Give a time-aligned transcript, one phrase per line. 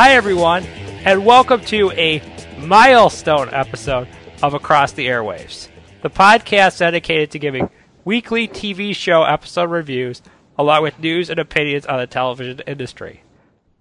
[0.00, 0.64] Hi, everyone,
[1.04, 2.22] and welcome to a
[2.56, 4.08] milestone episode
[4.42, 5.68] of Across the Airwaves,
[6.00, 7.68] the podcast dedicated to giving
[8.06, 10.22] weekly TV show episode reviews
[10.58, 13.24] along with news and opinions on the television industry.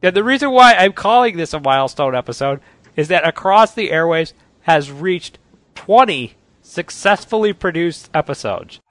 [0.02, 2.60] And the reason why I'm calling this a milestone episode
[2.98, 4.34] is that Across the Airwaves
[4.64, 5.40] has reached
[5.76, 8.82] 20 successfully produced episodes.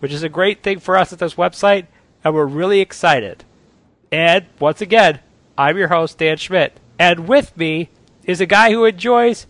[0.00, 1.86] Which is a great thing for us at this website,
[2.22, 3.44] and we're really excited.
[4.12, 5.20] And once again,
[5.58, 7.90] I'm your host, Dan Schmidt, and with me
[8.24, 9.46] is a guy who enjoys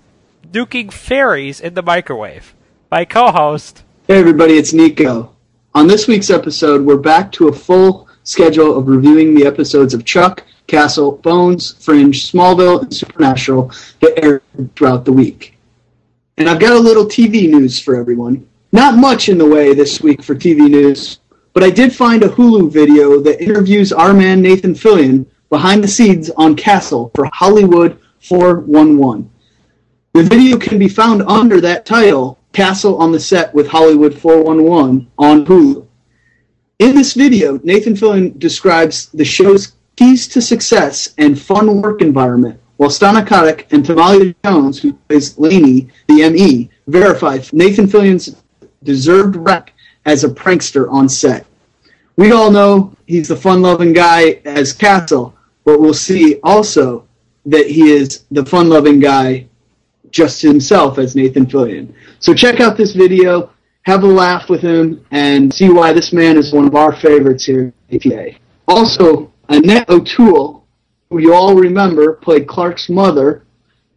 [0.52, 2.54] nuking fairies in the microwave.
[2.90, 5.34] My co host, Hey everybody, it's Nico.
[5.74, 10.04] On this week's episode, we're back to a full schedule of reviewing the episodes of
[10.04, 14.42] Chuck, Castle, Bones, Fringe, Smallville, and Supernatural that aired
[14.76, 15.58] throughout the week.
[16.36, 18.46] And I've got a little TV news for everyone.
[18.76, 21.20] Not much in the way this week for TV news,
[21.54, 25.88] but I did find a Hulu video that interviews our man Nathan Fillion behind the
[25.88, 29.30] scenes on Castle for Hollywood 411.
[30.12, 35.10] The video can be found under that title, Castle on the Set with Hollywood 411,
[35.16, 35.86] on Hulu.
[36.78, 42.60] In this video, Nathan Fillion describes the show's keys to success and fun work environment,
[42.76, 48.36] while Stana Katic and Tamala Jones, who plays Lanie, the ME, verify Nathan Fillion's
[48.86, 49.70] deserved rep
[50.06, 51.44] as a prankster on set.
[52.16, 57.06] We all know he's the fun-loving guy as Castle, but we'll see also
[57.44, 59.48] that he is the fun-loving guy
[60.10, 61.92] just himself as Nathan Fillion.
[62.20, 63.50] So check out this video,
[63.82, 67.44] have a laugh with him, and see why this man is one of our favorites
[67.44, 68.36] here at ATA.
[68.66, 70.64] Also, Annette O'Toole,
[71.10, 73.44] who you all remember played Clark's mother,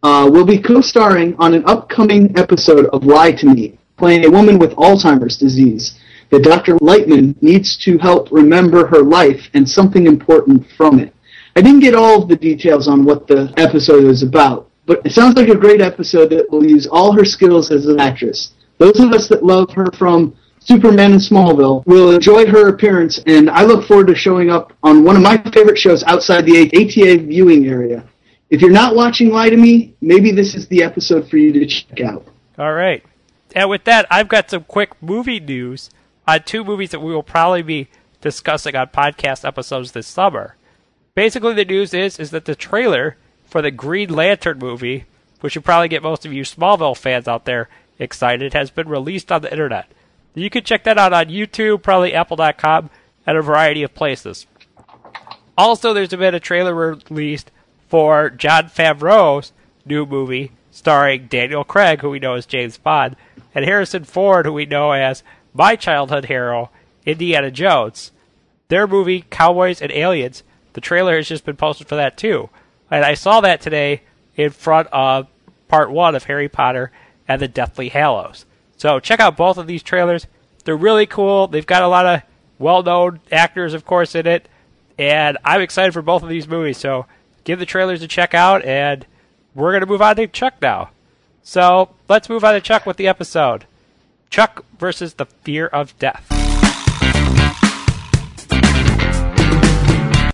[0.03, 4.57] uh, will be co-starring on an upcoming episode of Lie to Me, playing a woman
[4.57, 5.99] with Alzheimer's disease
[6.31, 6.75] that Dr.
[6.77, 11.13] Lightman needs to help remember her life and something important from it.
[11.55, 15.11] I didn't get all of the details on what the episode is about, but it
[15.11, 18.53] sounds like a great episode that will use all her skills as an actress.
[18.77, 23.49] Those of us that love her from Superman and Smallville will enjoy her appearance, and
[23.49, 27.23] I look forward to showing up on one of my favorite shows outside the ATA
[27.25, 28.07] viewing area.
[28.49, 31.65] If you're not watching Lie to Me, maybe this is the episode for you to
[31.65, 32.25] check out.
[32.57, 33.03] All right.
[33.55, 35.89] And with that, I've got some quick movie news
[36.27, 37.87] on two movies that we will probably be
[38.21, 40.55] discussing on podcast episodes this summer.
[41.15, 45.05] Basically, the news is is that the trailer for the Green Lantern movie,
[45.39, 47.67] which should probably get most of you Smallville fans out there
[47.97, 49.91] excited, has been released on the internet.
[50.35, 52.89] You can check that out on YouTube, probably Apple.com,
[53.25, 54.45] and a variety of places.
[55.57, 57.51] Also, there's been a trailer released
[57.87, 59.51] for Jon Favreau's
[59.85, 63.15] new movie starring Daniel Craig, who we know as James Bond,
[63.53, 65.23] and Harrison Ford, who we know as
[65.53, 66.69] my childhood hero,
[67.05, 68.11] Indiana Jones.
[68.67, 70.43] Their movie, Cowboys and Aliens,
[70.73, 72.49] the trailer has just been posted for that too.
[72.91, 74.03] And I saw that today
[74.35, 75.27] in front of
[75.67, 76.91] part one of Harry Potter
[77.27, 78.45] and the Deathly Hallows.
[78.77, 80.27] So check out both of these trailers.
[80.63, 81.47] They're really cool.
[81.47, 82.21] They've got a lot of
[82.57, 84.47] well known actors, of course, in it.
[84.97, 86.77] And I'm excited for both of these movies.
[86.77, 87.05] So
[87.43, 88.63] give the trailers a check out.
[88.63, 89.05] And
[89.55, 90.91] we're going to move on to Chuck now.
[91.49, 93.65] So let's move on to Chuck with the episode
[94.29, 96.27] Chuck versus the Fear of Death.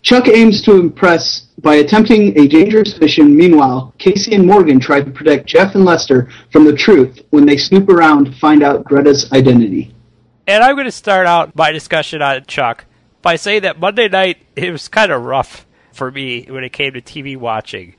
[0.01, 3.33] Chuck aims to impress by attempting a dangerous mission.
[3.33, 7.55] Meanwhile, Casey and Morgan try to protect Jeff and Lester from the truth when they
[7.55, 9.95] snoop around to find out Greta's identity.
[10.47, 12.83] And I'm going to start out my discussion on Chuck
[13.21, 16.91] by saying that Monday night it was kind of rough for me when it came
[16.91, 17.95] to TV watching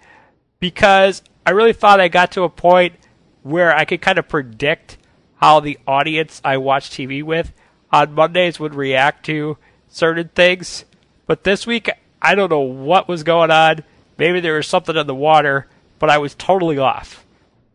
[0.60, 2.92] because I really thought I got to a point
[3.46, 4.98] where I could kind of predict
[5.36, 7.52] how the audience I watch TV with
[7.92, 9.56] on Mondays would react to
[9.88, 10.84] certain things.
[11.26, 11.88] But this week,
[12.20, 13.84] I don't know what was going on.
[14.18, 17.24] Maybe there was something in the water, but I was totally off.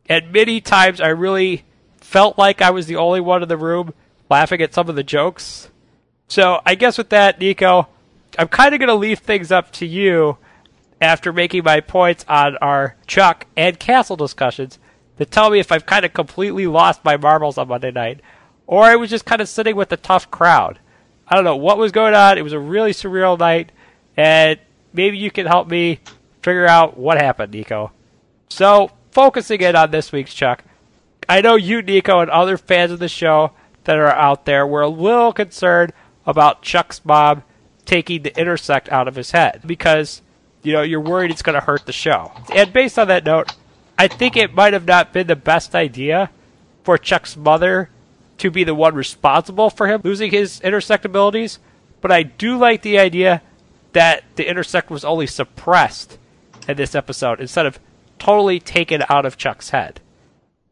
[0.10, 1.64] And many times I really
[1.98, 3.94] felt like I was the only one in the room
[4.30, 5.70] laughing at some of the jokes.
[6.28, 7.88] So I guess with that, Nico,
[8.38, 10.38] I'm kind of going to leave things up to you
[11.00, 14.80] after making my points on our Chuck and Castle discussions
[15.22, 18.22] to tell me if I've kind of completely lost my marbles on Monday night
[18.66, 20.80] or I was just kind of sitting with a tough crowd.
[21.28, 22.38] I don't know what was going on.
[22.38, 23.72] It was a really surreal night,
[24.16, 24.60] and
[24.94, 26.00] maybe you can help me
[26.42, 27.92] figure out what happened, Nico.
[28.50, 30.64] So, focusing in on this week's Chuck,
[31.28, 33.52] I know you, Nico, and other fans of the show
[33.84, 35.94] that are out there were a little concerned
[36.26, 37.44] about Chuck's mom
[37.86, 40.22] taking the intersect out of his head because,
[40.64, 42.32] you know, you're worried it's going to hurt the show.
[42.54, 43.54] And based on that note,
[44.02, 46.32] I think it might have not been the best idea
[46.82, 47.92] for Chuck's mother
[48.40, 51.60] to be the one responsible for him losing his intersect abilities,
[52.02, 53.44] but I do like the idea
[53.94, 56.18] that the intersect was only suppressed
[56.68, 57.80] in this episode instead of
[58.18, 60.02] totally taken out of Chuck's head.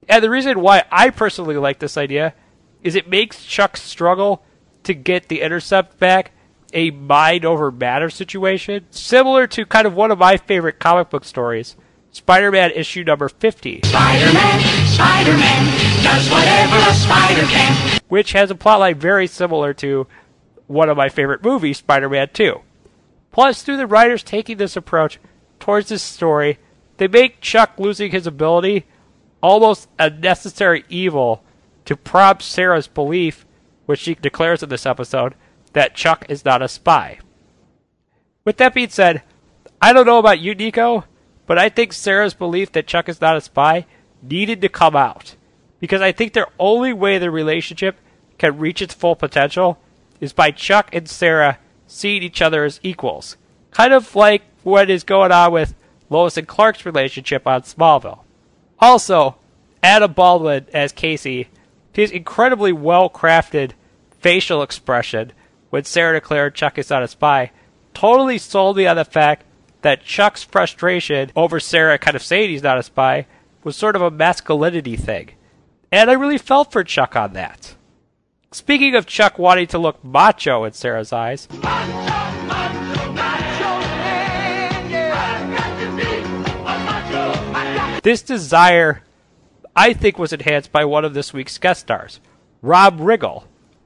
[0.08, 2.34] And the reason why I personally like this idea
[2.82, 4.42] is it makes Chuck struggle
[4.86, 6.32] to get the intersect back
[6.74, 11.26] a mind over matter situation, similar to kind of one of my favorite comic book
[11.26, 11.76] stories,
[12.20, 13.80] Spider Man issue number 50.
[13.86, 18.02] Spider Man, Spider Man, does whatever a spider can.
[18.10, 20.06] Which has a plotline very similar to
[20.68, 22.60] one of my favorite movies, Spider Man 2.
[23.32, 25.18] Plus, through the writers taking this approach
[25.62, 26.60] towards this story,
[26.98, 28.86] they make Chuck losing his ability
[29.42, 31.42] almost a necessary evil
[31.86, 33.46] to prompt Sarah's belief,
[33.86, 35.36] which she declares in this episode,
[35.72, 37.20] that Chuck is not a spy.
[38.44, 39.24] With that being said,
[39.82, 41.06] I don't know about you, Nico,
[41.50, 43.88] but I think Sarah's belief that Chuck is not a spy
[44.22, 45.36] needed to come out.
[45.80, 47.98] Because I think the only way the relationship
[48.38, 49.80] can reach its full potential
[50.20, 51.58] is by Chuck and Sarah
[51.88, 53.36] seeing each other as equals.
[53.72, 55.74] Kind of like what is going on with
[56.12, 58.20] Lois and Clark's relationship on Smallville.
[58.78, 59.36] Also,
[59.82, 61.48] Adam Baldwin as Casey,
[61.92, 63.72] his incredibly well crafted
[64.20, 65.32] facial expression
[65.72, 67.50] when Sarah declared Chuck is not a spy
[67.96, 69.44] totally sold me on the fact
[69.82, 73.26] that Chuck's frustration over Sarah kind of saying he's not a spy
[73.64, 75.32] was sort of a masculinity thing.
[75.92, 77.76] And I really felt for Chuck on that.
[78.52, 81.48] Speaking of Chuck wanting to look macho in Sarah's eyes,
[88.02, 89.04] this desire,
[89.76, 92.20] I think, was enhanced by one of this week's guest stars,
[92.62, 93.44] Rob Riggle,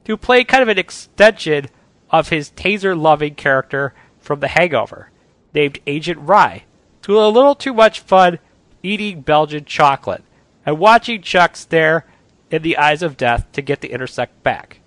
[0.07, 1.67] who played kind of an extension
[2.09, 5.09] of his taser loving character from The Hangover
[5.53, 6.63] named Agent Rye,
[7.03, 8.39] to a little too much fun
[8.81, 10.23] eating Belgian chocolate
[10.65, 12.05] and watching Chuck stare
[12.49, 14.79] in the eyes of death to get the intersect back.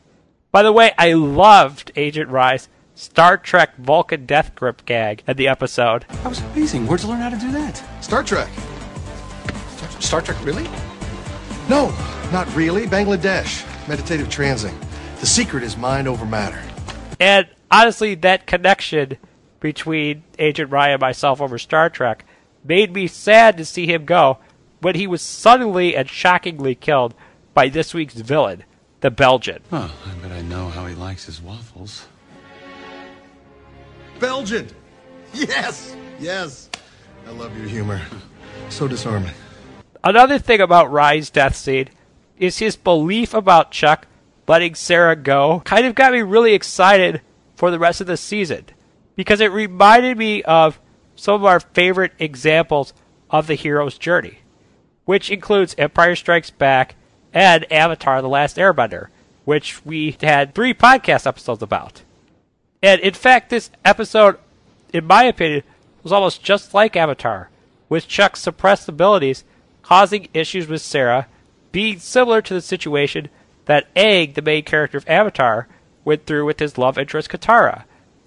[0.53, 5.49] By the way, I loved Agent Rye's Star Trek Vulcan death grip gag in the
[5.49, 6.07] episode.
[6.09, 6.87] That was amazing.
[6.87, 7.83] Where'd you learn how to do that?
[8.03, 8.49] Star Trek.
[9.77, 10.65] Star, Star Trek, really?
[11.69, 11.95] No,
[12.33, 12.87] not really.
[12.87, 13.67] Bangladesh.
[13.87, 14.79] Meditative transing.
[15.21, 16.63] The secret is mind over matter.
[17.21, 19.19] And honestly, that connection
[19.61, 22.25] between Agent Rye and myself over Star Trek
[22.65, 24.39] made me sad to see him go
[24.81, 27.15] when he was suddenly and shockingly killed
[27.55, 28.65] by this week's villain,
[29.01, 29.63] the Belgian.
[29.73, 32.07] Oh, I bet I know how he likes his waffles.
[34.19, 34.69] Belgian!
[35.35, 35.95] Yes!
[36.19, 36.71] Yes!
[37.27, 38.01] I love your humor.
[38.69, 39.35] So disarming.
[40.03, 41.89] Another thing about Rye's death scene
[42.39, 44.07] is his belief about Chuck
[44.47, 47.21] letting Sarah go kind of got me really excited
[47.57, 48.67] for the rest of the season
[49.17, 50.79] because it reminded me of
[51.17, 52.95] some of our favorite examples
[53.31, 54.39] of the hero's journey,
[55.05, 56.95] which includes Empire Strikes Back
[57.33, 59.09] and Avatar The Last Airbender,
[59.45, 62.03] which we had three podcast episodes about.
[62.83, 64.39] And in fact, this episode,
[64.93, 65.63] in my opinion,
[66.03, 67.51] was almost just like Avatar,
[67.89, 69.45] with Chuck's suppressed abilities
[69.87, 71.29] causing issues with Sarah,
[71.71, 73.29] being similar to the situation
[73.67, 75.69] that Aang, the main character of Avatar,
[76.05, 77.85] went through with his love interest Katara,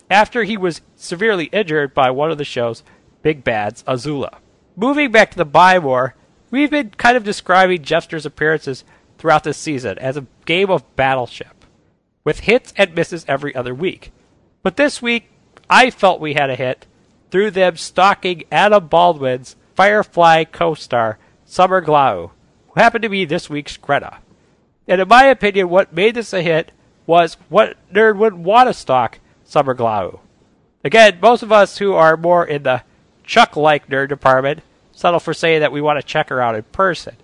[0.10, 2.84] after he was severely injured by one of the show's
[3.22, 4.38] big bads, Azula.
[4.76, 6.16] Moving back to the Buy More,
[6.52, 8.84] we've been kind of describing Jeffster's appearances
[9.18, 11.66] throughout this season as a game of battleship,
[12.24, 14.12] with hits and misses every other week.
[14.64, 15.30] But this week,
[15.70, 16.88] I felt we had a hit
[17.30, 22.32] through them stalking Adam Baldwin's Firefly co-star, Summer Glau,
[22.70, 24.18] who happened to be this week's Greta.
[24.88, 26.72] And in my opinion, what made this a hit
[27.06, 30.20] was what nerd would want to stalk Summer Glau.
[30.84, 32.84] Again, most of us who are more in the
[33.24, 37.16] Chuck-like nerd department settle for saying that we want to check her out in person,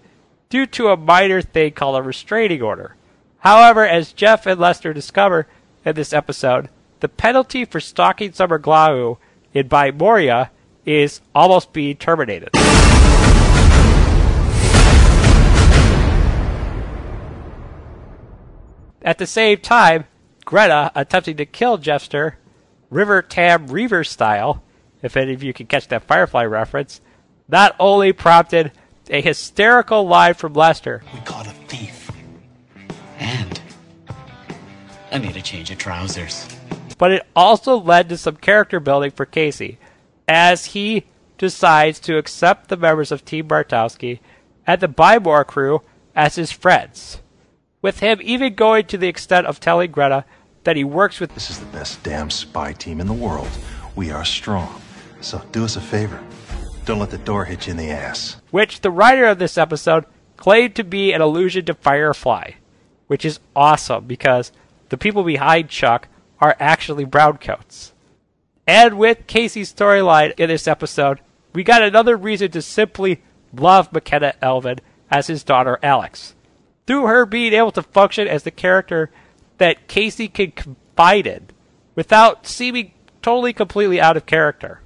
[0.49, 2.95] due to a minor thing called a restraining order.
[3.39, 5.45] However, as Jeff and Lester discover
[5.85, 9.17] in this episode, the penalty for stalking Summer Glau
[9.53, 10.49] in By Moria
[10.83, 12.49] is almost being terminated.
[19.03, 20.05] At the same time,
[20.45, 22.33] Greta attempting to kill Jeffster,
[22.91, 24.63] River Tam Reaver style,
[25.01, 27.01] if any of you can catch that Firefly reference,
[27.47, 28.71] not only prompted
[29.09, 32.11] a hysterical line from Lester, We caught a thief.
[33.19, 33.59] And
[35.11, 36.47] I need a change of trousers.
[36.97, 39.77] but it also led to some character building for Casey
[40.27, 41.05] as he
[41.37, 44.19] decides to accept the members of Team Bartowski
[44.65, 45.81] and the Buy More crew
[46.15, 47.21] as his friends.
[47.81, 50.25] With him even going to the extent of telling Greta
[50.65, 53.49] that he works with This is the best damn spy team in the world.
[53.95, 54.81] We are strong.
[55.21, 56.21] So do us a favor.
[56.85, 58.41] Don't let the door hit you in the ass.
[58.51, 60.05] which the writer of this episode
[60.37, 62.51] claimed to be an allusion to Firefly,
[63.07, 64.51] which is awesome because
[64.89, 66.07] the people behind Chuck
[66.39, 67.91] are actually browncoats.
[68.67, 71.21] And with Casey's storyline in this episode,
[71.53, 73.21] we got another reason to simply
[73.53, 74.79] love Mekenna Melvin
[75.09, 76.35] as his daughter Alex.
[76.85, 79.09] Through her being able to function as the character
[79.57, 81.47] that Casey can confide in
[81.95, 84.81] without seeming totally completely out of character.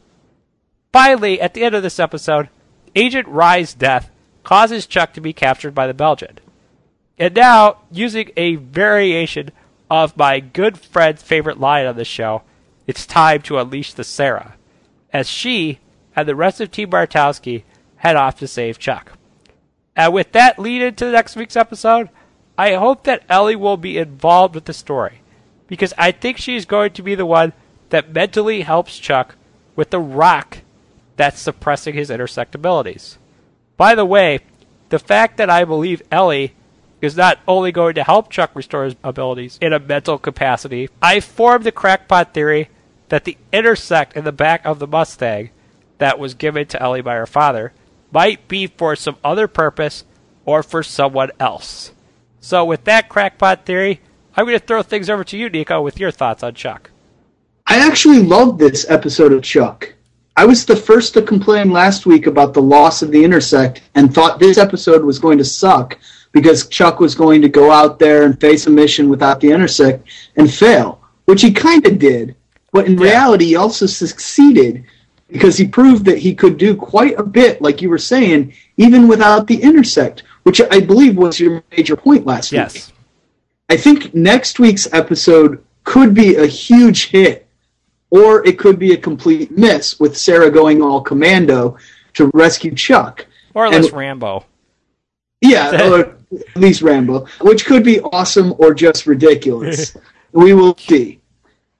[0.91, 2.49] Finally, at the end of this episode,
[2.95, 4.09] Agent Rye's death
[4.43, 6.39] causes Chuck to be captured by the Belgian.
[7.17, 9.51] And now, using a variation
[9.89, 12.43] of my good friend's favorite line on the show,
[12.87, 14.55] it's time to unleash the Sarah,
[15.11, 15.79] as she
[16.15, 17.63] and the rest of Team Bartowski
[17.97, 19.13] head off to save Chuck.
[19.95, 22.09] And with that lead into next week's episode,
[22.59, 25.21] I hope that Ellie will be involved with the story,
[25.67, 27.53] because I think she's going to be the one
[27.87, 29.35] that mentally helps Chuck
[29.77, 30.57] with the rock
[31.15, 33.17] that's suppressing his intersect abilities.
[33.77, 34.41] By the way,
[34.89, 36.53] the fact that I believe Ellie
[36.99, 41.21] is not only going to help Chuck restore his abilities in a mental capacity, I
[41.21, 42.67] formed the crackpot theory
[43.07, 45.51] that the intersect in the back of the Mustang
[45.99, 47.71] that was given to Ellie by her father
[48.11, 50.03] might be for some other purpose
[50.43, 51.93] or for someone else.
[52.41, 54.01] So, with that crackpot theory,
[54.35, 56.91] I'm going to throw things over to you, Nico, with your thoughts on Chuck.
[57.67, 59.93] I actually loved this episode of Chuck.
[60.37, 64.13] I was the first to complain last week about the loss of the intersect and
[64.13, 65.97] thought this episode was going to suck
[66.31, 70.07] because Chuck was going to go out there and face a mission without the intersect
[70.37, 72.35] and fail, which he kind of did.
[72.71, 74.85] But in reality, he also succeeded
[75.27, 79.07] because he proved that he could do quite a bit, like you were saying, even
[79.07, 82.59] without the intersect, which I believe was your major point last week.
[82.59, 82.91] Yes.
[83.69, 87.47] I think next week's episode could be a huge hit,
[88.09, 91.77] or it could be a complete miss with Sarah going all commando
[92.13, 93.25] to rescue Chuck.
[93.53, 94.45] More or less And- Rambo.
[95.41, 99.95] Yeah, or at least Rambo, which could be awesome or just ridiculous.
[100.33, 101.19] we will see.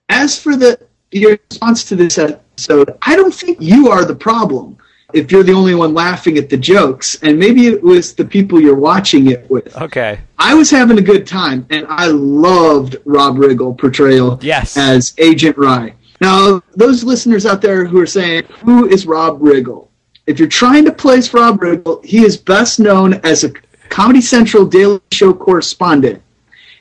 [0.08, 0.80] As for the
[1.12, 4.78] your response to this episode, I don't think you are the problem.
[5.14, 8.60] If you're the only one laughing at the jokes, and maybe it was the people
[8.62, 9.76] you're watching it with.
[9.78, 10.20] Okay.
[10.38, 14.78] I was having a good time, and I loved Rob Riggle portrayal Yes.
[14.78, 15.94] as Agent Rye.
[16.22, 19.88] Now, those listeners out there who are saying, "Who is Rob Riggle?"
[20.28, 23.52] If you're trying to place Rob Riggle, he is best known as a
[23.90, 26.22] Comedy Central Daily Show correspondent,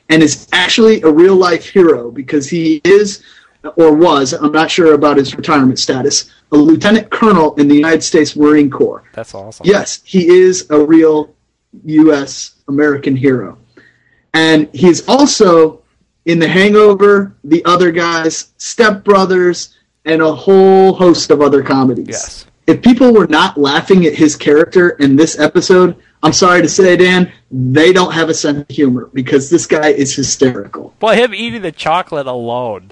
[0.09, 3.23] and is actually a real life hero because he is,
[3.75, 8.03] or was, I'm not sure about his retirement status, a lieutenant colonel in the United
[8.03, 9.03] States Marine Corps.
[9.13, 9.65] That's awesome.
[9.65, 11.35] Yes, he is a real
[11.85, 12.55] U.S.
[12.67, 13.57] American hero.
[14.33, 15.81] And he's also
[16.25, 19.75] in The Hangover, The Other Guys, Step Brothers,
[20.05, 22.07] and a whole host of other comedies.
[22.09, 22.45] Yes.
[22.67, 26.95] If people were not laughing at his character in this episode, I'm sorry to say,
[26.97, 30.93] Dan, they don't have a sense of humor because this guy is hysterical.
[31.01, 32.91] Well, him eating the chocolate alone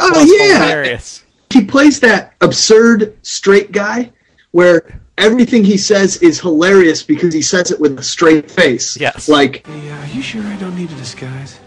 [0.00, 0.62] Oh, was yeah.
[0.64, 1.24] hilarious.
[1.50, 4.10] he plays that absurd straight guy
[4.52, 8.96] where everything he says is hilarious because he says it with a straight face.
[8.98, 9.28] Yes.
[9.28, 11.58] Like, Yeah, are you sure I don't need a disguise?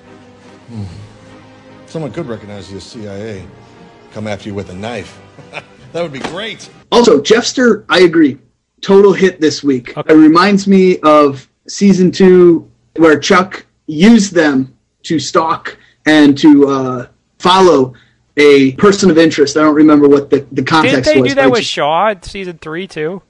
[1.87, 3.45] Someone could recognize you as CIA.
[4.13, 5.19] Come after you with a knife.
[5.91, 6.69] that would be great.
[6.91, 8.37] also, Jeffster, I agree.
[8.81, 9.97] Total hit this week.
[9.97, 10.13] Okay.
[10.13, 17.07] It reminds me of season two where Chuck used them to stalk and to uh,
[17.39, 17.93] follow
[18.37, 19.57] a person of interest.
[19.57, 21.29] I don't remember what the, the Didn't context they was.
[21.31, 23.21] do that with just- Shaw season three too?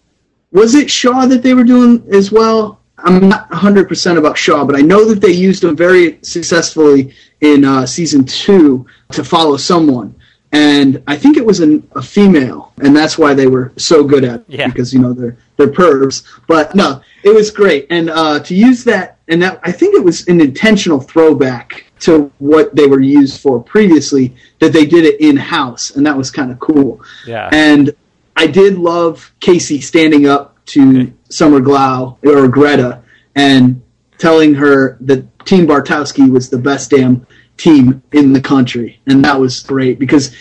[0.53, 2.79] was it Shaw that they were doing as well?
[2.97, 7.63] I'm not 100% about Shaw, but I know that they used him very successfully in
[7.65, 10.13] uh, season two to follow someone.
[10.51, 14.25] And I think it was an, a female, and that's why they were so good
[14.25, 14.67] at it Yeah.
[14.67, 16.23] because you know they're they're pervs.
[16.47, 20.03] But no, it was great, and uh, to use that, and that I think it
[20.03, 24.35] was an intentional throwback to what they were used for previously.
[24.59, 27.01] That they did it in house, and that was kind of cool.
[27.25, 27.49] Yeah.
[27.51, 27.93] And
[28.35, 33.03] I did love Casey standing up to Summer Glau or Greta
[33.35, 33.81] and
[34.17, 37.25] telling her that Team Bartowski was the best damn
[37.57, 39.01] team in the country.
[39.07, 40.35] And that was great because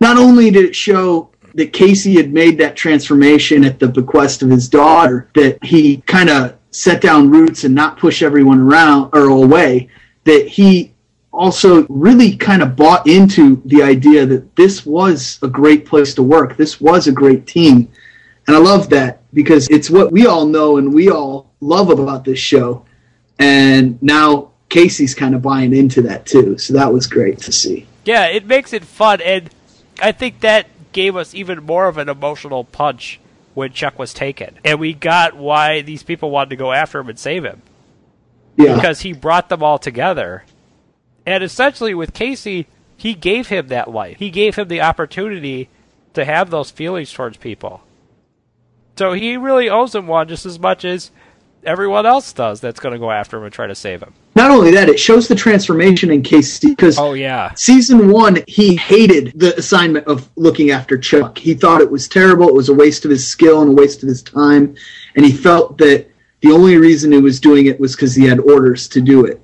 [0.00, 4.50] not only did it show that Casey had made that transformation at the bequest of
[4.50, 9.28] his daughter, that he kind of set down roots and not push everyone around or
[9.28, 9.88] away,
[10.28, 10.92] that he
[11.32, 16.22] also really kind of bought into the idea that this was a great place to
[16.22, 16.56] work.
[16.56, 17.88] This was a great team.
[18.46, 22.24] And I love that because it's what we all know and we all love about
[22.24, 22.84] this show.
[23.38, 26.58] And now Casey's kind of buying into that too.
[26.58, 27.86] So that was great to see.
[28.04, 29.50] Yeah, it makes it fun, and
[30.00, 33.20] I think that gave us even more of an emotional punch
[33.54, 34.58] when Chuck was taken.
[34.64, 37.60] And we got why these people wanted to go after him and save him.
[38.58, 38.74] Yeah.
[38.74, 40.44] Because he brought them all together.
[41.24, 44.18] And essentially, with Casey, he gave him that life.
[44.18, 45.68] He gave him the opportunity
[46.14, 47.82] to have those feelings towards people.
[48.96, 51.12] So he really owes him one just as much as
[51.64, 54.12] everyone else does that's going to go after him and try to save him.
[54.34, 57.52] Not only that, it shows the transformation in Casey because Oh, yeah.
[57.54, 61.38] season one, he hated the assignment of looking after Chuck.
[61.38, 62.48] He thought it was terrible.
[62.48, 64.74] It was a waste of his skill and a waste of his time.
[65.14, 66.08] And he felt that
[66.40, 69.40] the only reason he was doing it was because he had orders to do it.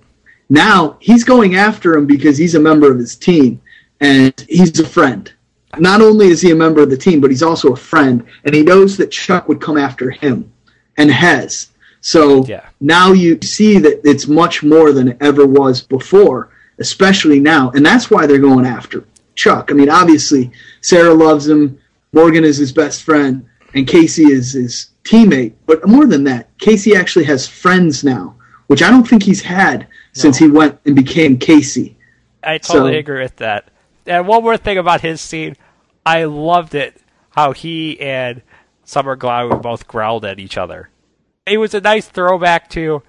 [0.49, 3.61] Now he's going after him because he's a member of his team
[4.01, 5.33] and he's a friend.
[5.79, 8.25] Not only is he a member of the team, but he's also a friend.
[8.45, 10.53] And he knows that Chuck would come after him
[10.97, 11.69] and has.
[12.01, 12.61] So Yeah.
[12.81, 17.71] now you see that it's much more than it ever was before, especially now.
[17.75, 19.71] And that's why they're going after Chuck.
[19.71, 21.79] I mean, obviously, Sarah loves him,
[22.13, 25.53] Morgan is his best friend, and Casey is his teammate.
[25.67, 28.35] But more than that, Casey actually has friends now,
[28.67, 31.97] which I don't think he's had since he went and became Casey.
[32.43, 33.69] I totally So- agree with that.
[34.07, 35.57] And one more thing about his scene,
[36.05, 38.43] I loved it how he and
[38.85, 40.91] Summer Glau both growled at each other.
[41.47, 43.03] It was a nice throwback to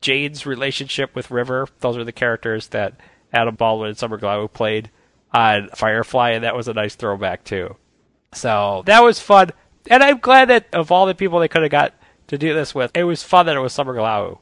[0.00, 1.68] Jayne's relationship with River.
[1.80, 2.94] Those are the characters that
[3.32, 4.90] Adam Baldwin and Summer Glau played
[5.32, 7.76] on Firefly, and that was a nice throwback too.
[8.32, 9.50] So that was fun,
[9.88, 11.94] and I'm glad that of all the people they could have got
[12.28, 14.38] to do this with, it was fun that it was Summer Glau.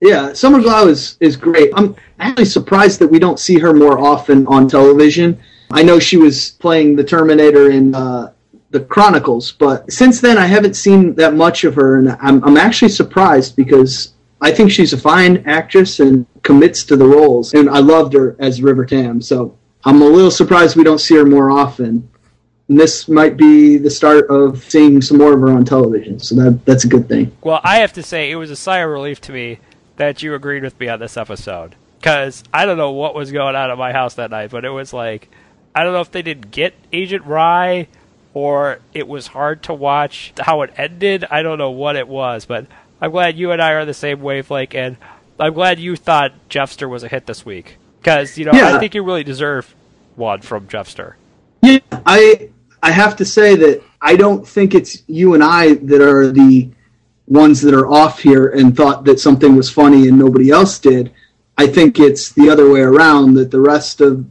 [0.00, 1.70] Yeah, Summer Glau is, is great.
[1.74, 5.40] I'm actually surprised that we don't see her more often on television.
[5.70, 8.32] I know she was playing the Terminator in uh,
[8.70, 12.56] the Chronicles, but since then I haven't seen that much of her, and I'm, I'm
[12.56, 17.70] actually surprised because I think she's a fine actress and commits to the roles, and
[17.70, 21.24] I loved her as River Tam, so I'm a little surprised we don't see her
[21.24, 22.08] more often.
[22.68, 26.34] And this might be the start of seeing some more of her on television, so
[26.36, 27.30] that that's a good thing.
[27.42, 29.58] Well, I have to say, it was a sigh of relief to me
[29.96, 31.74] that you agreed with me on this episode.
[31.98, 34.70] Because I don't know what was going on at my house that night, but it
[34.70, 35.30] was like,
[35.74, 37.88] I don't know if they didn't get Agent Rye
[38.34, 41.24] or it was hard to watch how it ended.
[41.30, 42.66] I don't know what it was, but
[43.00, 44.96] I'm glad you and I are the same wavelength, and
[45.38, 47.76] I'm glad you thought Jeffster was a hit this week.
[48.00, 48.76] Because, you know, Yeah.
[48.76, 49.74] I think you really deserve
[50.16, 51.14] one from Jeffster.
[51.62, 52.50] Yeah, I
[52.84, 56.68] I have to say that I don't think it's you and I that are the
[57.26, 61.10] ones that are off here and thought that something was funny and nobody else did.
[61.56, 64.26] I think it's the other way around that the rest of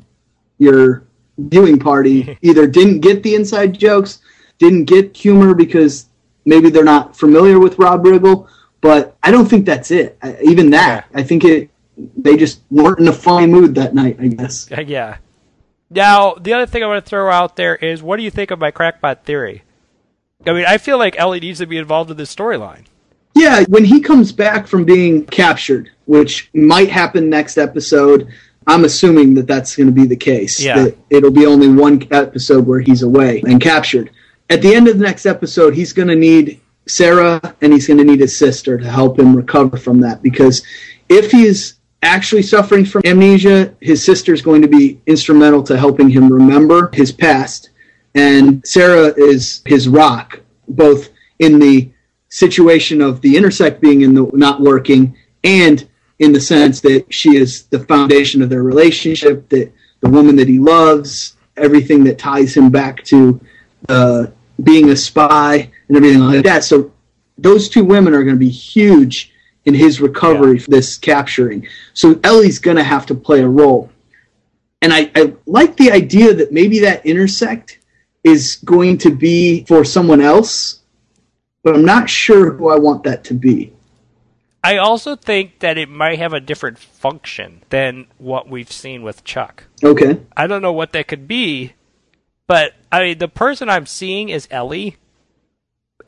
[0.59, 1.03] your
[1.39, 4.19] viewing party either didn't get the inside jokes,
[4.59, 6.05] didn't get humor because
[6.45, 8.47] maybe they're not familiar with Rob Riggle,
[8.81, 10.15] but I don't think that's it.
[10.21, 11.71] I, even that, I think it
[12.17, 14.69] they just weren't in a funny mood that night, I guess.
[14.85, 15.17] Yeah.
[15.95, 18.51] Now, the other thing I want to throw out there is what do you think
[18.51, 19.63] of my crackpot theory?
[20.45, 22.85] I mean, I feel like Ellie needs to be involved in this storyline.
[23.35, 28.31] Yeah, when he comes back from being captured, which might happen next episode,
[28.67, 30.59] I'm assuming that that's going to be the case.
[30.59, 30.89] Yeah.
[31.09, 34.11] It'll be only one episode where he's away and captured.
[34.49, 37.97] At the end of the next episode, he's going to need Sarah and he's going
[37.97, 40.63] to need his sister to help him recover from that because
[41.09, 46.09] if he's actually suffering from amnesia, his sister is going to be instrumental to helping
[46.09, 47.69] him remember his past.
[48.13, 51.89] And Sarah is his rock, both in the
[52.29, 55.87] situation of the intersect being in the not working and
[56.19, 60.47] in the sense that she is the foundation of their relationship, that the woman that
[60.47, 63.39] he loves, everything that ties him back to
[63.89, 64.27] uh,
[64.63, 66.63] being a spy and everything like that.
[66.63, 66.91] So
[67.37, 69.32] those two women are going to be huge
[69.65, 71.67] in his recovery for this capturing.
[71.93, 73.89] So Ellie's going to have to play a role.
[74.81, 77.79] And I, I like the idea that maybe that intersect
[78.23, 80.81] is going to be for someone else,
[81.63, 83.73] but I'm not sure who I want that to be.
[84.63, 89.25] I also think that it might have a different function than what we've seen with
[89.25, 89.65] Chuck.
[89.83, 90.19] Okay.
[90.37, 91.73] I don't know what that could be,
[92.47, 94.95] but I mean, the person I'm seeing is Ellie,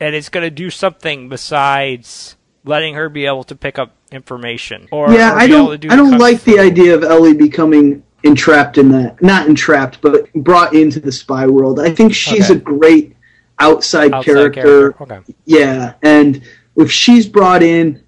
[0.00, 2.36] and it's going to do something besides
[2.66, 4.88] letting her be able to pick up information.
[4.90, 5.70] Or yeah, or I be able don't.
[5.72, 9.22] to do I don't like the idea of Ellie becoming entrapped in that.
[9.22, 11.80] Not entrapped, but brought into the spy world.
[11.80, 12.58] I think she's Okay.
[12.58, 13.16] a great
[13.58, 15.02] outside, Outside character.
[15.02, 15.20] Okay.
[15.44, 16.42] Yeah, and
[16.76, 18.02] if she's brought in,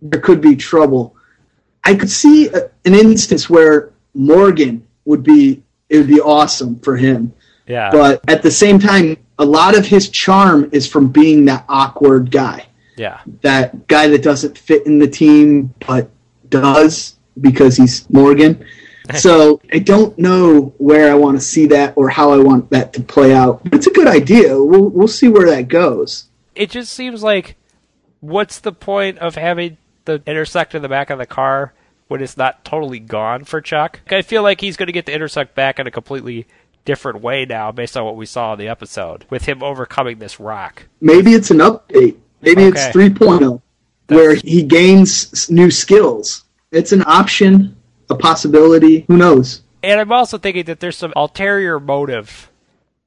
[0.00, 1.16] there could be trouble.
[1.84, 6.96] I could see a, an instance where Morgan would be it would be awesome for
[6.96, 7.32] him.
[7.66, 7.90] Yeah.
[7.90, 12.30] But at the same time, a lot of his charm is from being that awkward
[12.30, 13.20] guy, yeah.
[13.42, 16.10] that guy that doesn't fit in the team but
[16.48, 18.64] does because he's Morgan.
[19.18, 22.92] So I don't know where I want to see that or how I want that
[22.92, 23.60] to play out.
[23.64, 24.62] But it's a good idea.
[24.62, 26.28] We'll we'll see where that goes.
[26.54, 27.56] It just seems like
[28.20, 31.74] what's the point of having the intersect in the back of the car
[32.08, 34.00] when it's not totally gone for Chuck?
[34.10, 36.46] I feel like he's going to get the intersect back in a completely
[36.84, 40.40] different way now based on what we saw in the episode with him overcoming this
[40.40, 40.84] rock.
[41.00, 42.16] Maybe it's an update.
[42.42, 42.88] Maybe Okay.
[42.88, 43.62] it's 3.0
[44.08, 46.44] where he gains new skills.
[46.70, 47.76] It's an option,
[48.10, 49.04] a possibility.
[49.08, 49.62] Who knows?
[49.82, 52.50] And I'm also thinking that there's some ulterior motive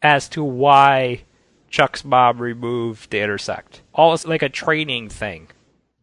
[0.01, 1.21] as to why
[1.69, 3.81] Chuck's mom removed the intersect.
[3.93, 5.47] Almost like a training thing.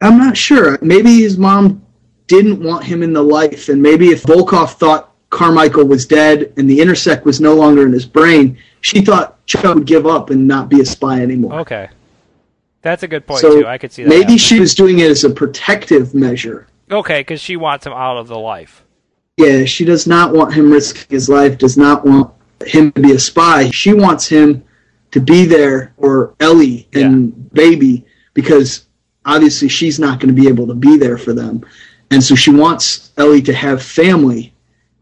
[0.00, 0.78] I'm not sure.
[0.82, 1.84] Maybe his mom
[2.26, 6.68] didn't want him in the life, and maybe if Volkov thought Carmichael was dead and
[6.68, 10.46] the intersect was no longer in his brain, she thought Chuck would give up and
[10.46, 11.60] not be a spy anymore.
[11.60, 11.88] Okay.
[12.82, 13.66] That's a good point, so too.
[13.66, 14.08] I could see that.
[14.08, 14.38] maybe happening.
[14.38, 16.66] she was doing it as a protective measure.
[16.90, 18.84] Okay, because she wants him out of the life.
[19.36, 22.32] Yeah, she does not want him risking his life, does not want
[22.66, 23.70] him to be a spy.
[23.70, 24.64] She wants him
[25.12, 28.86] to be there for Ellie and Baby because
[29.24, 31.64] obviously she's not going to be able to be there for them.
[32.10, 34.52] And so she wants Ellie to have family.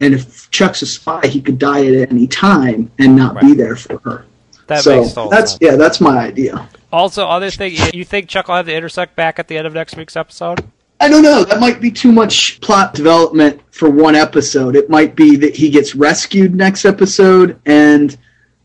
[0.01, 3.77] And if Chuck's a spy, he could die at any time and not be there
[3.77, 4.27] for her.
[4.69, 5.59] That so that's sense.
[5.61, 6.69] yeah, that's my idea.
[6.93, 9.75] Also, other thing, you think Chuck will have the intersect back at the end of
[9.75, 10.65] next week's episode?
[11.01, 11.45] I don't know.
[11.45, 14.77] That might be too much plot development for one episode.
[14.77, 18.17] It might be that he gets rescued next episode, and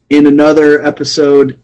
[0.10, 1.60] in another episode,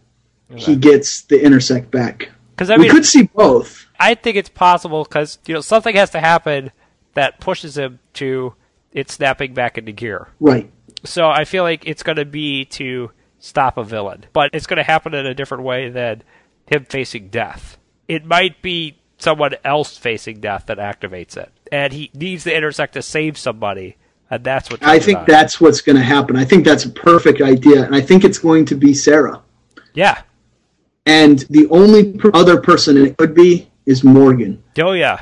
[0.56, 2.30] he gets the intersect back.
[2.56, 3.86] Because I mean, we could see both.
[4.00, 6.71] I think it's possible because you know something has to happen
[7.15, 8.54] that pushes him to
[8.93, 10.30] it snapping back into gear.
[10.39, 10.71] Right.
[11.04, 14.78] So I feel like it's going to be to stop a villain, but it's going
[14.78, 16.24] to happen in a different way than
[16.72, 17.78] him facing death.
[18.08, 22.94] It might be someone else facing death that activates it, and he needs the intersect
[22.94, 23.98] to save somebody,
[24.30, 24.84] and that's what.
[24.84, 25.26] I think on.
[25.28, 26.36] that's what's going to happen.
[26.36, 29.42] I think that's a perfect idea, and I think it's going to be Sarah.
[29.94, 30.22] Yeah.
[31.06, 34.64] And the only other person it could be is Morgan.
[34.80, 35.22] Oh yeah.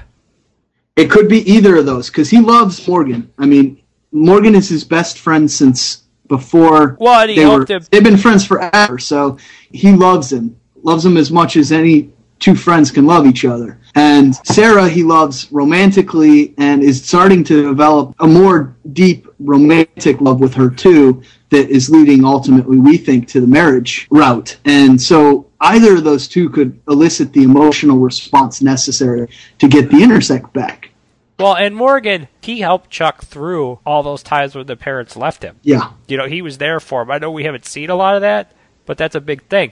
[0.96, 3.32] It could be either of those because he loves Morgan.
[3.38, 3.82] I mean,
[4.12, 6.98] Morgan is his best friend since before.
[7.00, 9.38] Well, and he they were, him- They've been friends forever, so
[9.72, 10.59] he loves him.
[10.84, 13.80] Loves him as much as any two friends can love each other.
[13.96, 20.40] And Sarah, he loves romantically and is starting to develop a more deep romantic love
[20.40, 21.22] with her too.
[21.50, 24.58] That is leading ultimately, we think, to the marriage route.
[24.66, 30.04] And so either of those two could elicit the emotional response necessary to get the
[30.04, 30.92] intersect back.
[31.40, 35.56] Well, and Morgan, he helped Chuck through all those times when the parents left him.
[35.64, 35.92] Yeah.
[36.08, 37.12] You know, he was there for him.
[37.12, 38.52] I know we haven't seen a lot of that,
[38.86, 39.72] but that's a big thing.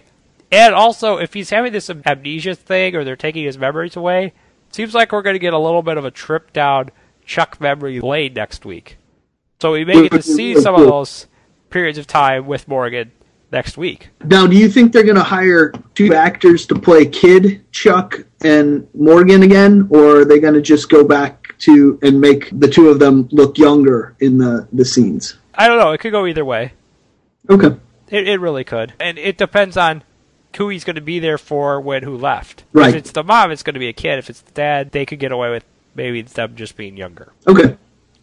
[0.51, 4.33] And also, if he's having this amnesia thing or they're taking his memories away,
[4.71, 6.89] seems like we're going to get a little bit of a trip down
[7.25, 8.97] Chuck memory lane next week.
[9.59, 11.27] So we may get to see some of those
[11.69, 13.11] periods of time with Morgan
[13.51, 14.09] next week.
[14.23, 18.87] Now, do you think they're going to hire two actors to play Kid, Chuck, and
[18.93, 22.89] Morgan again, or are they going to just go back to and make the two
[22.89, 25.37] of them look younger in the the scenes?
[25.55, 25.91] I don't know.
[25.91, 26.73] It could go either way.
[27.49, 27.75] Okay.
[28.09, 28.93] It, it really could.
[28.99, 30.03] And it depends on
[30.57, 32.63] who he's going to be there for when who left.
[32.73, 32.89] Right.
[32.89, 34.19] If it's the mom, it's going to be a kid.
[34.19, 35.63] If it's the dad, they could get away with
[35.95, 37.31] maybe them just being younger.
[37.47, 37.77] Okay.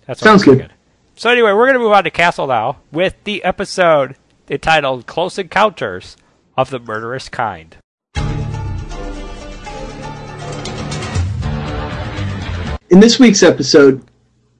[0.06, 0.72] That Sounds good.
[1.16, 4.16] So anyway, we're going to move on to Castle now with the episode
[4.50, 6.16] entitled "Close Encounters
[6.56, 7.76] of the Murderous Kind."
[12.90, 14.04] In this week's episode,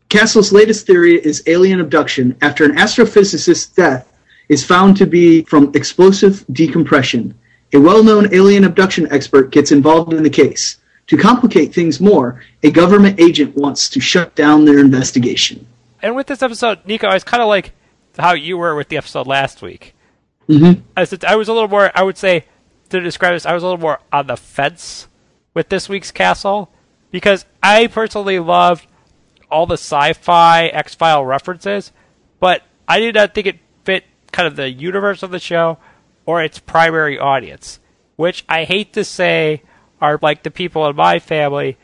[0.08, 4.10] Castle's latest theory is alien abduction after an astrophysicist's death
[4.48, 7.34] is found to be from explosive decompression.
[7.74, 10.78] A well known alien abduction expert gets involved in the case.
[11.08, 15.66] To complicate things more, a government agent wants to shut down their investigation.
[16.00, 17.72] And with this episode, Nico, I was kind of like
[18.16, 19.94] how you were with the episode last week.
[20.48, 20.82] Mm-hmm.
[20.96, 22.44] I, said, I was a little more, I would say,
[22.90, 25.08] to describe this, I was a little more on the fence
[25.52, 26.70] with this week's Castle
[27.10, 28.86] because I personally loved
[29.50, 31.92] all the sci-fi X File references,
[32.38, 35.78] but I did not think it fit kind of the universe of the show
[36.26, 37.80] or its primary audience,
[38.16, 39.62] which I hate to say
[40.00, 41.78] are like the people in my family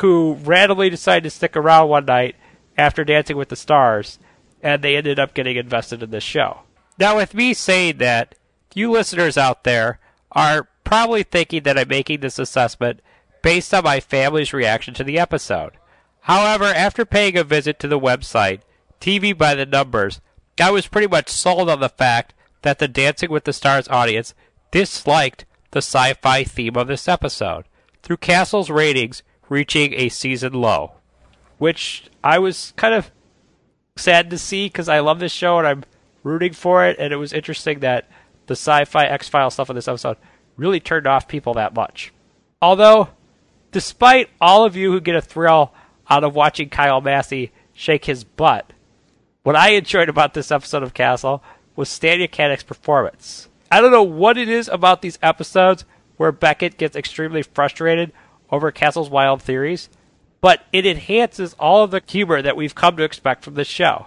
[0.00, 2.36] who randomly decided to stick around one night
[2.76, 4.18] after Dancing with the Stars,
[4.62, 6.60] and they ended up getting invested in this show.
[6.98, 8.34] Now, with me saying that,
[8.74, 9.98] you listeners out there
[10.32, 13.00] are probably thinking that I'm making this assessment
[13.42, 15.72] based on my family's reaction to the episode.
[16.20, 18.60] However, after paying a visit to the website,
[19.00, 20.20] TV by the numbers,
[20.60, 24.34] I was pretty much sold on the fact that the Dancing with the Stars audience
[24.70, 27.64] disliked the sci fi theme of this episode,
[28.02, 30.92] through Castle's ratings reaching a season low.
[31.58, 33.10] Which I was kind of
[33.96, 35.84] sad to see because I love this show and I'm
[36.22, 38.08] rooting for it, and it was interesting that
[38.46, 40.16] the sci fi X File stuff in this episode
[40.56, 42.12] really turned off people that much.
[42.60, 43.08] Although,
[43.70, 45.72] despite all of you who get a thrill
[46.08, 48.72] out of watching Kyle Massey shake his butt,
[49.42, 51.42] what I enjoyed about this episode of Castle
[51.76, 53.48] was Stana Katic's performance.
[53.70, 55.84] I don't know what it is about these episodes
[56.16, 58.12] where Beckett gets extremely frustrated
[58.50, 59.88] over Castle's wild theories,
[60.40, 64.06] but it enhances all of the humor that we've come to expect from this show.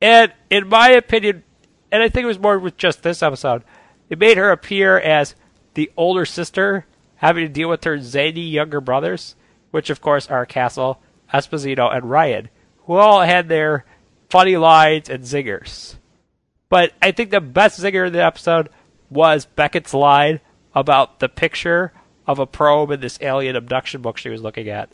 [0.00, 1.44] And in my opinion,
[1.92, 3.62] and I think it was more with just this episode,
[4.10, 5.36] it made her appear as
[5.74, 9.36] the older sister having to deal with her zany younger brothers,
[9.70, 11.00] which of course are Castle,
[11.32, 12.48] Esposito, and Ryan,
[12.86, 13.84] who all had their
[14.28, 15.94] funny lines and zingers.
[16.72, 18.70] But I think the best zinger in the episode
[19.10, 20.40] was Beckett's line
[20.74, 21.92] about the picture
[22.26, 24.88] of a probe in this alien abduction book she was looking at,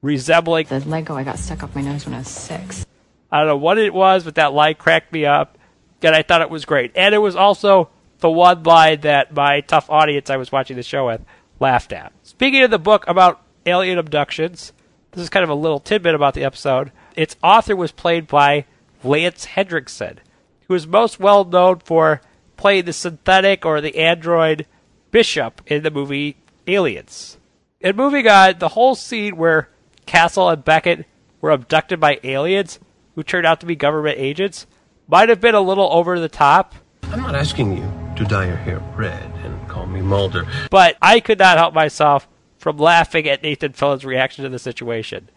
[0.00, 2.86] resembling The Lego I got stuck up my nose when I was six.
[3.30, 5.58] I don't know what it was, but that line cracked me up,
[6.00, 6.92] and I thought it was great.
[6.94, 10.82] And it was also the one line that my tough audience I was watching the
[10.82, 11.20] show with
[11.60, 12.10] laughed at.
[12.22, 14.72] Speaking of the book about alien abductions,
[15.12, 16.90] this is kind of a little tidbit about the episode.
[17.16, 18.64] Its author was played by
[19.04, 20.20] Lance Hendrickson,
[20.68, 22.20] who is most well known for
[22.56, 24.66] playing the synthetic or the android
[25.10, 27.38] Bishop in the movie Aliens.
[27.80, 29.70] And moving on, the whole scene where
[30.06, 31.06] Castle and Beckett
[31.40, 32.78] were abducted by aliens
[33.14, 34.66] who turned out to be government agents
[35.06, 38.56] might have been a little over the top, I'm not asking you to dye your
[38.56, 40.46] hair red and call me Mulder.
[40.70, 42.28] but I could not help myself
[42.58, 45.30] from laughing at Nathan Fillion's reaction to the situation.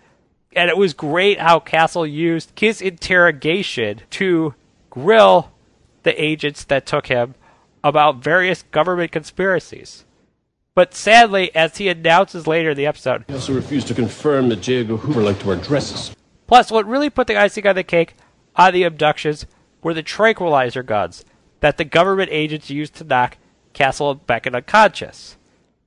[0.54, 4.54] And it was great how Castle used his interrogation to
[4.92, 5.52] grill
[6.04, 7.34] the agents that took him
[7.84, 10.06] about various government conspiracies.
[10.76, 14.62] But sadly, as he announces later in the episode, He also refused to confirm that
[14.62, 14.82] J.
[14.82, 16.16] Edgar Hoover liked to wear dresses.
[16.48, 18.16] Plus, what really put the icing on the cake
[18.56, 19.46] on the abductions
[19.82, 21.26] were the tranquilizer guns
[21.62, 23.38] that the government agents used to knock
[23.74, 25.38] Castle and Beckett unconscious.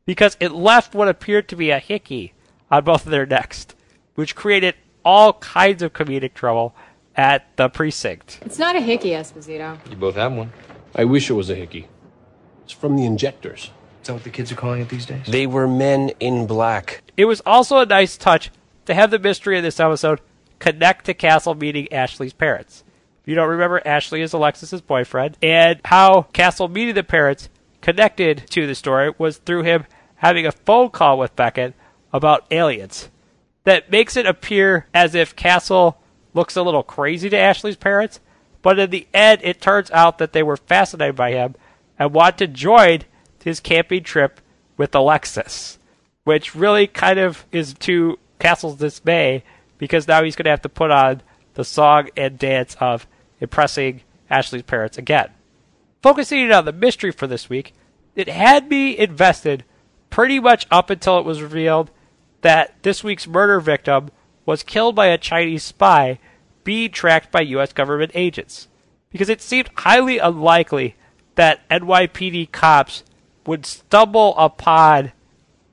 [0.06, 2.34] Because it left what appeared to be a hickey
[2.70, 3.66] on both of their necks,
[4.14, 6.74] which created all kinds of comedic trouble
[7.16, 8.40] at the precinct.
[8.42, 9.78] It's not a hickey, Esposito.
[9.90, 10.52] You both have one.
[10.94, 11.88] I wish it was a hickey.
[12.64, 13.70] It's from the injectors.
[14.02, 15.26] Is that what the kids are calling it these days?
[15.26, 17.02] They were men in black.
[17.16, 18.50] It was also a nice touch
[18.86, 20.20] to have the mystery of this episode
[20.58, 22.84] connect to Castle meeting Ashley's parents.
[23.22, 27.48] If you don't remember, Ashley is Alexis's boyfriend, and how Castle meeting the parents
[27.80, 29.84] connected to the story was through him
[30.16, 31.74] having a phone call with Beckett
[32.12, 33.10] about aliens.
[33.64, 35.98] That makes it appear as if Castle
[36.34, 38.20] looks a little crazy to Ashley's parents,
[38.60, 41.54] but in the end, it turns out that they were fascinated by him
[41.98, 43.00] and want to join
[43.42, 44.40] his camping trip
[44.76, 45.78] with Alexis,
[46.24, 49.44] which really kind of is to Castle's dismay
[49.78, 51.22] because now he's going to have to put on
[51.54, 53.06] the song and dance of
[53.40, 55.28] impressing Ashley's parents again.
[56.02, 57.74] Focusing on the mystery for this week,
[58.14, 59.64] it had me invested
[60.10, 61.90] pretty much up until it was revealed
[62.42, 64.10] that this week's murder victim
[64.46, 66.18] was killed by a Chinese spy
[66.64, 67.72] being tracked by U.S.
[67.72, 68.68] government agents.
[69.10, 70.96] Because it seemed highly unlikely
[71.36, 73.04] that NYPD cops
[73.46, 75.12] would stumble upon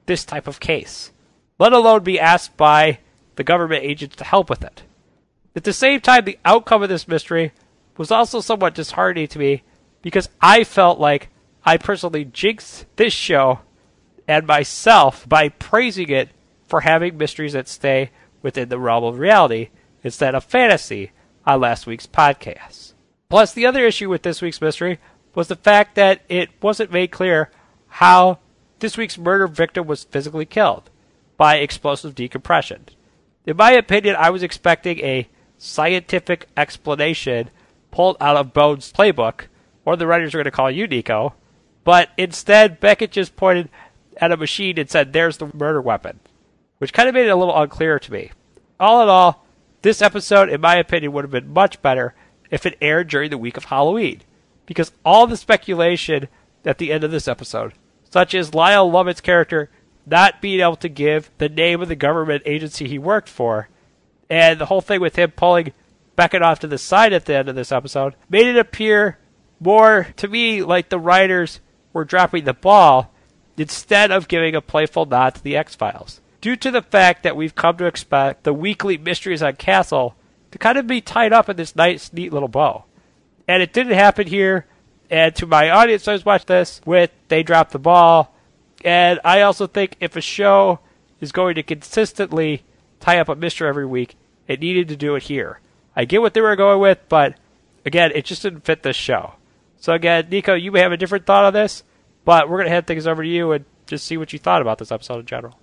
[0.05, 1.11] this type of case,
[1.57, 2.99] let alone be asked by
[3.35, 4.83] the government agents to help with it.
[5.55, 7.51] At the same time, the outcome of this mystery
[7.97, 9.63] was also somewhat disheartening to me
[10.01, 11.29] because I felt like
[11.65, 13.59] I personally jinxed this show
[14.27, 16.29] and myself by praising it
[16.67, 19.69] for having mysteries that stay within the realm of reality
[20.03, 21.11] instead of fantasy
[21.45, 22.93] on last week's podcast.
[23.29, 24.99] Plus, the other issue with this week's mystery
[25.33, 27.49] was the fact that it wasn't made clear
[27.87, 28.39] how
[28.79, 30.89] this week's murder victim was physically killed
[31.37, 32.85] by explosive decompression.
[33.45, 35.27] In my opinion, I was expecting a
[35.57, 37.49] scientific explanation
[37.91, 39.45] pulled out of Bones' playbook,
[39.85, 41.33] or the writers are going to call you, Nico,
[41.83, 43.69] but instead, Beckett just pointed
[44.17, 46.19] at a machine and said, There's the murder weapon,
[46.81, 48.31] which kind of made it a little unclear to me.
[48.79, 49.45] All in all,
[49.83, 52.15] this episode, in my opinion, would have been much better
[52.49, 54.21] if it aired during the week of Halloween,
[54.65, 56.27] because all the speculation
[56.65, 57.73] at the end of this episode,
[58.09, 59.69] such as Lyle Lovett's character
[60.07, 63.69] not being able to give the name of the government agency he worked for,
[64.27, 65.73] and the whole thing with him pulling
[66.15, 69.19] Beckett off to the side at the end of this episode, made it appear
[69.59, 71.59] more to me like the writers
[71.93, 73.13] were dropping the ball
[73.55, 76.21] instead of giving a playful nod to the X Files.
[76.41, 80.15] Due to the fact that we've come to expect the weekly Mysteries on Castle
[80.49, 82.85] to kind of be tied up in this nice, neat little bow.
[83.47, 84.65] And it didn't happen here.
[85.09, 88.35] And to my audience, I was watching this with they dropped the ball.
[88.83, 90.79] And I also think if a show
[91.19, 92.63] is going to consistently
[92.99, 94.15] tie up a mystery every week,
[94.47, 95.59] it needed to do it here.
[95.95, 97.35] I get what they were going with, but
[97.85, 99.33] again, it just didn't fit this show.
[99.77, 101.83] So again, Nico, you may have a different thought on this,
[102.25, 104.77] but we're gonna hand things over to you and just see what you thought about
[104.77, 105.60] this episode in general.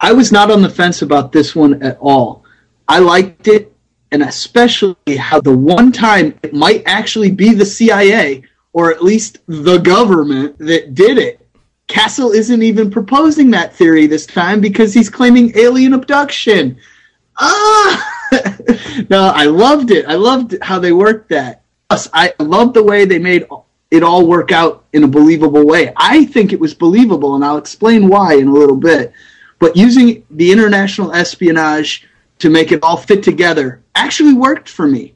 [0.00, 2.44] I was not on the fence about this one at all.
[2.88, 3.72] I liked it,
[4.10, 9.38] and especially how the one time it might actually be the CIA or at least
[9.46, 11.46] the government that did it.
[11.86, 16.78] Castle isn't even proposing that theory this time because he's claiming alien abduction.
[17.38, 18.16] Ah!
[19.10, 20.06] no, I loved it.
[20.06, 21.62] I loved how they worked that.
[21.88, 23.46] Plus, I loved the way they made
[23.90, 25.92] it all work out in a believable way.
[25.96, 29.12] I think it was believable, and I'll explain why in a little bit.
[29.60, 32.08] But using the international espionage
[32.40, 35.14] to make it all fit together actually worked for me.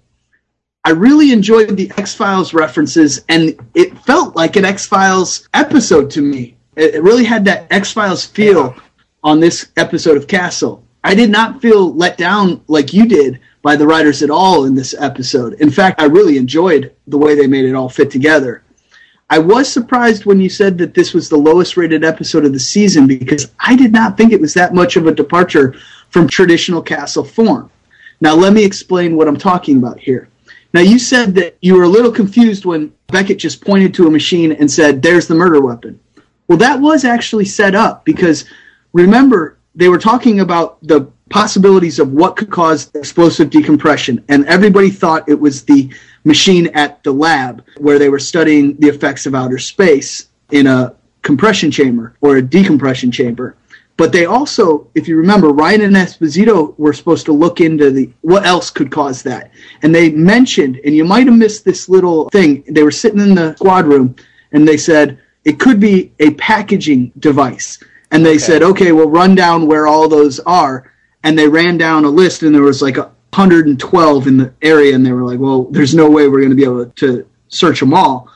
[0.85, 6.11] I really enjoyed the X Files references, and it felt like an X Files episode
[6.12, 6.57] to me.
[6.76, 8.76] It, really had that X Files feel
[9.22, 10.85] on this episode of Castle.
[11.02, 14.74] I did not feel let down like you did by the writers at all in
[14.74, 15.54] this episode.
[15.54, 18.62] In fact, I really enjoyed the way they made it all fit together.
[19.30, 22.60] I was surprised when you said that this was the lowest rated episode of the
[22.60, 25.74] season because I did not think it was that much of a departure
[26.10, 27.70] from traditional castle form.
[28.20, 30.28] Now, let me explain what I'm talking about here.
[30.72, 34.10] Now, you said that you were a little confused when Beckett just pointed to a
[34.10, 35.98] machine and said, There's the murder weapon.
[36.48, 38.44] Well, that was actually set up because
[38.92, 44.90] remember, they were talking about the possibilities of what could cause explosive decompression, and everybody
[44.90, 45.92] thought it was the
[46.24, 50.94] machine at the lab where they were studying the effects of outer space in a
[51.22, 53.56] compression chamber or a decompression chamber.
[53.96, 58.10] But they also, if you remember, Ryan and Esposito were supposed to look into the
[58.22, 59.52] what else could cause that.
[59.82, 63.37] And they mentioned, and you might have missed this little thing, they were sitting in
[63.37, 64.16] the squad room
[64.50, 67.78] and they said it could be a packaging device.
[68.10, 68.38] And they okay.
[68.38, 70.92] said, okay, we'll run down where all those are.
[71.22, 74.94] And they ran down a list and there was like a 112 in the area.
[74.94, 77.81] And they were like, well, there's no way we're going to be able to search
[77.81, 78.31] them all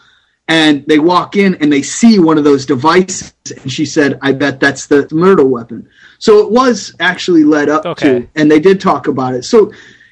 [0.49, 4.33] and they walk in and they see one of those devices and she said i
[4.33, 8.21] bet that's the murder weapon so it was actually led up okay.
[8.21, 9.71] to and they did talk about it so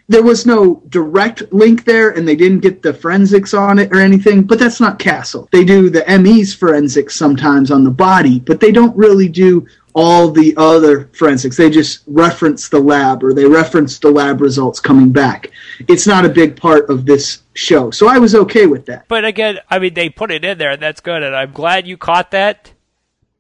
[0.09, 3.99] there was no direct link there and they didn't get the forensics on it or
[3.99, 8.61] anything but that's not castle they do the mes forensics sometimes on the body but
[8.61, 11.56] they don't really do all the other forensics.
[11.56, 15.50] They just reference the lab or they reference the lab results coming back.
[15.88, 17.90] It's not a big part of this show.
[17.90, 19.09] So I was okay with that.
[19.09, 21.22] But again, I mean, they put it in there and that's good.
[21.22, 22.72] And I'm glad you caught that.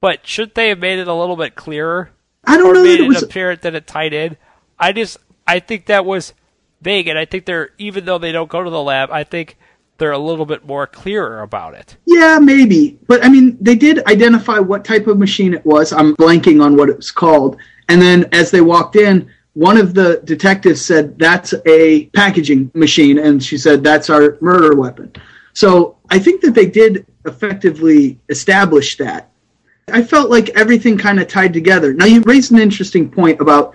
[0.00, 2.10] But should they have made it a little bit clearer?
[2.44, 2.84] I don't or know.
[2.84, 3.22] Made that it, was...
[3.22, 4.38] apparent that it tied in.
[4.78, 6.32] I just, I think that was
[6.80, 7.06] vague.
[7.06, 9.58] And I think they're, even though they don't go to the lab, I think
[9.98, 11.96] they're a little bit more clearer about it.
[12.04, 12.98] Yeah, maybe.
[13.06, 15.92] But I mean, they did identify what type of machine it was.
[15.92, 17.56] I'm blanking on what it was called.
[17.88, 23.18] And then as they walked in, one of the detectives said, That's a packaging machine.
[23.18, 25.12] And she said, That's our murder weapon.
[25.54, 29.30] So I think that they did effectively establish that.
[29.88, 31.94] I felt like everything kind of tied together.
[31.94, 33.74] Now, you raised an interesting point about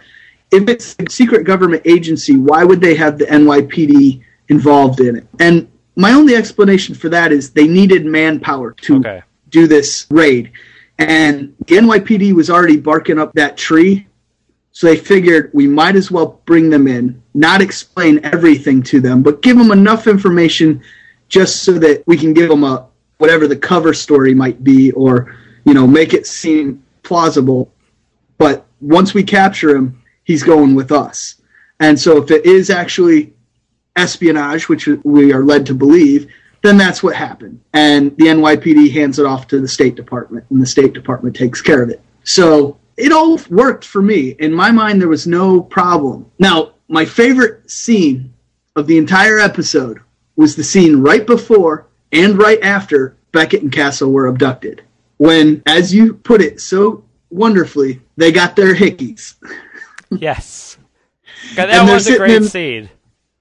[0.51, 5.27] if it's a secret government agency, why would they have the NYPD involved in it?
[5.39, 9.21] And my only explanation for that is they needed manpower to okay.
[9.49, 10.51] do this raid.
[10.97, 14.07] And the NYPD was already barking up that tree.
[14.71, 19.21] So they figured we might as well bring them in, not explain everything to them,
[19.21, 20.81] but give them enough information
[21.27, 25.35] just so that we can give them a whatever the cover story might be or,
[25.65, 27.71] you know, make it seem plausible.
[28.37, 31.35] But once we capture him, he's going with us.
[31.79, 33.30] And so if it is actually
[33.95, 37.59] espionage, which we are led to believe, then that's what happened.
[37.73, 41.61] And the NYPD hands it off to the State Department, and the State Department takes
[41.61, 42.01] care of it.
[42.23, 44.35] So it all worked for me.
[44.39, 46.29] In my mind, there was no problem.
[46.39, 48.33] Now, my favorite scene
[48.75, 49.99] of the entire episode
[50.35, 54.83] was the scene right before and right after Beckett and Castle were abducted.
[55.17, 59.35] When, as you put it so wonderfully, they got their hickeys.
[60.09, 60.77] yes.
[61.55, 62.89] that was a great in, scene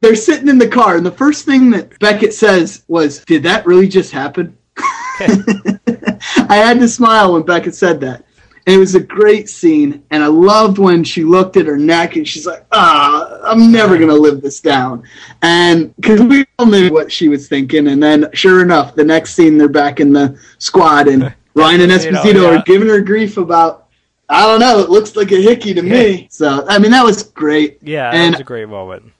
[0.00, 3.66] they're sitting in the car, and the first thing that Beckett says was, "Did that
[3.66, 8.24] really just happen?" I had to smile when Beckett said that.
[8.66, 12.16] And it was a great scene, and I loved when she looked at her neck
[12.16, 15.02] and she's like, "Ah, I'm never gonna live this down,"
[15.42, 17.88] and because we all knew what she was thinking.
[17.88, 21.92] And then, sure enough, the next scene they're back in the squad, and Ryan and
[21.92, 22.58] Esposito yeah.
[22.58, 23.88] are giving her grief about
[24.28, 24.78] I don't know.
[24.78, 26.28] It looks like a hickey to me.
[26.30, 27.78] So I mean, that was great.
[27.82, 29.10] Yeah, and that was a great moment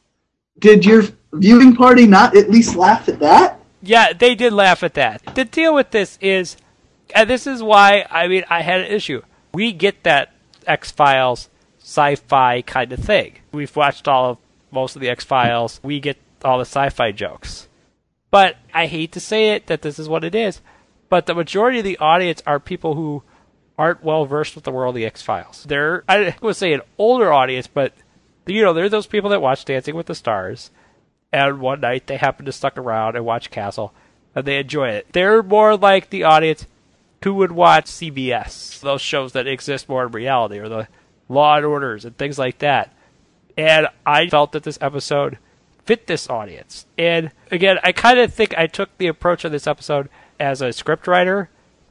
[0.60, 3.60] Did your viewing party not at least laugh at that?
[3.82, 5.34] Yeah, they did laugh at that.
[5.34, 6.56] The deal with this is,
[7.14, 9.22] and this is why I mean I had an issue.
[9.52, 10.32] We get that
[10.66, 11.48] X Files
[11.78, 13.38] sci-fi kind of thing.
[13.52, 14.38] We've watched all of
[14.70, 15.80] most of the X Files.
[15.82, 17.68] We get all the sci-fi jokes.
[18.30, 20.60] But I hate to say it that this is what it is.
[21.08, 23.22] But the majority of the audience are people who
[23.76, 25.64] aren't well versed with the world of the X Files.
[25.66, 27.94] They're I would say an older audience, but
[28.46, 30.70] you know, they're those people that watch Dancing with the Stars,
[31.32, 33.92] and one night they happen to stuck around and watch Castle,
[34.34, 35.06] and they enjoy it.
[35.12, 36.66] They're more like the audience
[37.22, 40.88] who would watch CBS, those shows that exist more in reality, or the
[41.28, 42.94] Law and Orders and things like that.
[43.56, 45.38] And I felt that this episode
[45.84, 46.86] fit this audience.
[46.96, 50.68] And again, I kind of think I took the approach of this episode as a
[50.68, 51.48] scriptwriter.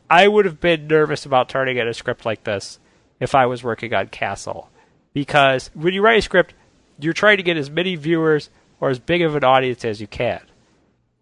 [0.10, 2.80] I would have been nervous about turning in a script like this
[3.20, 4.70] if I was working on Castle.
[5.14, 6.54] Because when you write a script,
[7.00, 8.50] you're trying to get as many viewers
[8.80, 10.42] or as big of an audience as you can.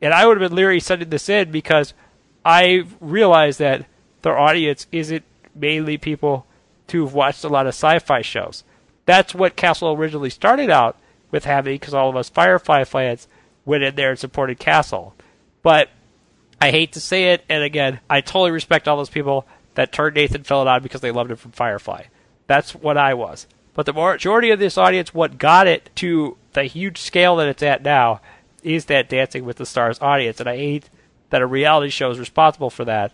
[0.01, 1.93] And I would have been leery sending this in because
[2.45, 3.85] I realized that
[4.21, 5.23] their audience isn't
[5.55, 6.45] mainly people
[6.91, 8.63] who've watched a lot of sci-fi shows.
[9.05, 10.97] That's what Castle originally started out
[11.31, 13.27] with having, because all of us Firefly fans
[13.65, 15.13] went in there and supported Castle.
[15.61, 15.89] But
[16.61, 20.15] I hate to say it, and again, I totally respect all those people that turned
[20.15, 22.05] Nathan Fillion on because they loved him from Firefly.
[22.47, 23.47] That's what I was.
[23.77, 27.61] But the majority of this audience, what got it to the huge scale that it's
[27.61, 28.21] at now,
[28.63, 30.39] is that Dancing with the Stars audience.
[30.39, 30.89] And I hate
[31.29, 33.13] that a reality show is responsible for that.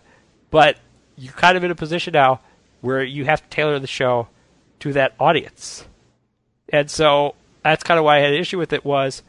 [0.50, 0.78] But
[1.18, 2.40] you're kind of in a position now
[2.80, 4.28] where you have to tailor the show
[4.80, 5.84] to that audience.
[6.70, 9.22] And so that's kind of why I had an issue with it was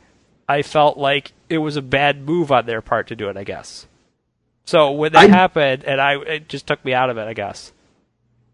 [0.47, 3.43] I felt like it was a bad move on their part to do it, I
[3.43, 3.87] guess.
[4.63, 7.33] So when that I, happened, and I it just took me out of it, I
[7.33, 7.73] guess.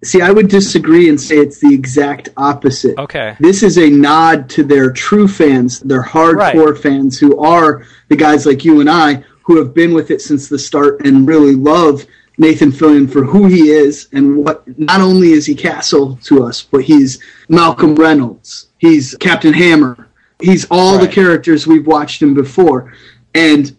[0.03, 2.97] See, I would disagree and say it's the exact opposite.
[2.97, 3.35] Okay.
[3.39, 6.81] This is a nod to their true fans, their hardcore right.
[6.81, 10.47] fans who are the guys like you and I who have been with it since
[10.47, 12.05] the start and really love
[12.37, 16.61] Nathan Fillion for who he is and what not only is he Castle to us,
[16.61, 21.05] but he's Malcolm Reynolds, he's Captain Hammer, he's all right.
[21.05, 22.93] the characters we've watched him before.
[23.35, 23.75] And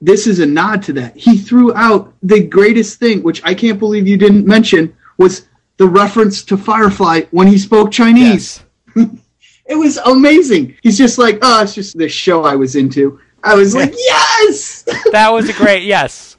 [0.00, 1.16] this is a nod to that.
[1.16, 5.86] He threw out the greatest thing, which I can't believe you didn't mention, was the
[5.86, 8.64] reference to Firefly when he spoke Chinese.
[8.96, 9.08] Yes.
[9.66, 10.76] it was amazing.
[10.82, 13.20] He's just like, oh, it's just this show I was into.
[13.42, 14.82] I was like, yes!
[15.12, 16.36] that was a great yes.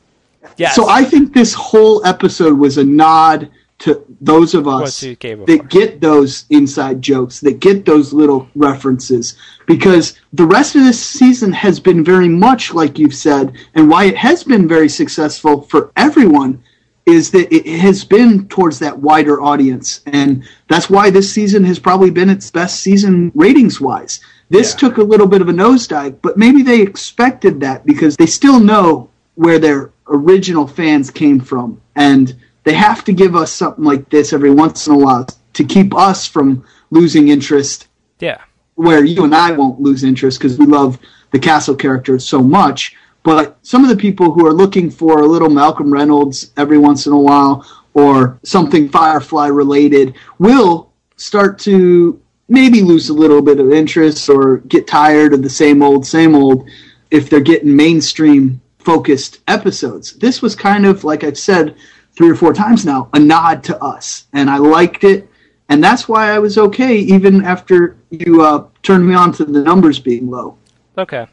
[0.58, 0.76] Yes.
[0.76, 6.00] So I think this whole episode was a nod to those of us that get
[6.00, 9.36] those inside jokes, that get those little references,
[9.68, 14.06] because the rest of this season has been very much like you've said, and why
[14.06, 16.64] it has been very successful for everyone
[17.06, 20.02] is that it has been towards that wider audience.
[20.08, 24.22] And that's why this season has probably been its best season ratings wise.
[24.50, 24.80] This yeah.
[24.80, 28.60] took a little bit of a nosedive, but maybe they expected that because they still
[28.60, 31.80] know where their original fans came from.
[31.96, 35.64] And they have to give us something like this every once in a while to
[35.64, 37.88] keep us from losing interest.
[38.20, 38.42] Yeah.
[38.76, 41.00] Where you and I won't lose interest because we love
[41.32, 42.96] the Castle characters so much
[43.26, 47.08] but some of the people who are looking for a little Malcolm Reynolds every once
[47.08, 47.66] in a while
[47.96, 54.58] or something Firefly related will start to maybe lose a little bit of interest or
[54.58, 56.70] get tired of the same old, same old
[57.10, 60.14] if they're getting mainstream focused episodes.
[60.14, 61.76] This was kind of, like I've said
[62.16, 64.28] three or four times now, a nod to us.
[64.34, 65.28] And I liked it.
[65.70, 69.64] And that's why I was okay even after you uh, turned me on to the
[69.64, 70.60] numbers being low.
[70.96, 71.26] Okay.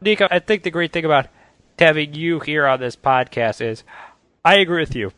[0.00, 1.26] Nico, I think the great thing about
[1.80, 3.82] having you here on this podcast is
[4.44, 5.12] I agree with you.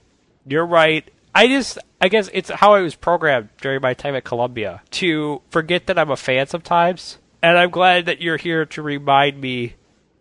[0.47, 1.09] You're right.
[1.35, 5.43] I just, I guess it's how I was programmed during my time at Columbia to
[5.51, 7.19] forget that I'm a fan sometimes.
[7.43, 9.75] And I'm glad that you're here to remind me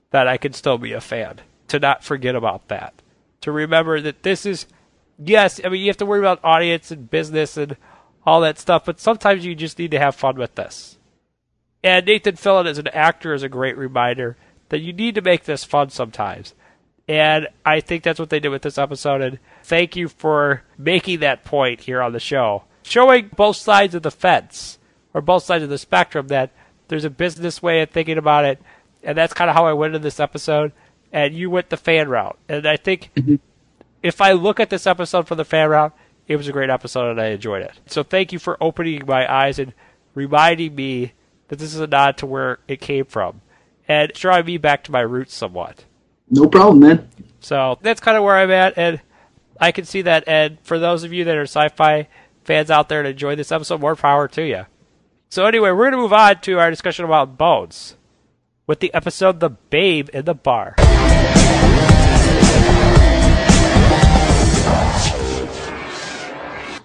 [0.10, 3.02] that I can still be a fan, to not forget about that.
[3.42, 4.66] To remember that this is,
[5.18, 7.78] yes, I mean, you have to worry about audience and business and
[8.26, 10.98] all that stuff, but sometimes you just need to have fun with this.
[11.84, 14.38] And Nathan Fillion as an actor is a great reminder
[14.72, 16.54] that you need to make this fun sometimes.
[17.06, 19.22] And I think that's what they did with this episode.
[19.22, 22.64] And thank you for making that point here on the show.
[22.84, 24.80] Showing both sides of the fence,
[25.14, 26.52] or both sides of the spectrum, that
[26.88, 28.62] there's a business way of thinking about it.
[29.04, 30.72] And that's kind of how I went in this episode.
[31.12, 32.38] And you went the fan route.
[32.48, 33.36] And I think mm-hmm.
[34.02, 35.94] if I look at this episode from the fan route,
[36.30, 37.74] it was a great episode and I enjoyed it.
[37.88, 39.74] So thank you for opening my eyes and
[40.16, 41.12] reminding me
[41.50, 43.42] that this is a nod to where it came from
[43.88, 45.86] and drive me back to my roots somewhat.
[46.30, 47.10] No problem, man.
[47.40, 49.02] So that's kind of where I'm at, and
[49.60, 50.24] I can see that.
[50.28, 52.08] And for those of you that are sci-fi
[52.44, 54.66] fans out there to enjoy this episode, more power to you.
[55.30, 57.96] So anyway, we're going to move on to our discussion about Bones,
[58.68, 60.76] with the episode The Babe in the Bar.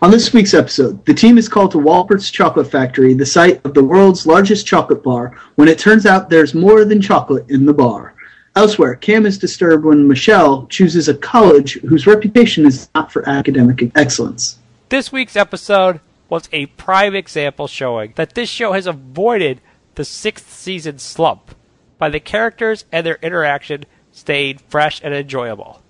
[0.07, 3.75] On this week's episode, the team is called to Walpert's Chocolate Factory, the site of
[3.75, 7.75] the world's largest chocolate bar, when it turns out there's more than chocolate in the
[7.75, 8.15] bar.
[8.55, 13.91] Elsewhere, Cam is disturbed when Michelle chooses a college whose reputation is not for academic
[13.97, 14.61] excellence.
[14.91, 15.99] This week's episode
[16.29, 19.61] was a prime example showing that this show has avoided
[19.97, 21.53] the sixth season slump
[21.99, 25.83] by the characters and their interaction staying fresh and enjoyable.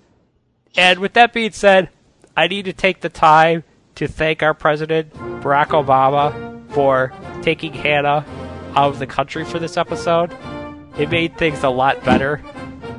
[0.75, 1.89] And with that being said,
[2.35, 3.63] I need to take the time
[3.97, 8.25] to thank our president, Barack Obama, for taking Hannah
[8.75, 10.31] out of the country for this episode.
[10.99, 12.41] It made things a lot better,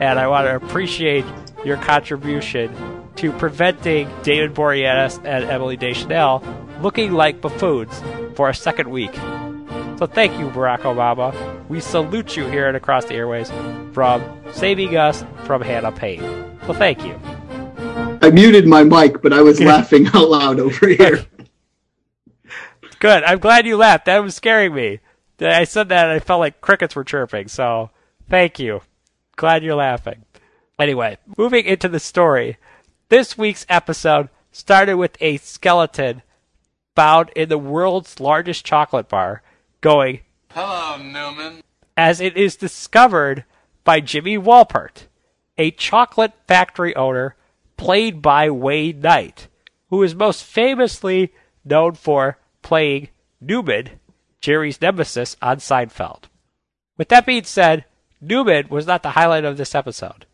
[0.01, 1.25] and I want to appreciate
[1.65, 2.75] your contribution
[3.17, 6.43] to preventing David Boreanaz and Emily Deschanel
[6.81, 8.03] looking like buffoons
[8.37, 9.15] for a second week.
[9.99, 11.33] So thank you, Barack Obama.
[11.69, 13.53] We salute you here at Across the Airwaves
[13.95, 14.23] from
[14.53, 16.23] saving us from Hannah Payne.
[16.67, 17.19] So thank you.
[18.21, 21.25] I muted my mic, but I was laughing out loud over here.
[22.99, 23.23] Good.
[23.25, 24.07] I'm glad you laughed.
[24.07, 25.01] That was scaring me.
[25.41, 27.47] I said that and I felt like crickets were chirping.
[27.49, 27.91] So
[28.29, 28.81] thank you.
[29.37, 30.25] Glad you're laughing.
[30.79, 32.57] Anyway, moving into the story.
[33.09, 36.23] This week's episode started with a skeleton
[36.97, 39.43] found in the world's largest chocolate bar
[39.81, 41.63] going, Hello, Newman.
[41.97, 43.45] as it is discovered
[43.85, 45.05] by Jimmy Walpert,
[45.57, 47.37] a chocolate factory owner
[47.79, 49.49] played by Wayne Knight,
[49.89, 51.33] who is most famously
[51.65, 53.09] known for playing
[53.41, 53.89] Newman,
[54.43, 56.25] Jerry's nemesis on Seinfeld.
[56.99, 57.87] With that being said,
[58.21, 60.27] Newman was not the highlight of this episode.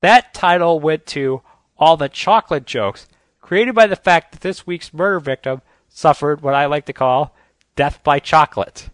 [0.00, 1.42] That title went to
[1.76, 3.08] all the chocolate jokes
[3.40, 7.36] created by the fact that this week's murder victim suffered what I like to call
[7.76, 8.88] death by chocolate.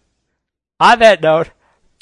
[0.79, 1.51] On that note,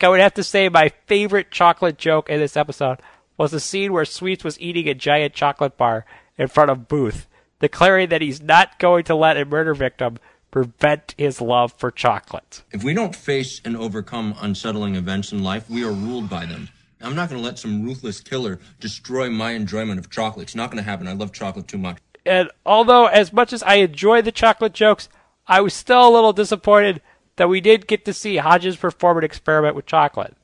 [0.02, 3.02] I would have to say my favorite chocolate joke in this episode
[3.40, 6.06] was the scene where Sweets was eating a giant chocolate bar
[6.38, 7.26] in front of Booth,
[7.60, 10.18] declaring that he's not going to let a murder victim
[10.52, 12.64] prevent his love for chocolate.
[12.72, 16.68] If we don't face and overcome unsettling events in life, we are ruled by them.
[17.02, 20.44] I'm not going to let some ruthless killer destroy my enjoyment of chocolate.
[20.44, 21.08] It's not going to happen.
[21.08, 22.00] I love chocolate too much.
[22.26, 25.08] And although, as much as I enjoy the chocolate jokes,
[25.48, 27.02] I was still a little disappointed
[27.38, 30.36] that we did get to see Hodgins perform an experiment with chocolate.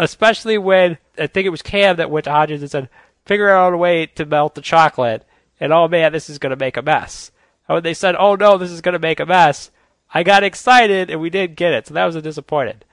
[0.00, 2.88] Especially when I think it was Cam that went to Hodgins and said,
[3.26, 5.26] figure out a way to melt the chocolate,
[5.60, 7.30] and oh man, this is going to make a mess.
[7.68, 9.70] And when they said, oh no, this is going to make a mess,
[10.12, 12.86] I got excited and we didn't get it, so that was a disappointment.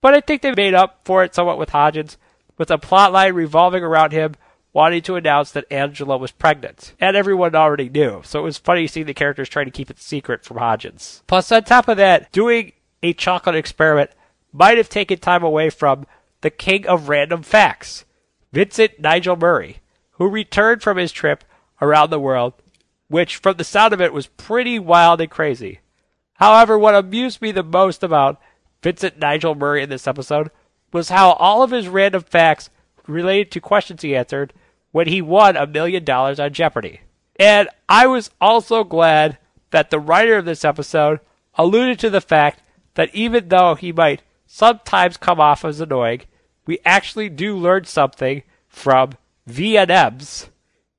[0.00, 2.16] But I think they made up for it somewhat with Hodgins,
[2.56, 4.34] with a plotline revolving around him
[4.72, 6.92] wanting to announce that Angela was pregnant.
[7.00, 10.00] And everyone already knew, so it was funny seeing the characters trying to keep it
[10.00, 11.22] secret from Hodgins.
[11.28, 14.10] Plus, on top of that, doing a chocolate experiment
[14.52, 16.04] might have taken time away from
[16.40, 18.04] the king of random facts,
[18.52, 19.78] Vincent Nigel Murray,
[20.12, 21.44] who returned from his trip
[21.80, 22.54] around the world,
[23.08, 25.80] which, from the sound of it, was pretty wild and crazy.
[26.34, 28.40] However, what amused me the most about
[28.82, 30.50] Vincent Nigel Murray in this episode
[30.92, 32.70] was how all of his random facts
[33.06, 34.52] related to questions he answered
[34.92, 37.00] when he won a million dollars on Jeopardy.
[37.36, 39.38] And I was also glad
[39.70, 41.20] that the writer of this episode
[41.54, 42.62] alluded to the fact
[42.94, 46.22] that even though he might sometimes come off as annoying,
[46.66, 49.12] we actually do learn something from
[49.48, 50.48] VNMs.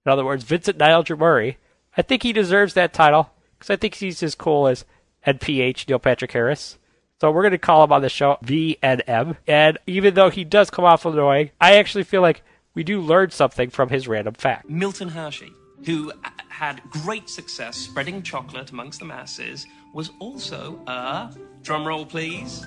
[0.05, 1.57] In other words, Vincent Nigel Murray.
[1.97, 4.85] I think he deserves that title because I think he's as cool as
[5.27, 6.77] NPH Neil Patrick Harris.
[7.19, 9.35] So we're going to call him on the show VNM.
[9.45, 12.43] And even though he does come off annoying, I actually feel like
[12.73, 14.69] we do learn something from his random fact.
[14.69, 15.51] Milton Hershey,
[15.85, 22.05] who uh, had great success spreading chocolate amongst the masses, was also a drum roll,
[22.05, 22.65] please.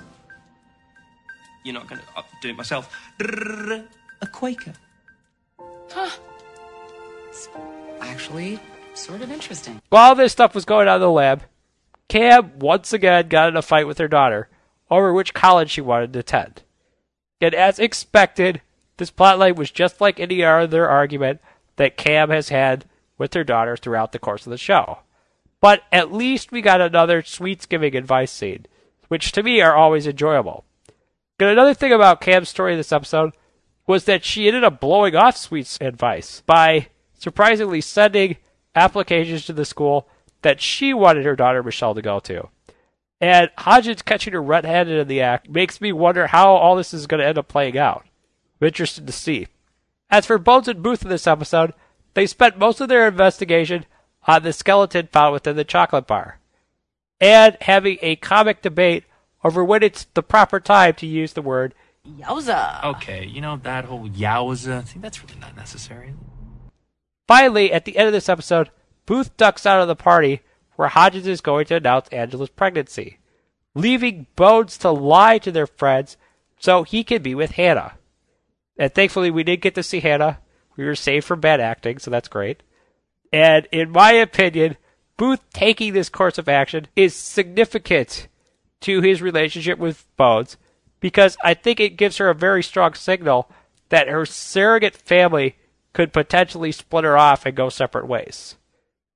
[1.63, 2.95] You're not going to uh, do it myself.
[3.19, 4.73] A Quaker.
[5.91, 6.09] Huh.
[7.29, 7.49] It's
[8.01, 8.59] actually
[8.93, 9.81] sort of interesting.
[9.89, 11.43] While this stuff was going on in the lab,
[12.09, 14.49] Cam once again got in a fight with her daughter
[14.91, 16.63] over which college she wanted to attend.
[17.41, 18.61] And as expected,
[18.97, 21.41] this plotline was just like any other argument
[21.77, 22.85] that Cam has had
[23.17, 24.99] with her daughter throughout the course of the show.
[25.59, 28.65] But at least we got another sweets giving advice scene,
[29.07, 30.65] which to me are always enjoyable.
[31.39, 33.33] And another thing about Cam's story in this episode
[33.85, 38.37] was that she ended up blowing off Sweet's advice by surprisingly sending
[38.75, 40.07] applications to the school
[40.41, 42.49] that she wanted her daughter Michelle to go to.
[43.19, 47.07] And Hodgins catching her red-handed in the act makes me wonder how all this is
[47.07, 48.05] going to end up playing out.
[48.61, 49.47] I'm interested to see.
[50.09, 51.73] As for Bones and Booth in this episode,
[52.13, 53.85] they spent most of their investigation
[54.27, 56.39] on the skeleton found within the chocolate bar,
[57.19, 59.03] and having a comic debate
[59.43, 61.73] over when it's the proper time to use the word
[62.07, 62.83] Yowza.
[62.83, 65.01] Okay, you know that whole yowza thing.
[65.01, 66.13] That's really not necessary.
[67.27, 68.71] Finally, at the end of this episode,
[69.05, 70.41] Booth ducks out of the party
[70.75, 73.19] where Hodgins is going to announce Angela's pregnancy,
[73.73, 76.17] leaving Bones to lie to their friends
[76.59, 77.93] so he can be with Hannah.
[78.77, 80.39] And thankfully, we did get to see Hannah.
[80.75, 82.63] We were saved from bad acting, so that's great.
[83.31, 84.75] And in my opinion,
[85.15, 88.27] Booth taking this course of action is significant
[88.83, 90.57] to his relationship with Bones
[90.99, 93.51] because I think it gives her a very strong signal
[93.89, 95.57] that her surrogate family
[95.91, 98.55] could potentially split her off and go separate ways.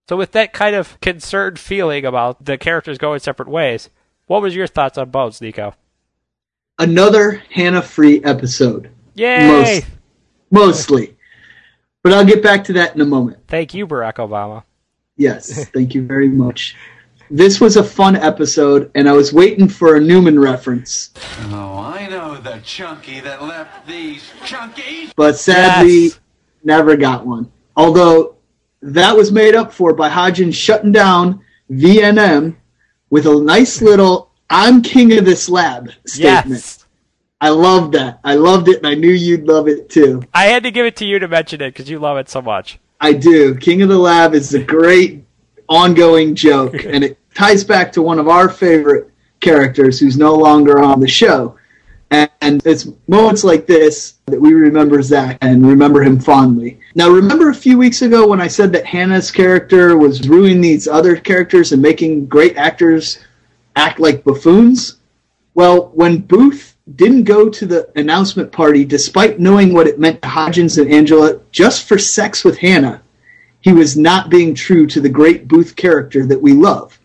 [0.10, 3.90] So, with that kind of concerned feeling about the characters going separate ways,
[4.26, 5.74] what was your thoughts on Bones, Nico?
[6.78, 8.92] Another Hannah free episode.
[9.16, 9.48] Yay!
[9.48, 9.86] Most,
[10.52, 11.18] mostly.
[12.04, 13.40] But I'll get back to that in a moment.
[13.48, 14.64] Thank you, Barack Obama.
[15.18, 16.76] Yes, thank you very much.
[17.30, 21.12] This was a fun episode, and I was waiting for a Newman reference.
[21.52, 25.12] Oh, I know the chunky that left these chunkies.
[25.16, 26.20] but sadly Yes.
[26.64, 27.52] never got one.
[27.76, 28.36] Although
[28.82, 32.56] that was made up for by Hodgins shutting down VNM
[33.10, 36.50] with a nice little "I'm king of this lab" statement.
[36.50, 36.86] Yes.
[37.42, 38.20] I loved that.
[38.24, 40.24] I loved it, and I knew you'd love it too.
[40.34, 42.42] I had to give it to you to mention it because you love it so
[42.42, 42.80] much.
[43.00, 43.54] I do.
[43.56, 45.24] King of the Lab is a great
[45.70, 50.82] ongoing joke, and it ties back to one of our favorite characters who's no longer
[50.82, 51.58] on the show.
[52.10, 56.80] And, it's moments like this that we remember Zach and remember him fondly.
[56.96, 60.88] Now, remember a few weeks ago when I said that Hannah's character was ruining these
[60.88, 63.20] other characters and making great actors
[63.76, 64.98] act like buffoons?
[65.54, 70.28] Well, when Booth didn't go to the announcement party despite knowing what it meant to
[70.30, 73.02] Hodgins and Angela just for sex with Hannah,
[73.68, 76.98] he was not being true to the great Booth character that we love.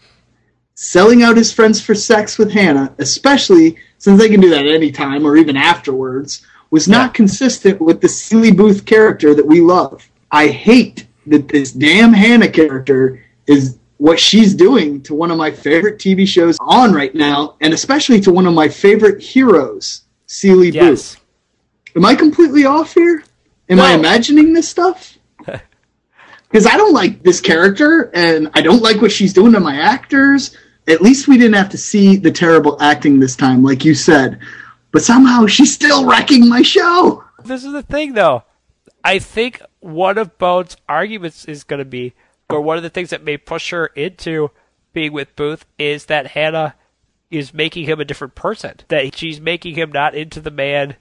[0.74, 5.26] Selling out his friends for sex with Hannah, especially since they can do that anytime
[5.26, 10.08] or even afterwards, was not consistent with the silly Booth character that we love.
[10.30, 15.50] I hate that this damn Hannah character is what she's doing to one of my
[15.50, 20.70] favorite TV shows on right now, and especially to one of my favorite heroes, Seeley
[20.70, 21.20] Booth.
[21.96, 23.24] Am I completely off here?
[23.68, 25.18] Am I imagining this stuff?
[26.52, 29.80] Because I don't like this character, and I don't like what she's doing to my
[29.80, 30.54] actors.
[30.86, 34.38] At least we didn't have to see the terrible acting this time, like you said.
[34.90, 37.24] But somehow she's still wrecking my show.
[37.42, 38.44] This is the thing, though.
[39.02, 42.12] I think one of Bones' arguments is going to be,
[42.50, 44.50] or one of the things that may push her into
[44.92, 46.74] being with Booth, is that Hannah
[47.30, 48.74] is making him a different person.
[48.88, 50.96] That she's making him not into the man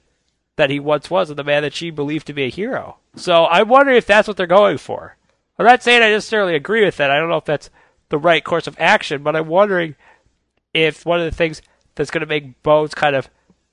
[0.55, 2.99] that he once was, and the man that she believed to be a hero.
[3.17, 5.17] So I wonder if that's what they're going for.
[5.61, 7.11] I'm not saying I necessarily agree with that.
[7.11, 7.69] I don't know if that's
[8.09, 9.95] the right course of action, but I'm wondering
[10.73, 11.61] if one of the things
[11.93, 13.29] that's going to make Bones kind of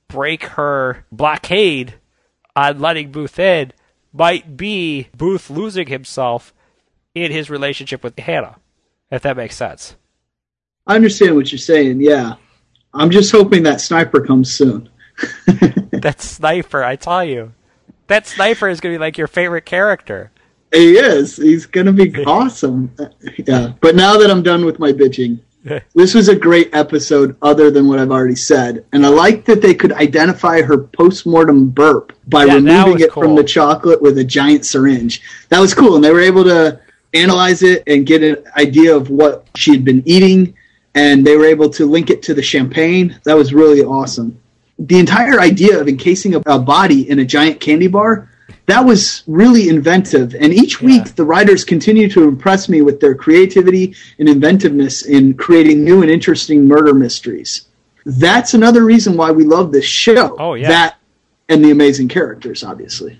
[0.07, 1.95] break her blockade
[2.55, 3.73] on letting Booth in
[4.13, 6.53] might be Booth losing himself
[7.15, 8.57] in his relationship with Hannah,
[9.09, 9.95] if that makes sense.
[10.85, 12.35] I understand what you're saying, yeah.
[12.93, 14.89] I'm just hoping that sniper comes soon.
[15.91, 17.53] that sniper, I tell you.
[18.05, 20.29] That sniper is going to be like your favorite character.
[20.71, 21.37] He is.
[21.37, 22.91] He's going to be awesome.
[23.45, 23.73] Yeah.
[23.81, 25.39] But now that I'm done with my bitching,
[25.93, 28.85] this was a great episode other than what I've already said.
[28.93, 33.35] And I like that they could identify her postmortem burp by Yeah, removing it from
[33.35, 35.21] the chocolate with a giant syringe.
[35.49, 35.95] That was cool.
[35.95, 36.79] And they were able to
[37.13, 40.53] analyze it and get an idea of what she had been eating.
[40.95, 43.19] And they were able to link it to the champagne.
[43.23, 44.39] That was really awesome.
[44.77, 48.29] The entire idea of encasing a, a body in a giant candy bar
[48.69, 50.35] that was really inventive.
[50.35, 55.35] And each week, the writers continue to impress me with their creativity and inventiveness in
[55.35, 57.67] creating new and interesting murder mysteries.
[58.05, 60.35] That's another reason why we love this show.
[60.39, 60.67] Oh, yeah.
[60.67, 60.95] That
[61.47, 63.19] and the amazing characters, obviously.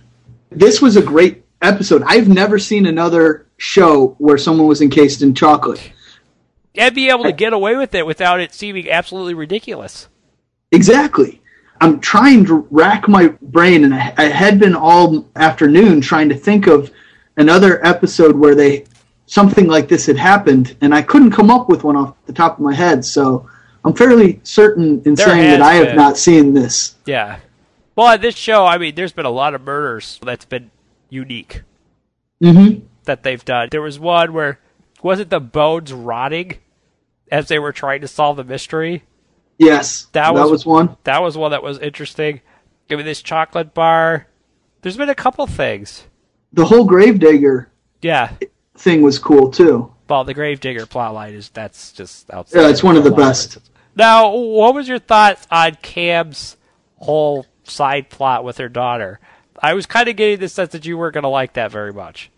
[0.52, 2.04] This was a great episode.
[2.06, 5.92] I've never seen another show where someone was encased in chocolate.
[6.76, 10.08] And be able to get away with it without it seeming absolutely ridiculous.
[10.72, 11.39] Exactly.
[11.82, 16.36] I'm trying to rack my brain, and I, I had been all afternoon trying to
[16.36, 16.92] think of
[17.38, 18.86] another episode where they
[19.28, 22.54] something like this had happened, and I couldn't come up with one off the top
[22.58, 23.06] of my head.
[23.06, 23.48] So
[23.86, 25.96] I'm fairly certain in There saying that I have been.
[25.96, 26.96] not seen this.
[27.06, 27.40] Yeah.
[27.96, 30.72] Well, at this show, I mean, there's been a lot of murders that's been
[31.10, 31.64] unique
[32.42, 32.86] Mm-hmm.
[33.04, 33.68] that they've done.
[33.70, 34.60] There was one where
[35.04, 36.54] wasn't the bones rotting
[37.32, 39.04] as they were trying to solve the mystery.
[39.60, 40.98] Yes, That, that was, was one.
[41.04, 42.42] That was one that was interesting.
[42.88, 44.26] Give me this chocolate bar.
[44.82, 46.06] There's been a couple things.
[46.54, 47.70] The whole Gravedigger
[48.02, 48.32] Yeah.
[48.76, 49.94] thing was cool too.
[50.10, 52.62] Well, the Gravedigger plotline is that's just outside.
[52.62, 53.60] Yeah, it's one of the best.
[53.96, 56.56] Now, what was your thoughts on Cam's
[57.00, 59.20] whole side plot with her daughter.
[59.62, 61.94] I was kind of getting the sense that you weren't going to like that very
[61.94, 62.32] much.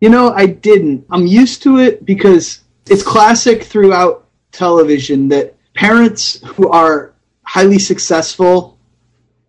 [0.00, 1.06] You know, I didn't.
[1.10, 7.12] I'm used to it because it's classic throughout television that parents who are
[7.42, 8.78] highly successful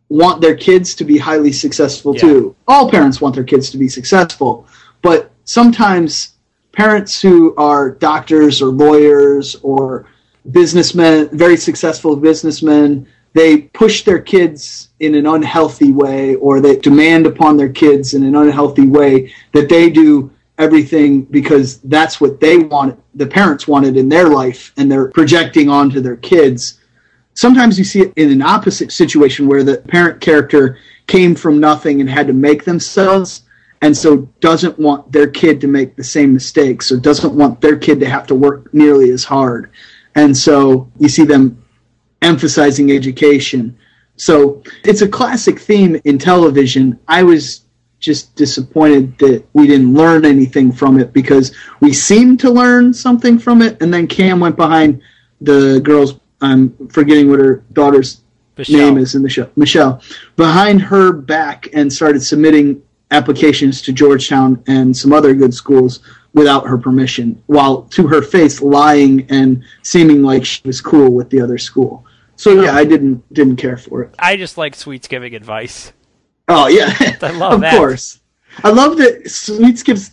[0.10, 2.22] want their kids to be highly successful Yeah.
[2.22, 2.56] too.
[2.68, 4.68] All parents want their kids to be successful,
[5.02, 6.34] but sometimes
[6.72, 10.06] parents who are doctors or lawyers or
[10.52, 17.26] businessmen, very successful businessmen, they push their kids in an unhealthy way or they demand
[17.26, 22.58] upon their kids in an unhealthy way that they do everything because that's what they
[22.58, 26.80] want the parents wanted in their life and they're projecting onto their kids.
[27.34, 30.78] Sometimes you see it in an opposite situation where the parent character
[31.08, 33.44] came from nothing and had to make themselves
[33.82, 37.78] and so doesn't want their kid to make the same mistakes or doesn't want their
[37.78, 39.70] kid to have to work nearly as hard.
[40.16, 41.62] And so you see them
[42.22, 43.78] emphasizing education.
[44.16, 46.98] So it's a classic theme in television.
[47.08, 47.65] I was
[48.06, 53.40] just disappointed that we didn't learn anything from it because we seemed to learn something
[53.40, 55.02] from it and then cam went behind
[55.42, 58.22] the girl's i'm forgetting what her daughter's
[58.58, 58.78] Michelle.
[58.78, 59.50] name is in the show.
[59.56, 60.02] Michelle.
[60.36, 62.82] Behind her back and started submitting
[63.12, 66.00] applications to georgetown and some other good schools
[66.34, 71.30] without her permission while to her face lying and seeming like she was cool with
[71.30, 72.06] the other school.
[72.38, 74.16] So yeah i didn't didn't care for it.
[74.20, 75.94] I just like Sweets giving advice.
[76.48, 77.76] Oh yeah, I love of that.
[77.78, 78.20] course.
[78.64, 80.12] I love that Sweets gives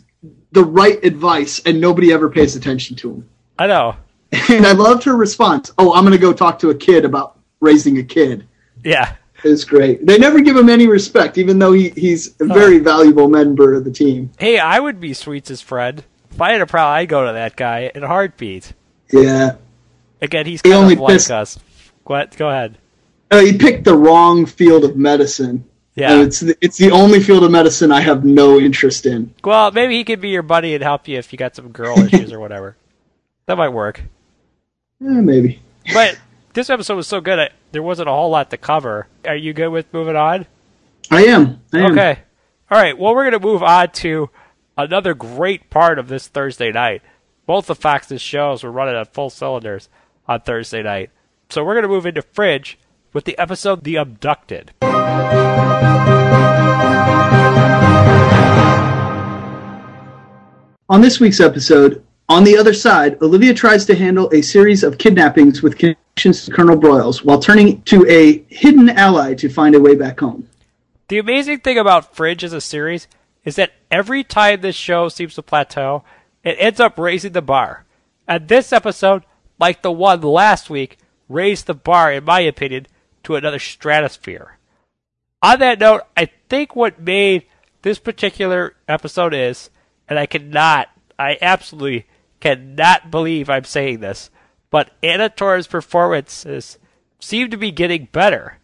[0.53, 3.29] the right advice and nobody ever pays attention to him.
[3.59, 3.97] I know.
[4.49, 5.71] And I loved her response.
[5.77, 8.47] Oh, I'm going to go talk to a kid about raising a kid.
[8.83, 9.15] Yeah.
[9.45, 10.07] It's great.
[10.07, 13.85] They never give him any respect, even though he, he's a very valuable member of
[13.85, 14.31] the team.
[14.39, 16.03] Hey, I would be Sweets' friend.
[16.31, 18.73] If I had a problem, I'd go to that guy in a heartbeat.
[19.13, 19.57] Yeah.
[20.23, 21.59] Again, he's He only of like pissed- us.
[22.05, 22.35] What?
[22.37, 22.79] Go ahead.
[23.31, 25.65] Uh, he picked the wrong field of medicine.
[25.95, 26.13] Yeah.
[26.13, 29.35] And it's the, it's the only field of medicine I have no interest in.
[29.45, 31.99] Well, maybe he could be your buddy and help you if you got some girl
[31.99, 32.77] issues or whatever.
[33.47, 34.01] That might work.
[35.01, 35.61] Yeah, maybe.
[35.93, 36.17] But
[36.55, 39.09] this episode was so good, I, there wasn't a whole lot to cover.
[39.27, 40.47] Are you good with moving on?
[41.11, 41.61] I am.
[41.73, 41.93] I am.
[41.93, 42.19] Okay.
[42.71, 42.97] All right.
[42.97, 44.31] Well, we're going to move on to
[44.79, 47.03] another great part of this Thursday night.
[47.45, 49.89] Both of Fox's shows were running on full cylinders
[50.29, 51.11] on Thursday night.
[51.51, 52.79] So we're going to move into Fringe
[53.13, 54.73] with the episode The Abducted.
[60.93, 64.99] On this week's episode, on the other side, Olivia tries to handle a series of
[64.99, 69.81] kidnappings with connections to Colonel Broyles while turning to a hidden ally to find a
[69.81, 70.47] way back home.
[71.09, 73.09] The amazing thing about Fringe as a series
[73.43, 76.05] is that every time this show seems to plateau,
[76.45, 77.87] it ends up raising the bar.
[78.29, 79.25] And this episode,
[79.59, 82.87] like the one last week, raised the bar, in my opinion,
[83.23, 84.59] to another stratosphere.
[85.41, 87.45] On that note, I think what made
[87.81, 89.71] this particular episode is,
[90.09, 90.89] and I cannot,
[91.19, 92.07] I absolutely
[92.41, 94.31] cannot believe I'm saying this,
[94.71, 96.79] but Anna Torv's performances
[97.21, 98.59] seem to be getting better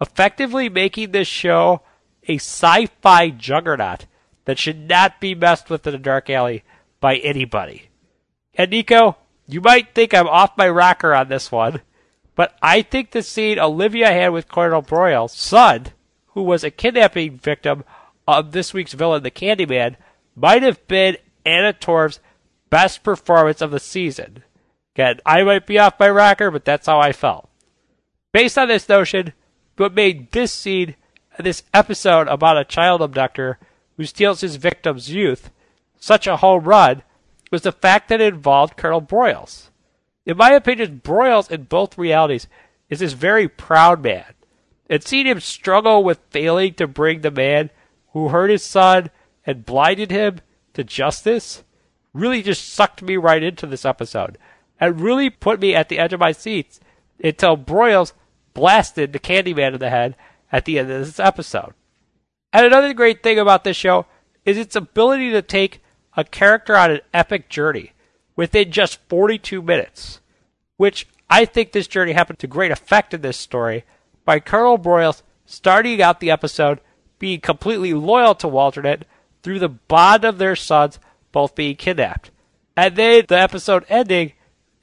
[0.00, 1.82] effectively making this show
[2.28, 4.06] a sci-fi juggernaut
[4.44, 6.62] that should not be messed with in a dark alley
[7.00, 7.88] by anybody.
[8.54, 9.16] And Nico,
[9.46, 11.80] you might think I'm off my rocker on this one,
[12.34, 15.86] but I think the scene Olivia had with Colonel Broyles' son,
[16.28, 17.84] who was a kidnapping victim
[18.26, 19.96] of this week's villain, the Candyman,
[20.36, 22.20] might have been Anna Torv's
[22.70, 24.44] best performance of the season.
[24.94, 27.48] Again, I might be off my rocker, but that's how I felt.
[28.32, 29.32] Based on this notion,
[29.76, 30.94] what made this scene,
[31.38, 33.58] this episode about a child abductor
[33.96, 35.50] who steals his victim's youth,
[35.98, 37.02] such a home run
[37.50, 39.70] was the fact that it involved Colonel Broyles.
[40.24, 42.48] In my opinion, Broyles in both realities
[42.90, 44.34] is this very proud man.
[44.88, 47.70] And seeing him struggle with failing to bring the man
[48.12, 49.10] who hurt his son
[49.46, 50.40] and blinded him
[50.74, 51.62] to justice
[52.12, 54.38] really just sucked me right into this episode
[54.80, 56.80] and really put me at the edge of my seats
[57.22, 58.12] until Broyles
[58.54, 60.16] blasted the Candyman in the head
[60.50, 61.74] at the end of this episode.
[62.52, 64.06] And another great thing about this show
[64.44, 65.82] is its ability to take
[66.16, 67.92] a character on an epic journey
[68.34, 70.20] within just 42 minutes,
[70.76, 73.84] which I think this journey happened to great effect in this story
[74.24, 76.80] by Colonel Broyles starting out the episode
[77.18, 79.04] being completely loyal to Walternate
[79.46, 80.98] through the bond of their sons
[81.30, 82.32] both being kidnapped.
[82.76, 84.32] And then the episode ending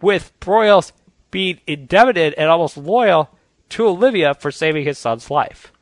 [0.01, 0.93] with Broyles
[1.31, 3.29] being indebted and almost loyal
[3.67, 5.73] to Olivia for saving his son's life.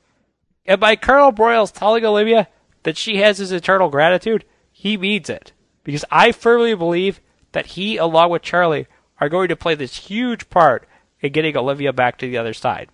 [0.66, 2.48] And by Colonel Broyles telling Olivia
[2.82, 5.52] that she has his eternal gratitude, he means it.
[5.84, 7.22] Because I firmly believe
[7.52, 8.88] that he, along with Charlie,
[9.20, 10.88] are going to play this huge part
[11.20, 12.90] in getting Olivia back to the other side.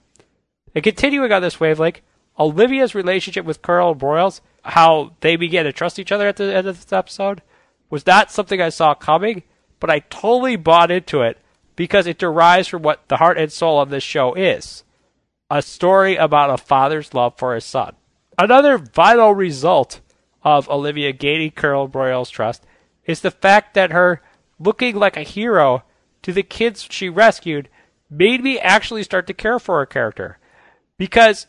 [0.76, 2.02] And continuing on this wavelength,
[2.40, 6.68] Olivia's relationship with Colonel Broyles, how they began to trust each other at the end
[6.68, 7.42] of this episode,
[7.90, 9.44] was not something I saw coming,
[9.80, 11.38] but I totally bought into it
[11.76, 14.84] because it derives from what the heart and soul of this show is
[15.50, 17.96] a story about a father's love for his son.
[18.38, 20.02] Another vital result
[20.44, 22.66] of Olivia gaining Colonel Broyles' trust
[23.06, 24.22] is the fact that her
[24.60, 25.84] looking like a hero
[26.24, 27.70] to the kids she rescued
[28.10, 30.38] made me actually start to care for her character.
[30.98, 31.48] Because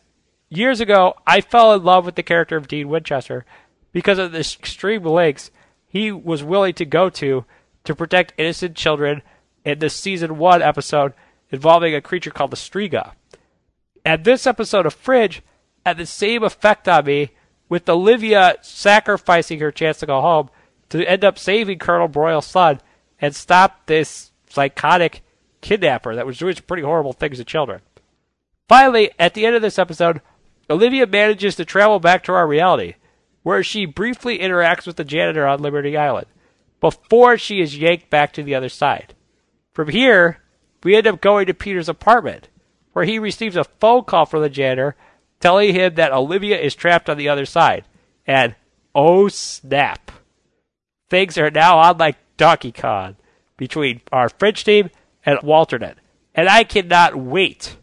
[0.49, 3.45] years ago, I fell in love with the character of Dean Winchester
[3.93, 5.51] because of the extreme lengths
[5.87, 7.45] he was willing to go to
[7.85, 9.23] to protect innocent children
[9.65, 11.15] in the season one episode
[11.51, 13.13] involving a creature called the Striga.
[14.05, 15.43] And this episode of Fringe
[15.85, 17.31] had the same effect on me
[17.69, 20.51] with Olivia sacrificing her chance to go home
[20.91, 22.81] to end up saving Colonel Broyles' son
[23.21, 25.23] and stop this psychotic
[25.61, 27.81] kidnapper that was doing some pretty horrible things to children.
[28.69, 30.21] Finally, at the end of this episode,
[30.71, 32.95] Olivia manages to travel back to our reality,
[33.43, 36.27] where she briefly interacts with the janitor on Liberty Island,
[36.81, 39.15] before she is yanked back to the other side.
[39.73, 40.43] From here,
[40.83, 42.49] we end up going to Peter's apartment,
[42.93, 44.97] where he receives a phone call from the janitor
[45.41, 47.85] telling him that Olivia is trapped on the other side.
[48.27, 48.55] And
[48.95, 50.11] oh snap!
[51.09, 53.17] Things are now on like Donkey Kong
[53.57, 54.91] between our Fringe team
[55.25, 55.97] and Walternate.
[56.35, 57.77] And I cannot wait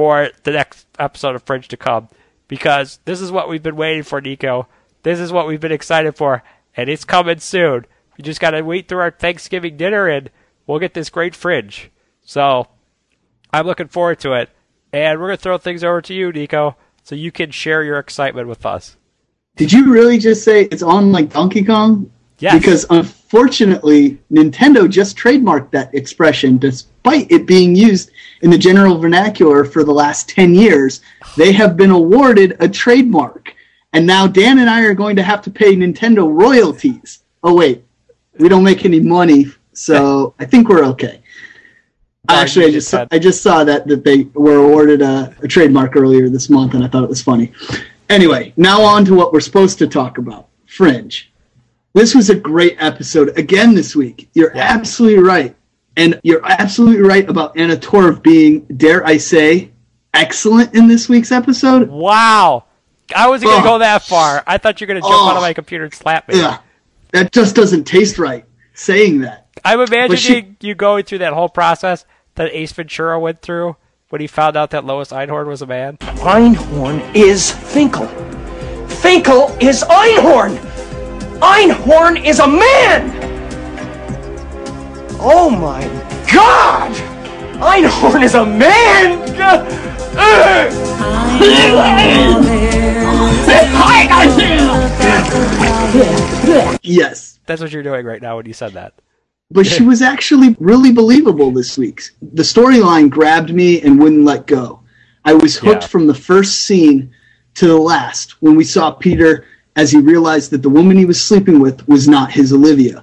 [0.00, 2.08] for the next episode of Fringe to come
[2.48, 4.66] because this is what we've been waiting for, Nico.
[5.02, 6.42] This is what we've been excited for,
[6.74, 7.84] and it's coming soon.
[8.16, 10.30] We just gotta wait through our Thanksgiving dinner and
[10.66, 11.90] we'll get this great Fringe.
[12.22, 12.68] So,
[13.52, 14.48] I'm looking forward to it.
[14.90, 18.48] And we're gonna throw things over to you, Nico, so you can share your excitement
[18.48, 18.96] with us.
[19.56, 22.10] Did you really just say it's on like Donkey Kong?
[22.40, 22.58] Yes.
[22.58, 28.10] Because unfortunately, Nintendo just trademarked that expression despite it being used
[28.42, 31.02] in the general vernacular for the last 10 years.
[31.36, 33.54] They have been awarded a trademark.
[33.92, 37.22] And now Dan and I are going to have to pay Nintendo royalties.
[37.42, 37.84] Oh, wait.
[38.38, 41.20] We don't make any money, so I think we're okay.
[42.28, 46.28] Actually, I just I just saw that that they were awarded a, a trademark earlier
[46.28, 47.52] this month, and I thought it was funny.
[48.08, 51.29] Anyway, now on to what we're supposed to talk about: Fringe.
[51.92, 54.28] This was a great episode again this week.
[54.34, 55.56] You're absolutely right,
[55.96, 59.72] and you're absolutely right about Anna Torv being, dare I say,
[60.14, 61.88] excellent in this week's episode.
[61.88, 62.64] Wow,
[63.14, 63.72] I wasn't gonna Oh.
[63.72, 64.44] go that far.
[64.46, 65.30] I thought you were gonna jump Oh.
[65.30, 66.36] out of my computer and slap me.
[66.38, 66.58] Yeah,
[67.12, 68.44] that just doesn't taste right.
[68.72, 69.48] Saying that.
[69.64, 72.04] I'm imagining she- you going through that whole process
[72.36, 73.76] that Ace Ventura went through
[74.10, 75.98] when he found out that Lois Einhorn was a man.
[76.00, 78.08] Einhorn is Finkle.
[78.88, 80.56] Finkle is Einhorn.
[81.42, 83.16] Einhorn is a man.
[85.22, 85.82] Oh my
[86.32, 86.92] God!
[87.60, 89.20] Einhorn is a man.
[96.82, 97.40] Yes.
[97.46, 98.94] That's what you're doing right now when you said that.
[99.52, 102.02] but she was actually really believable this week.
[102.22, 104.80] The storyline grabbed me and wouldn't let go.
[105.24, 105.88] I was hooked Yeah.
[105.88, 107.10] from the first scene
[107.54, 109.44] to the last when we saw Peter
[109.80, 113.02] as he realized that the woman he was sleeping with was not his Olivia.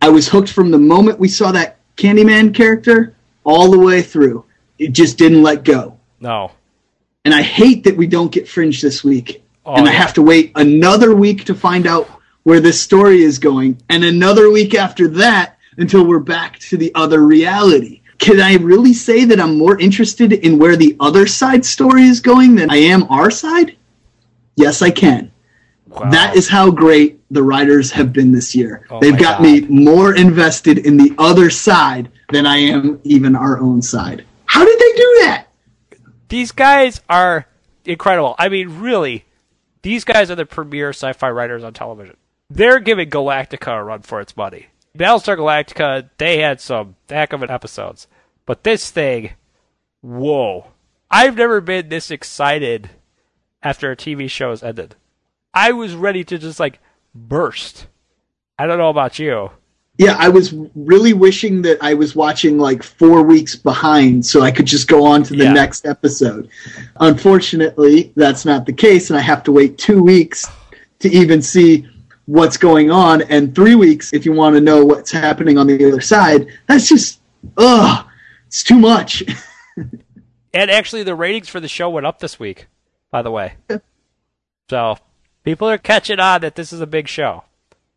[0.00, 4.44] I was hooked from the moment we saw that Candyman character all the way through.
[4.78, 5.98] It just didn't let go.
[6.20, 6.52] No.
[7.24, 9.42] And I hate that we don't get Fringe this week.
[9.66, 9.98] Oh, and I yeah.
[9.98, 12.08] have to wait another week to find out
[12.44, 16.92] where this story is going, and another week after that until we're back to the
[16.94, 18.00] other reality.
[18.18, 22.20] Can I really say that I'm more interested in where the other side story is
[22.20, 23.76] going than I am our side?
[24.54, 25.31] Yes, I can.
[26.10, 28.86] That is how great the writers have been this year.
[28.90, 29.42] Oh They've got God.
[29.42, 34.24] me more invested in the other side than I am even our own side.
[34.46, 35.46] How did they do that?
[36.28, 37.46] These guys are
[37.84, 38.34] incredible.
[38.38, 39.24] I mean, really,
[39.82, 42.16] these guys are the premier sci-fi writers on television.
[42.48, 44.66] They're giving Galactica a run for its money.
[44.96, 48.06] Battlestar Galactica, they had some heck of an episodes,
[48.44, 49.32] but this thing,
[50.02, 50.66] whoa!
[51.10, 52.90] I've never been this excited
[53.62, 54.96] after a TV show has ended.
[55.54, 56.78] I was ready to just like
[57.14, 57.86] burst.
[58.58, 59.50] I don't know about you.
[59.98, 64.50] Yeah, I was really wishing that I was watching like four weeks behind so I
[64.50, 65.52] could just go on to the Yeah.
[65.52, 66.48] next episode.
[67.00, 70.46] Unfortunately, that's not the case, and I have to wait two weeks
[71.00, 71.86] to even see
[72.24, 75.86] what's going on, and three weeks if you want to know what's happening on the
[75.86, 76.46] other side.
[76.68, 77.20] That's just,
[77.58, 78.06] ugh,
[78.46, 79.22] it's too much.
[80.54, 82.66] And actually, the ratings for the show went up this week,
[83.10, 83.54] by the way.
[84.68, 84.98] So
[85.44, 87.44] people are catching on that this is a big show.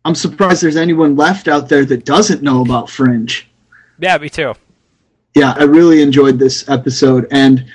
[0.04, 3.48] I'm surprised there's anyone left out there that doesn't know about Fringe.
[4.00, 4.54] Yeah, me too.
[5.36, 7.66] yeah, I really enjoyed this episode, and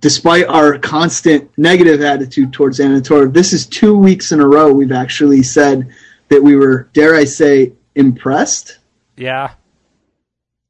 [0.00, 4.72] despite our constant negative attitude towards Anna Torv, this is two weeks in a row
[4.72, 5.92] we've actually said
[6.28, 8.78] that we were, dare I say, impressed.
[9.16, 9.52] Yeah.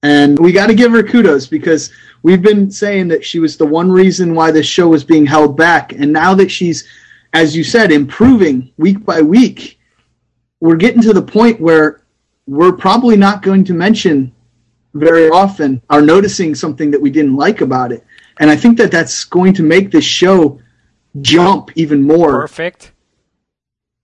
[0.03, 3.67] And we got to give her kudos because we've been saying that she was the
[3.67, 5.93] one reason why this show was being held back.
[5.93, 6.89] And now that she's,
[7.33, 9.79] as you said, improving week by week,
[10.61, 12.03] we're getting to the point where
[12.47, 14.33] we're probably not going to mention
[14.95, 18.05] very often are noticing something that we didn't like about it.
[18.39, 20.61] And I think that that's going to make this show
[21.21, 22.41] jump even more.
[22.41, 22.93] Perfect.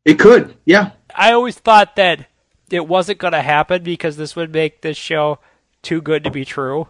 [0.05, 0.93] It could, yeah.
[1.14, 2.27] I always thought that
[2.70, 5.41] it wasn't going to happen because this would make this show
[5.83, 6.89] too good to be true.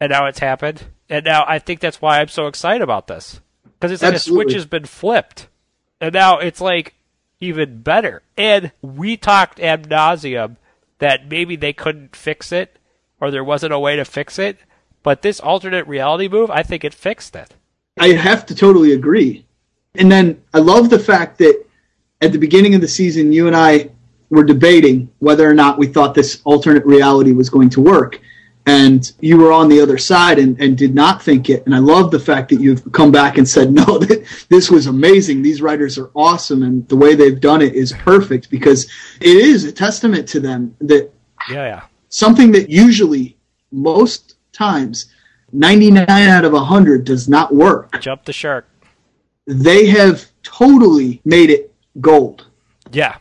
[0.00, 0.84] And now it's happened.
[1.08, 3.40] And now I think that's why I'm so excited about this.
[3.82, 5.48] Because it's like a switch has been flipped.
[6.00, 6.94] And now it's like
[7.40, 8.22] even better.
[8.36, 10.54] And we talked ad nauseum
[11.00, 12.78] that maybe they couldn't fix it
[13.20, 14.56] or there wasn't a way to fix it.
[15.02, 17.56] But this alternate reality move, I think it fixed it.
[17.98, 19.44] I have to totally agree.
[19.96, 21.66] And then I love the fact that
[22.20, 23.90] at the beginning of the season, you and I
[24.30, 28.20] were debating whether or not we thought this alternate reality was going to work.
[28.66, 31.66] And you were on the other side and, and did not think it.
[31.66, 34.86] And I love the fact that you've come back and said, no, that this was
[34.86, 35.42] amazing.
[35.42, 36.62] These writers are awesome.
[36.62, 38.84] And the way they've done it is perfect because
[39.20, 41.10] it is a testament to them that
[41.50, 41.82] Yeah, yeah.
[42.08, 43.36] something that usually,
[43.72, 45.06] most times,
[45.52, 48.00] 99 out of 100 does not work.
[48.00, 48.68] Jump the shark.
[49.46, 52.46] They have totally made it gold.
[52.92, 53.16] Yeah.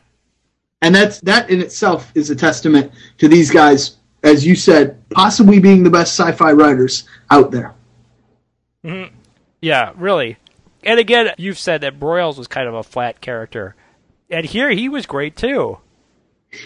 [0.84, 5.60] And that's that in itself is a testament to these guys, as you said, possibly
[5.60, 7.74] being the best sci-fi writers out there.
[8.86, 9.10] Mhm.
[9.62, 10.38] Yeah, really.
[10.84, 13.76] And again, you've said that Broyles was kind of a flat character.
[14.30, 15.78] And here he was great too.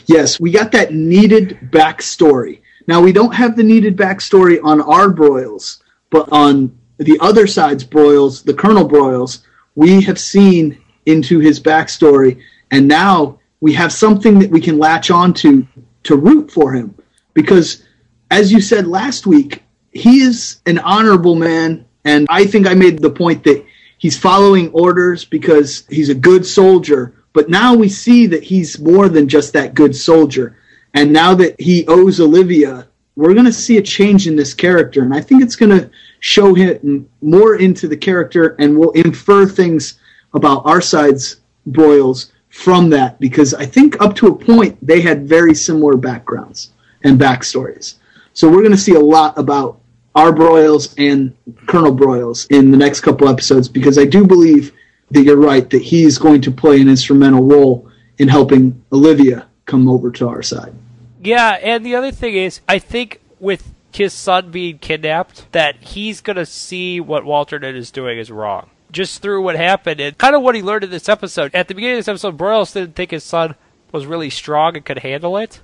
[0.05, 2.61] Yes, we got that needed backstory.
[2.87, 5.77] Now we don't have the needed backstory on our Broyles,
[6.09, 9.39] but on the other side's Broyles, the Colonel Broyles,
[9.75, 12.39] we have seen into his backstory,
[12.71, 15.67] and now we have something that we can latch onto
[16.03, 16.95] to root for him.
[17.35, 17.83] Because,
[18.31, 19.61] as you said last week,
[19.91, 23.63] he is an honorable man, and I think I made the point that
[23.99, 27.13] he's following orders because he's a good soldier.
[27.33, 30.57] But now we see that he's more than just that good soldier.
[30.93, 35.03] And now that he owes Olivia, we're going to see a change in this character.
[35.03, 39.45] And I think it's going to show him more into the character and we'll infer
[39.45, 39.99] things
[40.33, 41.37] about our side's
[41.69, 46.71] Broyles from that because I think up to a point they had very similar backgrounds
[47.05, 47.95] and backstories.
[48.33, 49.79] So we're going to see a lot about
[50.15, 51.35] our Broyles and
[51.67, 54.73] Colonel Broyles in the next couple episodes because I do believe
[55.11, 59.87] that you're right that he's going to play an instrumental role in helping Olivia come
[59.87, 60.73] over to our side.
[61.21, 66.21] Yeah, and the other thing is, I think with his son being kidnapped, that he's
[66.21, 68.69] going to see what Walternate is doing is wrong.
[68.91, 71.53] Just through what happened and kind of what he learned in this episode.
[71.53, 73.55] At the beginning of this episode, Broyles didn't think his son
[73.91, 75.61] was really strong and could handle it.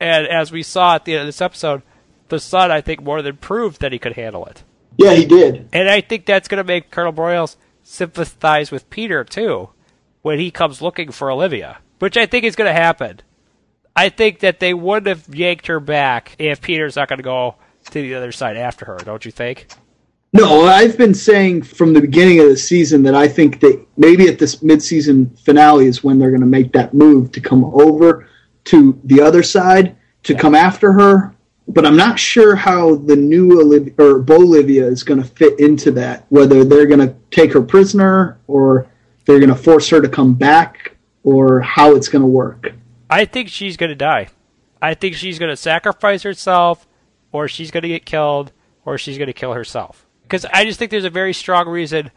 [0.00, 1.82] And as we saw at the end of this episode,
[2.28, 4.62] the son, I think, more than proved that he could handle it.
[4.96, 5.68] Yeah, he did.
[5.72, 9.70] And I think that's going to make Colonel Broyles sympathize with Peter, too,
[10.22, 13.20] when he comes looking for Olivia, which I think is going to happen.
[13.94, 17.56] I think that they wouldn't have yanked her back if Peter's not going to go
[17.90, 19.66] to the other side after her, don't you think?
[20.32, 24.28] No, I've been saying from the beginning of the season that I think that maybe
[24.28, 28.28] at this mid-season finale is when they're going to make that move to come over
[28.70, 31.34] to the other side to come after her.
[31.68, 35.92] But I'm not sure how the new Olivia or Bolivia is going to fit into
[35.92, 36.26] that.
[36.28, 38.90] Whether they're going to take her prisoner or
[39.24, 42.72] they're going to force her to come back, or how it's going to work.
[43.08, 44.28] I think she's going to die.
[44.80, 46.86] I think she's going to sacrifice herself,
[47.32, 48.52] or she's going to get killed,
[48.84, 50.06] or she's going to kill herself.
[50.22, 52.10] Because I just think there's a very strong reason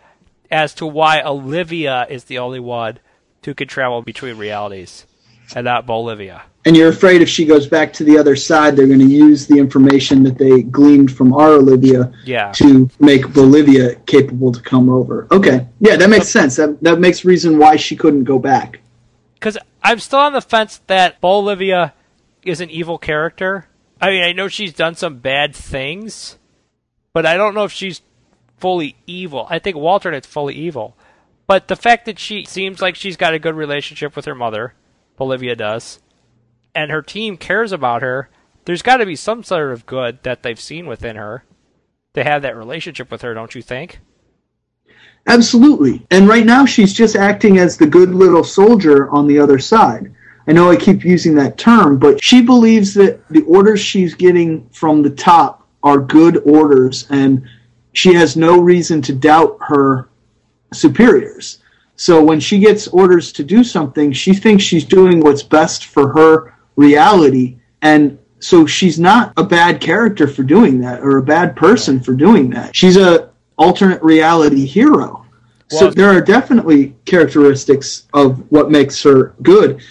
[0.49, 2.99] as to why Olivia is the only one
[3.43, 5.05] who can travel between realities,
[5.55, 6.43] and not Bolivia.
[6.65, 9.47] And you're afraid if she goes back to the other side, they're going to use
[9.47, 12.51] the information that they gleaned from our Olivia Yeah.
[12.53, 15.27] to make Bolivia capable to come over.
[15.31, 16.55] Okay, yeah, that makes sense.
[16.55, 18.79] That that makes reason why she couldn't go back.
[19.35, 21.93] Because I'm still on the fence that Bolivia
[22.43, 23.67] is an evil character.
[23.99, 26.37] I mean, I know she's done some bad things,
[27.11, 28.01] but I don't know if she's
[28.57, 29.47] fully evil.
[29.49, 30.95] I think Walternate's fully evil.
[31.45, 34.73] But the fact that she seems like she's got a good relationship with her mother,
[35.17, 35.99] Bolivia does,
[36.75, 38.29] and her team cares about her,
[38.65, 41.43] there's got to be some sort of good that they've seen within her
[42.13, 43.99] to have that relationship with her, don't you think?
[45.27, 46.05] Absolutely.
[46.11, 50.13] And right now, she's just acting as the good little soldier on the other side.
[50.47, 54.67] I know I keep using that term, but she believes that the orders she's getting
[54.69, 57.47] from the top are good orders, and
[57.93, 60.09] she has no reason to doubt her
[60.73, 61.59] superiors.
[61.95, 66.11] So when she gets orders to do something, she thinks she's doing what's best for
[66.13, 67.57] her reality.
[67.81, 72.13] And so she's not a bad character for doing that or a bad person for
[72.13, 72.75] doing that.
[72.75, 75.25] She's a alternate reality hero.
[75.69, 79.81] so there are definitely characteristics of what makes her good.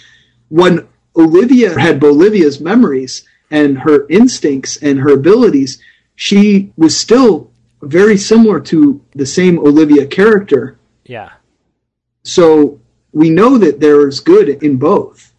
[0.49, 5.81] When Olivia had Bolivia's memories and her instincts and her abilities,
[6.15, 7.51] she was still
[7.81, 10.77] very similar to the same Olivia character.
[11.05, 11.31] Yeah.
[12.23, 12.79] So
[13.11, 15.33] we know that there is good in both.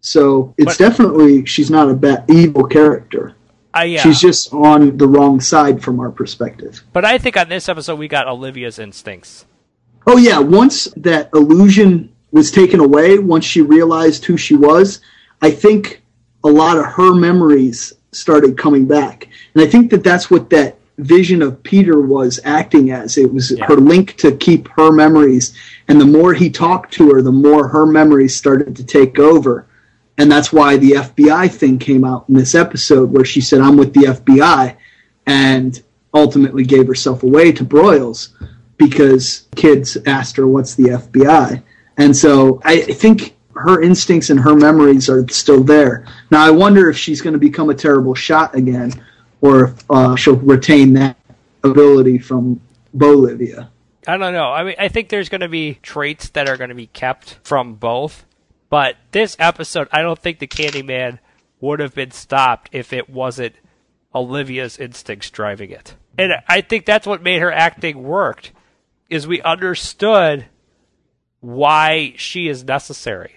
[0.00, 3.34] So it's But- definitely she's not a bad evil character.
[3.76, 4.02] Uh, yeah.
[4.02, 6.82] She's just on the wrong side from our perspective.
[6.92, 9.44] But I think on this episode we got Olivia's instincts.
[10.06, 15.00] Oh yeah, once that illusion was taken away, once she realized who she was,
[15.42, 16.02] I think
[16.42, 19.28] a lot of her memories started coming back.
[19.54, 23.18] And I think that that's what that vision of Peter was acting as.
[23.18, 25.54] It was her link to keep her memories.
[25.88, 29.66] And the more he talked to her, the more her memories started to take over.
[30.18, 33.76] And that's why the FBI thing came out in this episode where she said, I'm
[33.76, 34.76] with the FBI,
[35.26, 35.82] and
[36.12, 38.28] ultimately gave herself away to Broyles
[38.76, 41.62] because kids asked her, What's the FBI?
[41.96, 46.06] And so I I think her instincts and her memories are still there.
[46.30, 48.92] Now, I wonder if she's going to become a terrible shot again
[49.40, 51.16] or if uh, she'll retain that
[51.64, 52.60] ability from
[52.94, 53.70] Bolivia.
[54.06, 54.50] I don't know.
[54.50, 57.38] I mean, I think there's going to be traits that are going to be kept
[57.42, 58.24] from both.
[58.70, 61.18] But this episode, I don't think the Candyman
[61.60, 63.54] would have been stopped if it wasn't
[64.14, 65.94] Olivia's instincts driving it.
[66.18, 68.52] And I think that's what made her acting worked,
[69.08, 70.46] is we understood
[71.40, 73.32] why she is necessary.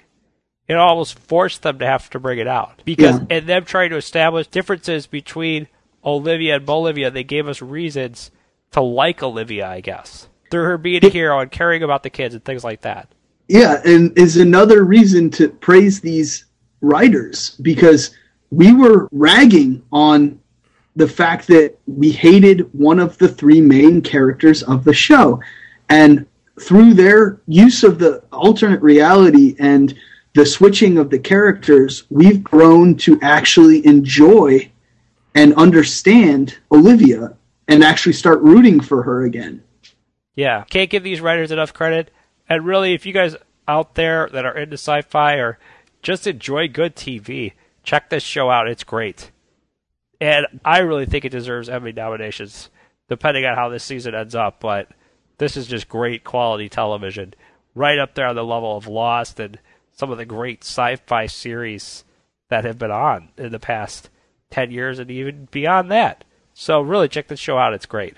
[0.68, 3.26] It almost forced them to have to bring it out because, Yeah.
[3.30, 5.68] and them trying to establish differences between
[6.06, 8.32] Olivia and Bolivia, they gave us reasons
[8.72, 12.36] to like Olivia, I guess, through her being a hero and caring about the kids
[12.36, 13.10] and things like that.
[13.48, 16.46] Yeah, and is another reason to praise these
[16.82, 18.16] writers because
[18.52, 20.40] we were ragging on
[20.96, 25.42] the fact that we hated one of the three main characters of the show.
[25.90, 26.26] And
[26.60, 29.94] through their use of the alternate reality and
[30.36, 34.72] the switching of the characters, we've grown to actually enjoy
[35.36, 37.36] and understand Olivia
[37.68, 39.64] and actually start rooting for her again.
[40.36, 42.12] Yeah, can't give these writers enough credit.
[42.50, 43.36] And really, if you guys
[43.68, 45.60] out there that are into sci-fi or
[46.02, 47.54] just enjoy good TV,
[47.84, 48.68] check this show out.
[48.68, 49.32] It's great,
[50.20, 52.70] and I really think it deserves Emmy nominations,
[53.08, 54.60] depending on how this season ends up.
[54.60, 54.90] But
[55.38, 57.34] this is just great quality television,
[57.74, 59.60] right up there on the level of Lost and
[59.92, 62.04] some of the great sci-fi series
[62.50, 64.10] that have been on in the past
[64.54, 66.24] ten years and even beyond that.
[66.54, 67.74] So really, check this show out.
[67.74, 68.16] It's great.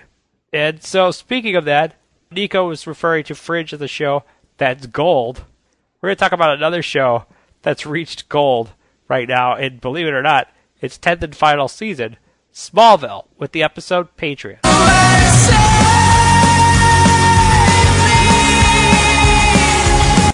[0.52, 1.96] And so, speaking of that,
[2.30, 4.22] Nico was referring to Fringe as a show
[4.58, 5.44] that's gold.
[6.00, 7.24] We're going to talk about another show
[7.62, 8.72] that's reached gold
[9.08, 10.48] right now, and believe it or not,
[10.80, 12.16] its 10th and final season,
[12.52, 14.65] Smallville, with the episode Patriot.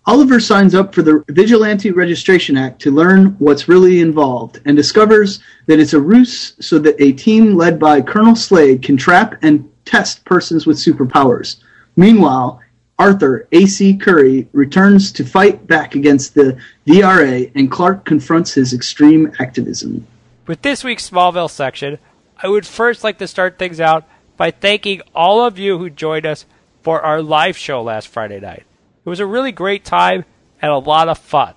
[0.05, 5.39] Oliver signs up for the Vigilante Registration Act to learn what's really involved and discovers
[5.67, 9.71] that it's a ruse so that a team led by Colonel Slade can trap and
[9.85, 11.59] test persons with superpowers.
[11.95, 12.61] Meanwhile,
[12.99, 13.97] Arthur A.C.
[13.97, 20.05] Curry returns to fight back against the VRA and Clark confronts his extreme activism.
[20.49, 21.99] With this week's Smallville section,
[22.43, 24.05] I would first like to start things out
[24.37, 26.45] by thanking all of you who joined us
[26.83, 28.65] for our live show last Friday night.
[29.05, 30.25] It was a really great time
[30.61, 31.55] and a lot of fun,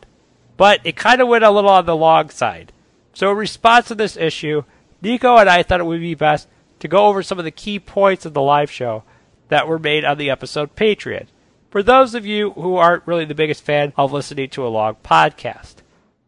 [0.57, 2.72] but it kind of went a little on the long side.
[3.13, 4.63] So, in response to this issue,
[5.01, 6.47] Nico and I thought it would be best
[6.80, 9.03] to go over some of the key points of the live show
[9.49, 11.30] that were made on the episode Patriot.
[11.69, 14.97] For those of you who aren't really the biggest fan of listening to a long
[15.03, 15.76] podcast.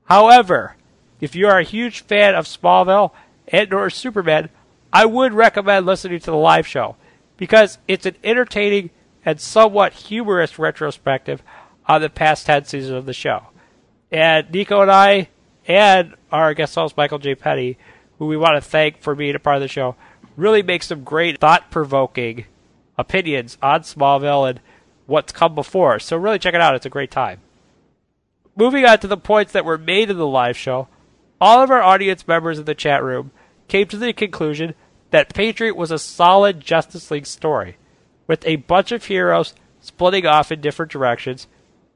[0.05, 0.75] However,
[1.19, 3.11] if you are a huge fan of Smallville
[3.47, 4.49] and or Superman,
[4.91, 6.95] I would recommend listening to the live show
[7.37, 8.89] because it's an entertaining
[9.27, 11.43] and somewhat humorous retrospective
[11.85, 13.47] on the past 10 seasons of the show.
[14.09, 15.27] And Nico and I,
[15.67, 17.35] and our guest host Michael J.
[17.35, 17.77] Petty,
[18.19, 19.97] who we want to thank for being a part of the show,
[20.37, 22.45] really make some great thought provoking
[22.97, 24.61] opinions on Smallville and
[25.07, 25.99] what's come before.
[25.99, 26.75] So really check it out.
[26.75, 27.41] It's a great time.
[28.55, 30.87] Moving on to the points that were made in the live show,
[31.41, 33.31] all of our audience members in the chat room
[33.67, 34.73] came to the conclusion
[35.11, 37.75] that Patriot was a solid Justice League story,
[38.27, 41.47] with a bunch of heroes splitting off in different directions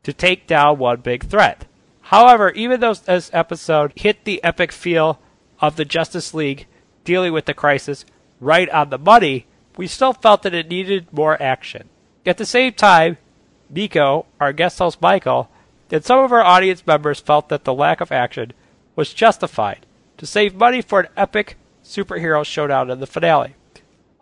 [0.04, 1.66] to take down one big threat.
[2.04, 5.20] However, even though this episode hit the epic feel
[5.60, 6.68] of the Justice League
[7.04, 8.06] dealing with the crisis
[8.40, 9.46] right on the money,
[9.78, 11.90] we still felt that it needed more action.
[12.26, 13.18] At the same time,
[13.70, 15.50] Nico, our guest host Michael,
[15.92, 18.54] and some of our audience members felt that the lack of action
[18.96, 19.86] was justified
[20.18, 23.56] to save money for an epic superhero showdown in the finale.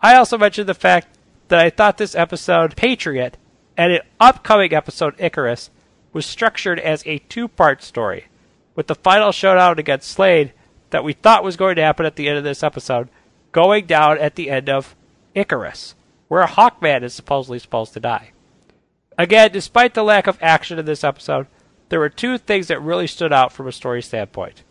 [0.02, 1.08] I also mentioned the fact
[1.50, 3.38] that I thought this episode, Patriot,
[3.78, 5.70] and an upcoming episode, Icarus,
[6.14, 8.26] was structured as a two part story,
[8.76, 10.54] with the final showdown against Slade
[10.90, 13.10] that we thought was going to happen at the end of this episode
[13.52, 14.96] going down at the end of
[15.34, 15.96] Icarus,
[16.28, 18.32] where Hawkman is supposedly supposed to die.
[19.18, 21.48] Again, despite the lack of action in this episode,
[21.90, 24.64] there were two things that really stood out from a story standpoint.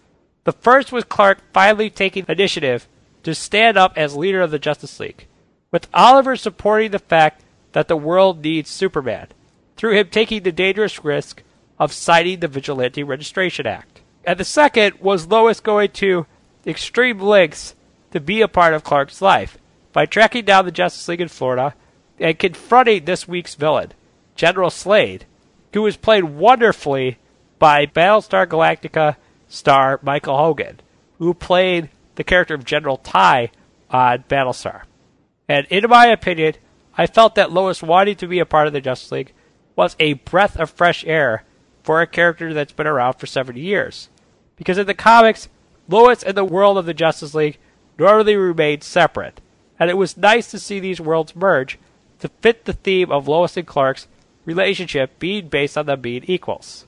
[0.44, 2.88] The first was Clark finally taking initiative
[3.24, 5.26] to stand up as leader of the Justice League,
[5.70, 9.28] with Oliver supporting the fact that the world needs Superman,
[9.76, 11.42] through him taking the dangerous risk
[11.78, 14.00] of signing the Vigilante Registration Act.
[14.24, 16.26] And the second was Lois going to
[16.66, 17.74] extreme lengths
[18.10, 19.58] to be a part of Clark's life
[19.92, 21.74] by tracking down the Justice League in Florida
[22.18, 23.92] and confronting this week's villain,
[24.34, 25.24] General Slade,
[25.72, 27.18] who was played wonderfully
[27.58, 29.16] by Battlestar Galactica
[29.48, 30.80] star Michael Hogan,
[31.18, 33.50] who played the character of General Tigh
[33.90, 34.82] on Battlestar.
[35.48, 36.54] And in my opinion,
[36.96, 39.32] I felt that Lois wanting to be a part of the Justice League
[39.76, 41.44] was a breath of fresh air
[41.82, 44.08] for a character that's been around for 70 years.
[44.56, 45.48] Because in the comics,
[45.88, 47.58] Lois and the world of the Justice League
[47.98, 49.40] normally remained separate,
[49.78, 51.78] and it was nice to see these worlds merge
[52.18, 54.08] to fit the theme of Lois and Clark's
[54.44, 56.86] relationship being based on them being equals.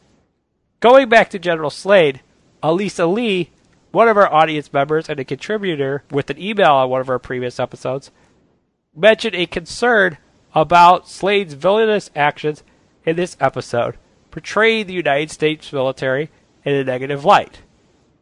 [0.80, 2.20] Going back to General Slade,
[2.62, 3.50] Elisa Lee,
[3.92, 7.18] one of our audience members and a contributor with an email on one of our
[7.18, 8.10] previous episodes,
[9.00, 10.18] mentioned a concern
[10.54, 12.62] about Slade's villainous actions
[13.04, 13.96] in this episode,
[14.30, 16.30] portraying the United States military
[16.64, 17.60] in a negative light.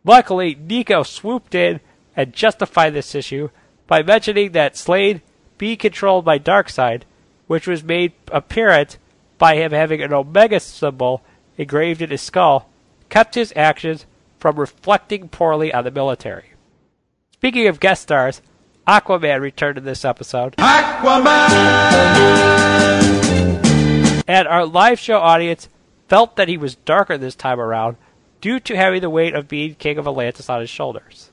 [0.04, 1.80] Luckily, Nico swooped in
[2.16, 3.50] and justified this issue
[3.86, 5.22] by mentioning that Slade
[5.56, 7.02] be controlled by Darkseid,
[7.46, 8.98] which was made apparent
[9.38, 11.22] by him having an Omega symbol
[11.56, 12.68] engraved in his skull,
[13.08, 14.06] kept his actions
[14.38, 16.52] from reflecting poorly on the military.
[17.32, 18.42] Speaking of guest stars,
[18.88, 20.56] Aquaman returned in this episode.
[20.56, 21.50] Aquaman!
[24.26, 25.68] And our live show audience
[26.08, 27.98] felt that he was darker this time around
[28.40, 31.30] due to having the weight of being King of Atlantis on his shoulders.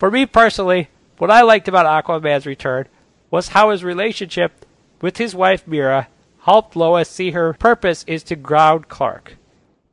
[0.00, 0.88] For me personally,
[1.18, 2.88] what I liked about Aquaman's return
[3.30, 4.66] was how his relationship
[5.00, 6.08] with his wife Mera
[6.40, 9.36] helped Lois see her purpose is to ground Clark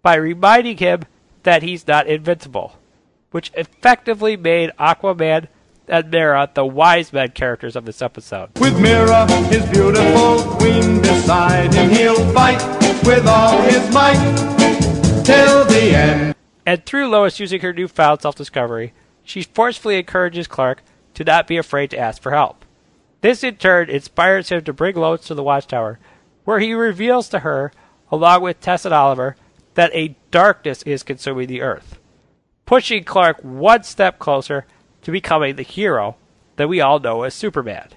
[0.02, 1.02] by reminding him
[1.44, 2.80] that he's not invincible,
[3.30, 5.48] which effectively made Aquaman
[5.88, 8.50] and Mera, the wise men characters of this episode.
[8.60, 12.62] With Mera, his beautiful queen beside him, he'll fight
[13.06, 14.18] with all his might
[15.24, 16.36] till the end.
[16.66, 18.94] And through Lois using her newfound self discovery,
[19.24, 20.84] she forcefully encourages Clark
[21.14, 22.66] to not be afraid to ask for help.
[23.22, 26.00] This in turn inspires him to bring Lois to the Watchtower,
[26.44, 27.72] where he reveals to her,
[28.12, 29.36] along with Tess and Oliver,
[29.74, 32.00] that a darkness is consuming the earth,
[32.66, 34.66] pushing Clark one step closer
[35.08, 36.18] to becoming the hero
[36.58, 37.88] that we all know as Superman.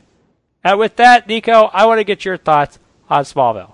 [0.63, 2.79] And with that, Nico, I want to get your thoughts
[3.09, 3.73] on Smallville.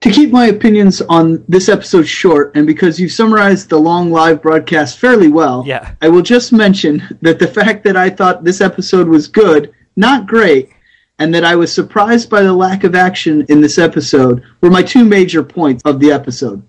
[0.00, 4.40] To keep my opinions on this episode short, and because you've summarized the long live
[4.40, 5.90] broadcast fairly well, yeah.
[6.00, 10.26] I will just mention that the fact that I thought this episode was good, not
[10.26, 10.70] great,
[11.18, 14.82] and that I was surprised by the lack of action in this episode were my
[14.82, 16.62] two major points of the episode.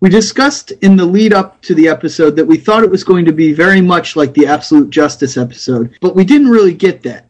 [0.00, 3.24] We discussed in the lead up to the episode that we thought it was going
[3.24, 7.28] to be very much like the Absolute Justice episode, but we didn't really get that.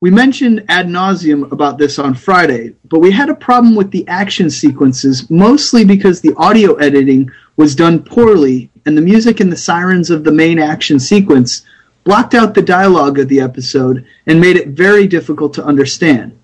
[0.00, 4.06] We mentioned ad nauseum about this on Friday, but we had a problem with the
[4.08, 9.56] action sequences, mostly because the audio editing was done poorly and the music and the
[9.56, 11.66] sirens of the main action sequence
[12.04, 16.38] blocked out the dialogue of the episode and made it very difficult to understand.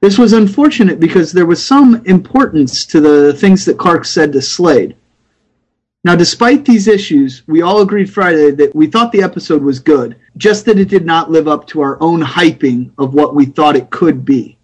[0.00, 4.42] This was unfortunate because there was some importance to the things that Clark said to
[4.42, 4.94] Slade.
[6.04, 10.16] Now, despite these issues, we all agreed Friday that we thought the episode was good,
[10.36, 13.74] just that it did not live up to our own hyping of what we thought
[13.74, 14.56] it could be.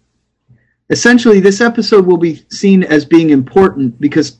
[0.89, 4.37] Essentially, this episode will be seen as being important because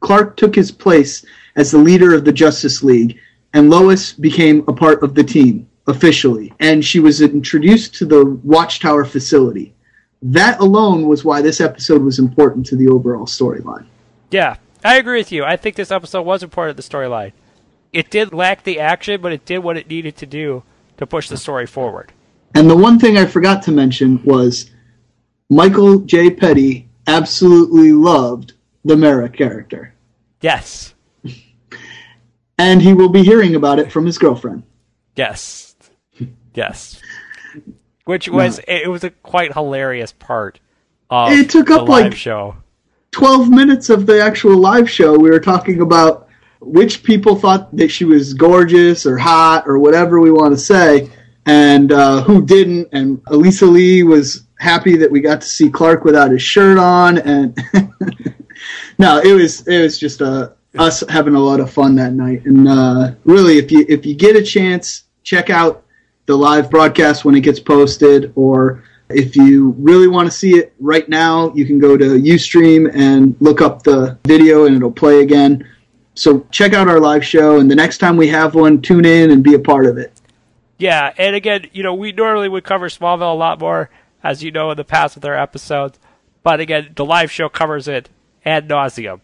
[0.00, 1.24] Clark took his place
[1.56, 3.18] as the leader of the Justice League,
[3.52, 8.24] and Lois became a part of the team officially, and she was introduced to the
[8.44, 9.74] Watchtower facility.
[10.22, 13.86] That alone was why this episode was important to the overall storyline.
[14.30, 15.44] Yeah, I agree with you.
[15.44, 17.32] I think this episode was important to the storyline.
[17.92, 20.62] It did lack the action, but it did what it needed to do
[20.96, 22.12] to push the story forward.
[22.54, 24.70] And the one thing I forgot to mention was
[25.50, 26.30] Michael J.
[26.30, 29.94] Petty absolutely loved the Mera character.
[30.40, 30.94] Yes.
[32.58, 34.62] and he will be hearing about it from his girlfriend.
[35.14, 35.74] Yes.
[36.54, 37.00] Yes.
[38.06, 40.58] Which was it was a quite hilarious part
[41.10, 42.56] of It took the up, live like, show.
[43.10, 46.28] 12 minutes of the actual live show, we were talking about
[46.60, 51.10] which people thought that she was gorgeous or hot or whatever we want to say,
[51.46, 52.88] and uh, who didn't.
[52.92, 57.18] And Elisa Lee was happy that we got to see Clark without his shirt on.
[57.18, 57.58] And
[58.98, 62.44] no, it was it was just uh, us having a lot of fun that night.
[62.44, 65.85] And uh, really, if you if you get a chance, check out
[66.26, 70.74] the live broadcast when it gets posted, or if you really want to see it
[70.80, 75.22] right now, you can go to Ustream and look up the video and it'll play
[75.22, 75.66] again.
[76.14, 79.30] So check out our live show, and the next time we have one, tune in
[79.30, 80.12] and be a part of it.
[80.78, 83.90] Yeah, and again, you know, we normally would cover Smallville a lot more,
[84.22, 85.98] as you know, in the past with our episodes.
[86.42, 88.08] But again, the live show covers it
[88.44, 89.20] ad nauseum.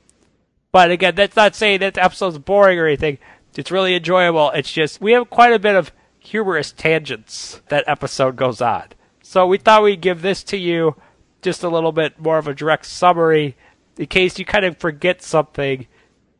[0.70, 3.18] But again, that's not saying that the episode's boring or anything.
[3.56, 4.50] It's really enjoyable.
[4.50, 5.92] It's just we have quite a bit of
[6.22, 8.84] humorous tangents that episode goes on.
[9.22, 10.96] So we thought we'd give this to you
[11.42, 13.56] just a little bit more of a direct summary
[13.96, 15.86] in case you kind of forget something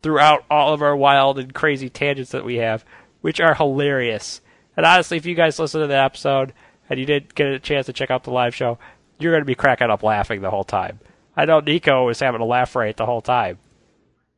[0.02, 2.84] throughout all of our wild and crazy tangents that we have,
[3.20, 4.40] which are hilarious.
[4.76, 6.52] And honestly, if you guys listen to the episode
[6.88, 8.78] and you didn't get a chance to check out the live show,
[9.18, 10.98] you're going to be cracking up laughing the whole time.
[11.36, 13.59] I know Nico was having a laugh right the whole time.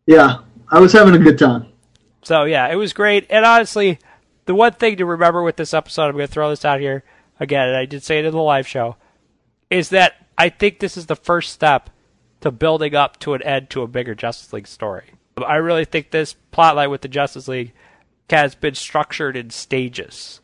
[0.06, 0.38] Yeah,
[0.68, 1.66] I was having a good time.
[2.22, 3.26] So yeah, it was great.
[3.30, 3.98] And honestly,
[4.46, 7.04] the one thing to remember with this episode, I'm going to throw this out here
[7.40, 8.96] again, I did say it in the live show,
[9.70, 11.90] is that I think this is the first step
[12.40, 15.12] to building up to an end to a bigger Justice League story.
[15.36, 17.72] I really think this plotline with the Justice League
[18.30, 20.40] has been structured in stages.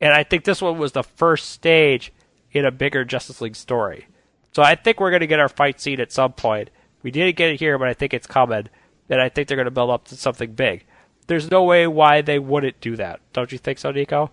[0.00, 2.12] And I think this one was the first stage
[2.52, 4.06] in a bigger Justice League story.
[4.52, 6.70] So I think we're going to get our fight scene at some point.
[7.02, 8.68] We didn't get it here, but I think it's coming.
[9.08, 10.84] And I think they're going to build up to something big.
[11.26, 13.20] There's no way why they wouldn't do that.
[13.32, 14.30] Don't you think so, Nico?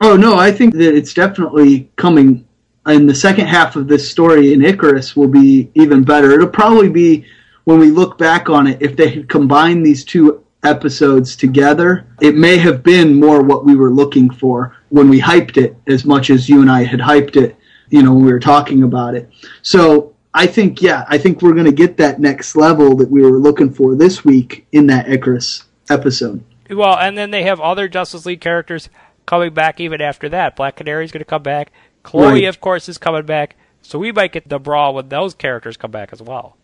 [0.00, 2.46] Oh no, I think that it's definitely coming.
[2.86, 6.32] And the second half of this story in Icarus will be even better.
[6.32, 7.24] It'll probably be
[7.64, 12.34] when we look back on it, if they had combined these two episodes together, it
[12.34, 16.30] may have been more what we were looking for when we hyped it as much
[16.30, 17.56] as you and I had hyped it,
[17.90, 19.30] you know, when we were talking about it.
[19.62, 23.22] So I think, yeah, I think we're going to get that next level that we
[23.22, 26.42] were looking for this week in that Icarus episode.
[26.70, 28.88] Well, and then they have other Justice League characters
[29.26, 30.56] coming back even after that.
[30.56, 31.72] Black Canary's going to come back.
[32.02, 32.44] Chloe, Right.
[32.44, 33.56] of course, is coming back.
[33.82, 36.56] So we might get the brawl when those characters come back as well.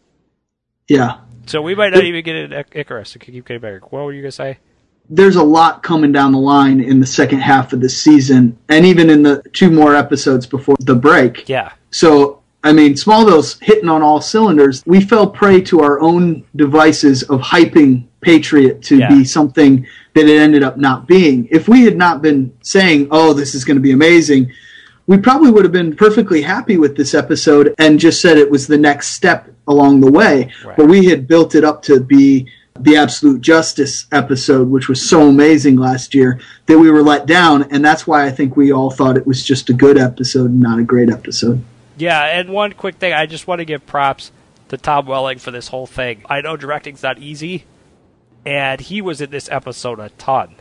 [0.88, 1.18] Yeah.
[1.46, 3.14] So we might not even get an Ic- Icarus.
[3.16, 3.80] It could keep getting better.
[3.90, 4.58] What were you going to say?
[5.10, 8.84] there's a lot coming down the line in the second half of the season, and
[8.84, 11.48] even in the two more episodes before the break.
[11.48, 11.72] Yeah.
[11.90, 14.82] So, I mean, Smallville's hitting on all cylinders.
[14.84, 19.08] We fell prey to our own devices of hyping Patriot to Yeah.
[19.08, 21.46] be something that it ended up not being.
[21.52, 24.50] If we had not been saying, oh, this is going to be amazing,
[25.06, 28.66] we probably would have been perfectly happy with this episode and just said it was
[28.66, 30.50] the next step along the way.
[30.76, 32.46] But we had built it up to be
[32.80, 37.64] the Absolute Justice episode, which was so amazing last year, that we were let down.
[37.70, 40.60] And that's why I think we all thought it was just a good episode and
[40.60, 41.62] not a great episode.
[41.98, 44.30] Yeah, and one quick thing, I just want to give props
[44.68, 46.22] to Tom Welling for this whole thing.
[46.30, 47.64] I know directing's not easy,
[48.46, 50.54] and he was in this episode a ton.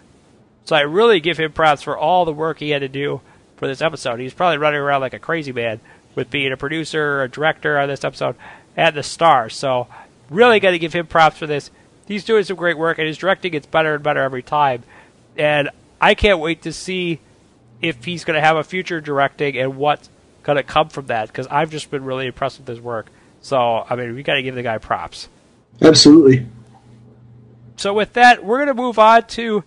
[0.65, 3.21] So I really give him props for all the work he had to do
[3.57, 4.19] for this episode.
[4.19, 5.79] He's probably running around like a crazy man
[6.15, 8.35] with being a producer, a director on this episode,
[8.75, 9.49] and the star.
[9.49, 9.87] So
[10.31, 11.69] really got to give him props for this.
[12.07, 14.83] He's doing some great work, and his directing gets better and better every time.
[15.37, 15.69] And
[16.01, 17.19] I can't wait to see
[17.79, 20.09] if he's going to have a future directing and what's
[20.47, 23.11] going to come from that because I've just been really impressed with his work.
[23.41, 25.27] So, I mean, we got to give the guy props.
[25.81, 26.47] Absolutely.
[27.75, 29.63] So, with that, we're going to move on to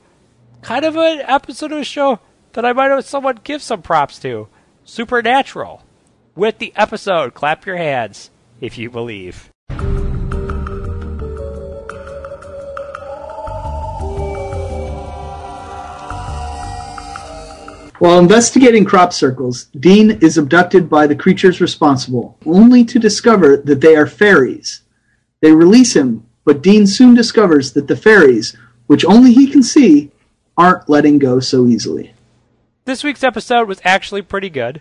[0.62, 2.18] kind of an episode of a show
[2.54, 4.48] that I might have someone give some props to
[4.84, 5.84] Supernatural.
[6.34, 8.30] With the episode, clap your hands
[8.60, 9.49] if you believe.
[18.00, 23.82] While investigating crop circles, Dean is abducted by the creatures responsible, only to discover that
[23.82, 24.80] they are fairies.
[25.42, 28.56] They release him, but Dean soon discovers that the fairies,
[28.86, 30.10] which only he can see,
[30.56, 32.14] aren't letting go so easily.
[32.86, 34.80] This week's episode was actually pretty good.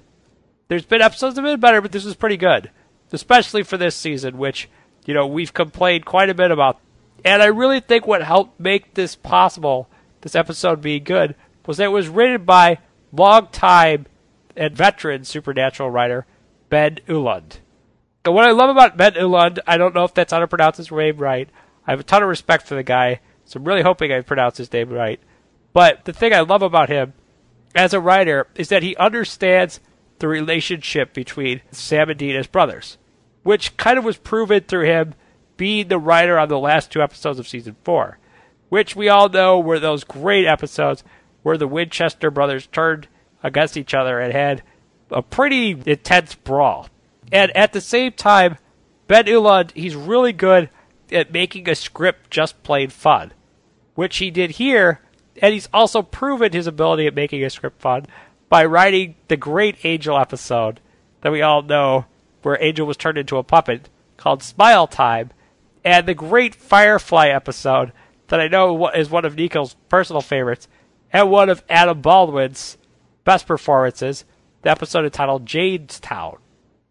[0.70, 2.72] There's been episodes that have been better, but this was pretty good.
[3.12, 4.70] Especially for this season, which,
[5.06, 6.80] you know, we've complained quite a bit about.
[7.26, 9.90] And I really think what helped make this possible,
[10.22, 11.36] this episode being good,
[11.66, 12.78] was that it was written by
[13.12, 14.06] long-time
[14.56, 16.26] and veteran supernatural writer
[16.70, 17.60] Ben Edlund.
[18.26, 20.78] And what I love about Ben Edlund, I don't know if that's how to pronounce
[20.78, 21.50] his name right.
[21.88, 24.58] I have a ton of respect for the guy, so I'm really hoping I pronounce
[24.58, 25.20] his name right.
[25.74, 27.14] But the thing I love about him
[27.74, 29.80] as a writer is that he understands
[30.20, 32.98] the relationship between Sam and Dean as brothers,
[33.44, 35.16] which kind of was proven through him
[35.58, 38.18] being the writer on the last two episodes of season four,
[38.70, 41.04] which we all know were those great episodes
[41.44, 43.08] where the Winchester brothers turned
[43.44, 44.64] against each other and had
[45.12, 46.90] a pretty intense brawl.
[47.32, 48.58] And at the same time,
[49.08, 50.70] Ben Edlund, he's really good
[51.12, 53.34] at making a script just plain fun,
[53.96, 55.02] which he did here,
[55.42, 58.06] and he's also proven his ability at making a script fun
[58.50, 60.80] by writing the great Angel episode
[61.22, 62.06] that we all know,
[62.42, 65.32] where Angel was turned into a puppet, called Smile Time,
[65.84, 67.92] and the great Firefly episode
[68.28, 70.68] that I know is one of Nico's personal favorites,
[71.12, 72.78] and one of Adam Baldwin's
[73.24, 74.26] best performances,
[74.62, 76.38] the episode entitled Jaynestown.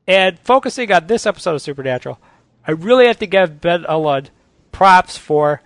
[0.07, 2.19] And focusing on this episode of Supernatural,
[2.67, 4.31] I really have to give Ben Edlund
[4.73, 5.63] props for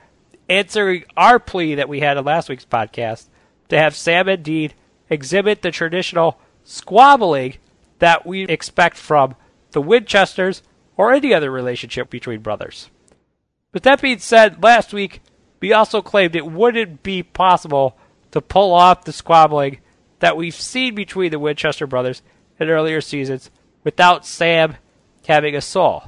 [0.48, 3.26] answering our plea that we had in last week's podcast
[3.68, 4.72] to have Sam and Dean
[5.08, 7.54] exhibit the traditional squabbling
[7.98, 9.36] that we expect from
[9.70, 10.62] the Winchesters
[10.96, 12.90] or any other relationship between brothers.
[13.72, 15.22] With that being said, last week
[15.60, 17.96] we also claimed it wouldn't be possible
[18.32, 19.78] to pull off the squabbling
[20.18, 22.22] that we've seen between the Winchester brothers
[22.58, 23.50] in earlier seasons
[23.84, 24.76] without Sam
[25.26, 26.04] having a soul.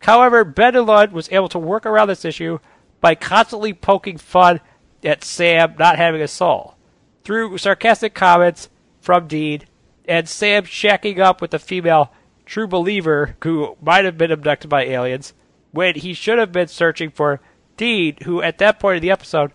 [0.00, 2.58] However, Ben Edlund was able to work around this issue
[3.00, 4.60] by constantly poking fun
[5.04, 6.76] at Sam not having a soul
[7.24, 8.68] through sarcastic comments
[9.00, 9.62] from Dean
[10.06, 12.12] and Sam shacking up with a female
[12.46, 15.32] true believer who might have been abducted by aliens
[15.70, 17.40] when he should have been searching for
[17.76, 19.52] Dean, who at that point in the episode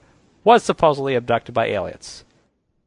[0.47, 2.23] was supposedly abducted by aliens.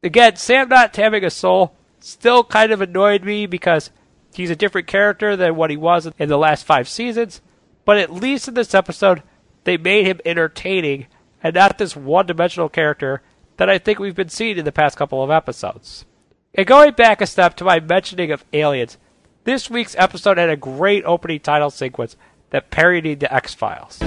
[0.02, 3.90] Again, Sam not having a soul still kind of annoyed me because
[4.32, 7.42] he's a different character than what he was in the last five seasons,
[7.84, 9.22] but at least in this episode,
[9.64, 11.06] they made him entertaining
[11.42, 13.20] and not this one dimensional character
[13.58, 16.06] that I think we've been seeing in the past couple of episodes.
[16.54, 18.96] And going back a step to my mentioning of aliens,
[19.44, 22.16] this week's episode had a great opening title sequence
[22.52, 23.98] that parodied the X Files.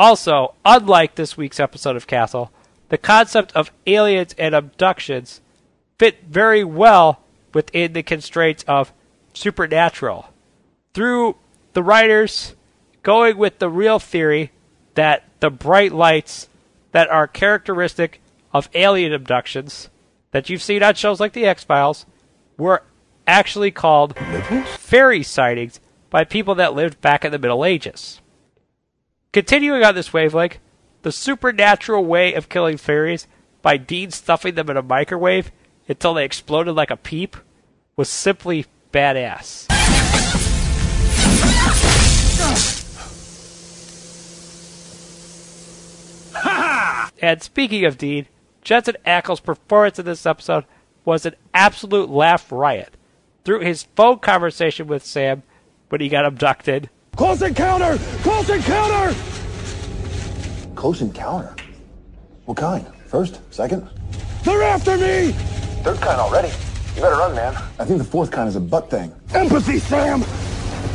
[0.00, 2.50] Also, unlike this week's episode of Castle,
[2.88, 5.42] the concept of aliens and abductions
[5.98, 7.20] fit very well
[7.52, 8.94] within the constraints of
[9.34, 10.30] supernatural.
[10.94, 11.36] Through
[11.74, 12.54] the writers
[13.02, 14.52] going with the real theory
[14.94, 16.48] that the bright lights
[16.92, 18.22] that are characteristic
[18.54, 19.90] of alien abductions
[20.30, 22.06] that you've seen on shows like The X Files
[22.56, 22.84] were
[23.26, 24.16] actually called
[24.78, 25.78] fairy sightings
[26.08, 28.22] by people that lived back in the Middle Ages.
[29.32, 30.58] Continuing on this wavelength,
[31.02, 33.28] the supernatural way of killing fairies
[33.62, 35.52] by Dean stuffing them in a microwave
[35.86, 37.36] until they exploded like a peep
[37.94, 39.66] was simply badass.
[47.22, 48.26] and speaking of Dean,
[48.62, 50.64] Jensen Ackles' performance in this episode
[51.04, 52.96] was an absolute laugh riot.
[53.44, 55.44] Through his phone conversation with Sam
[55.88, 56.90] when he got abducted.
[57.20, 57.98] Close encounter!
[58.22, 59.14] Close encounter!
[60.74, 61.54] Close encounter?
[62.46, 62.86] What kind?
[63.08, 63.42] First?
[63.52, 63.86] Second?
[64.42, 65.32] They're after me!
[65.82, 66.48] Third kind already.
[66.96, 67.54] You better run, man.
[67.78, 69.14] I think the fourth kind is a butt thing.
[69.34, 70.22] Empathy, Sam!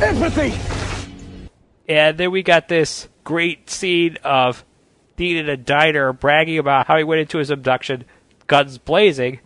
[0.02, 0.52] Empathy!
[1.88, 4.64] And then we got this great scene of
[5.14, 8.04] Dean in a diner bragging about how he went into his abduction,
[8.48, 9.38] guns blazing.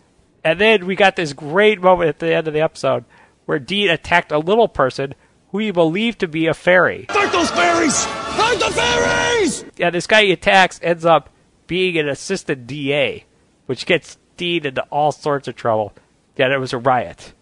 [0.43, 3.05] And then we got this great moment at the end of the episode
[3.44, 5.15] where Dean attacked a little person
[5.51, 7.06] who he believed to be a fairy.
[7.10, 8.05] Fight those fairies!
[8.05, 9.64] Fight the fairies!
[9.77, 11.31] Yeah, this guy he attacks ends up
[11.66, 13.24] being an assistant DA,
[13.66, 15.93] which gets Dean into all sorts of trouble.
[16.36, 17.35] Yeah, it was a riot.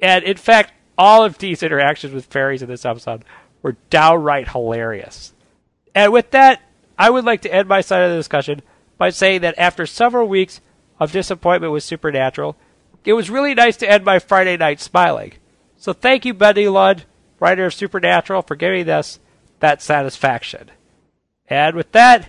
[0.00, 3.24] And in fact, all of Dean's interactions with fairies in this episode
[3.62, 5.32] were downright hilarious.
[5.94, 6.60] And with that,
[6.98, 8.62] I would like to end my side of the discussion
[8.98, 10.60] by saying that after several weeks
[10.98, 12.56] of disappointment with Supernatural,
[13.04, 15.32] it was really nice to end my Friday night smiling.
[15.78, 17.04] So thank you, Ben Edlund,
[17.40, 19.18] writer of Supernatural, for giving us
[19.60, 20.70] that satisfaction.
[21.48, 22.28] And with that,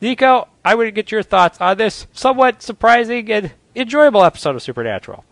[0.00, 5.24] Nico, I would get your thoughts on this somewhat surprising and enjoyable episode of Supernatural.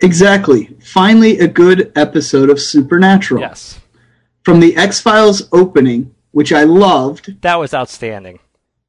[0.00, 0.76] Exactly.
[0.84, 3.40] Finally, a good episode of Supernatural.
[3.40, 3.80] Yes.
[4.44, 8.38] From the X Files opening, which I loved, That was outstanding.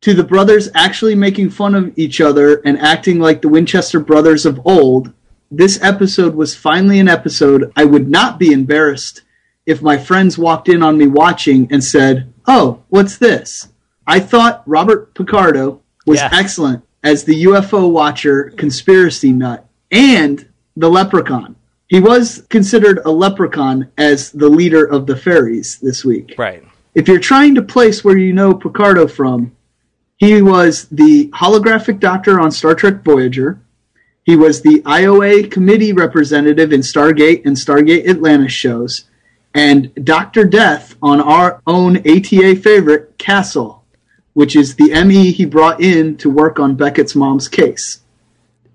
[0.02, 4.45] to the brothers actually making fun of each other and acting like the Winchester brothers
[4.45, 5.11] of old,
[5.52, 9.24] this episode was finally an episode I would not be embarrassed
[9.70, 13.70] if my friends walked in on me watching and said, Oh, what's this?
[14.08, 16.30] I thought Robert Picardo was Yeah.
[16.34, 21.56] excellent as the UFO watcher conspiracy nut and the leprechaun.
[21.88, 26.34] He was considered a leprechaun as the leader of the fairies this week.
[26.38, 26.64] Right.
[26.96, 29.52] If you're trying to place where you know Picardo from,
[30.18, 33.58] He was the holographic doctor on Star Trek Voyager.
[34.24, 39.06] He was the IOA committee representative in Stargate and Stargate Atlantis shows,
[39.54, 43.84] and Doctor Death on our own ATA favorite Castle,
[44.34, 48.02] which is the ME he brought in to work on Beckett's mom's case.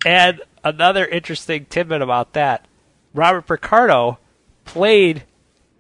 [0.05, 2.67] And another interesting tidbit about that
[3.15, 4.19] Robert Picardo
[4.65, 5.23] played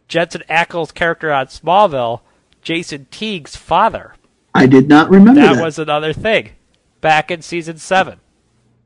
[0.08, 2.20] Jensen Ackles' character on Smallville,
[2.62, 4.14] Jason Teague's father.
[4.54, 5.64] I did not remember That, that.
[5.64, 6.50] was another thing
[7.00, 8.20] back in season seven.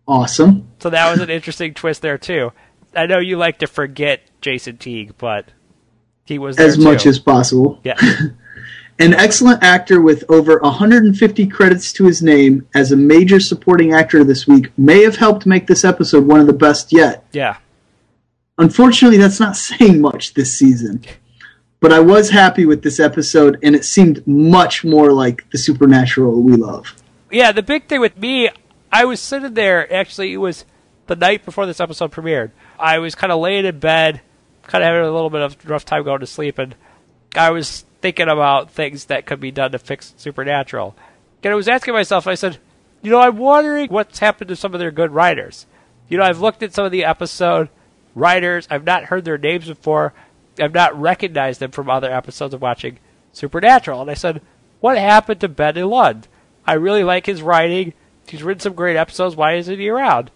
[0.07, 0.69] awesome.
[0.81, 2.53] So that was an interesting twist there, too.
[2.97, 5.47] I know you like to forget Jason Teague, but
[6.29, 7.09] he was As much too.
[7.09, 7.81] as possible.
[7.85, 7.99] Yeah.
[9.01, 14.25] An excellent actor with over 150 credits to his name as a major supporting actor
[14.25, 17.25] this week may have helped make this episode one of the best yet.
[17.33, 17.59] Yeah.
[18.59, 21.03] Unfortunately, that's not saying much this season.
[21.81, 26.43] But I was happy with this episode, and it seemed much more like the supernatural
[26.43, 26.93] we love.
[27.31, 28.51] Yeah, the big thing with me,
[28.91, 29.91] I was sitting there.
[29.95, 30.65] Actually, it was
[31.07, 32.51] the night before this episode premiered.
[32.81, 34.23] I was kind of laying in bed,
[34.69, 36.77] kind of having a little bit of rough time going to sleep, and
[37.35, 40.95] I was thinking about things that could be done to fix Supernatural.
[41.43, 42.59] And I was asking myself, I said,
[43.03, 45.67] you know, I'm wondering what's happened to some of their good writers.
[46.09, 47.69] You know, I've looked at some of the episode
[48.15, 48.69] writers.
[48.71, 50.13] I've not heard their names before.
[50.61, 52.99] I've not recognized them from other episodes of watching
[53.33, 54.03] Supernatural.
[54.03, 54.43] And I said,
[54.81, 56.29] what happened to Ben Lund?
[56.67, 57.95] I really like his writing.
[58.27, 59.37] He's written some great episodes.
[59.37, 60.31] Why isn't he around?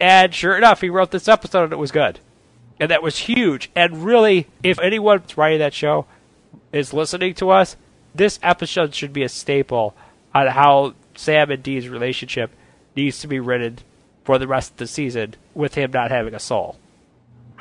[0.00, 2.20] And sure enough, he wrote this episode and it was good.
[2.80, 3.70] And that was huge.
[3.74, 6.06] And really, if anyone's writing that show
[6.72, 7.76] is listening to us,
[8.14, 9.94] this episode should be a staple
[10.34, 12.50] on how Sam and Dee's relationship
[12.94, 13.78] needs to be written
[14.24, 16.76] for the rest of the season with him not having a soul.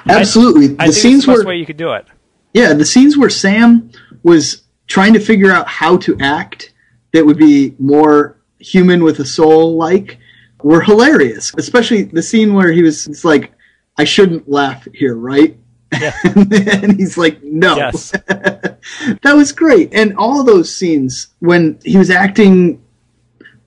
[0.07, 0.76] Absolutely.
[0.80, 2.06] I the scenes the best where way you could do it.
[2.53, 3.91] Yeah, the scenes where Sam
[4.23, 6.73] was trying to figure out how to act
[7.14, 10.18] that would be more human with a soul like
[10.64, 11.53] were hilarious.
[11.57, 13.52] Especially the scene where he was it's like,
[13.98, 15.57] I shouldn't laugh here, right?
[15.91, 17.76] and he's like, no.
[17.78, 18.11] Yes.
[18.28, 19.94] that was great.
[19.94, 22.82] And all those scenes when he was acting,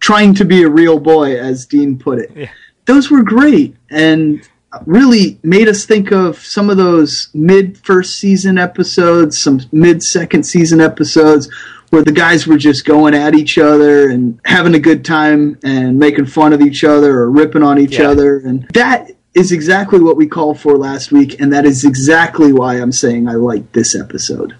[0.01, 2.49] trying to be a real boy, as Dean put it,
[2.87, 4.47] those were great and
[4.87, 10.45] really made us think of some of those mid first season episodes, some mid second
[10.45, 11.49] season episodes
[11.91, 15.99] where the guys were just going at each other and having a good time and
[15.99, 18.11] making fun of each other or ripping on each Yeah.
[18.11, 18.39] other.
[18.39, 21.41] And that is exactly what we called for last week.
[21.41, 24.57] And that is exactly why I'm saying I like this episode.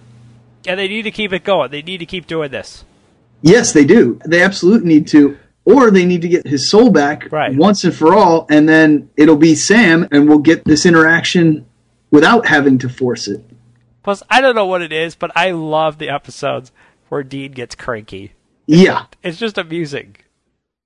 [0.65, 1.71] Yeah, they need to keep it going.
[1.71, 2.85] They need to keep doing this.
[3.43, 4.21] Yes, they do.
[4.27, 5.39] They absolutely need to.
[5.65, 9.37] Or they need to get his soul back once and for all, and then it'll
[9.37, 11.67] be Sam, and we'll get this interaction
[12.11, 13.45] without having to force it.
[14.03, 16.73] Plus, I don't know what it is, but I love the episodes
[17.09, 18.33] where Dean gets cranky.
[18.67, 19.05] Yeah.
[19.23, 20.17] It's just amusing.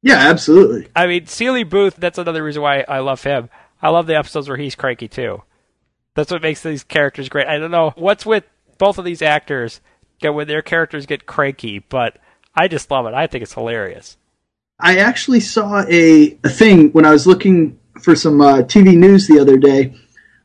[0.02, 0.88] Yeah, absolutely.
[0.94, 3.48] I mean, Seeley Booth, that's another reason why I love him.
[3.84, 5.42] I love the episodes where he's cranky too.
[6.14, 7.46] That's what makes these characters great.
[7.46, 8.44] I don't know what's with
[8.78, 9.82] both of these actors
[10.20, 12.16] get when their characters get cranky, but
[12.54, 13.12] I just love it.
[13.12, 14.16] I think it's hilarious.
[14.80, 19.28] I actually saw a, a thing when I was looking for some uh, TV news
[19.28, 19.94] the other day.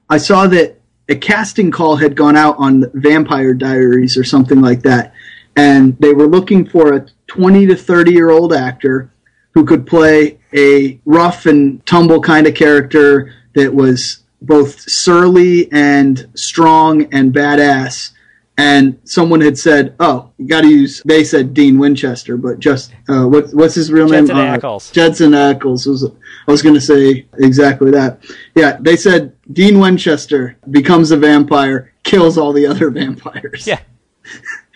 [0.10, 4.82] I saw that a casting call had gone out on Vampire Diaries or something like
[4.82, 5.14] that,
[5.56, 9.14] and they were looking for a 20 to 30 year old actor
[9.54, 16.30] who could play a rough and tumble kind of character that was both surly and
[16.36, 18.12] strong and badass.
[18.58, 22.92] And someone had said, "Oh, you got to use." They said Dean Winchester, but just
[23.08, 24.54] uh, what, what's his real Jensen name?
[24.54, 24.92] Uh, Ackles.
[24.92, 26.04] Judson Ackles was.
[26.04, 28.22] I was going to say exactly that.
[28.56, 33.66] Yeah, they said Dean Winchester becomes a vampire, kills all the other vampires.
[33.66, 33.80] Yeah,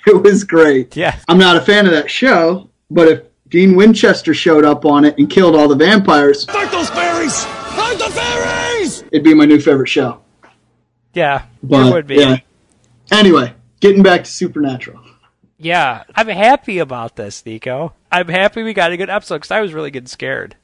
[0.08, 0.96] it was great.
[0.96, 3.24] Yeah, I'm not a fan of that show, but if
[3.54, 7.46] Dean Winchester showed up on it and killed all the vampires, Fight those fairies!
[7.46, 9.04] Fight the fairies!
[9.12, 10.22] it'd be my new favorite show.
[11.14, 12.16] Yeah, But, it would be.
[12.16, 12.38] yeah.
[13.12, 15.00] Anyway, getting back to Supernatural.
[15.60, 17.94] Yeah, I'm happy about this, Nico.
[18.12, 20.56] I'm happy we got a good episode because I was really getting scared.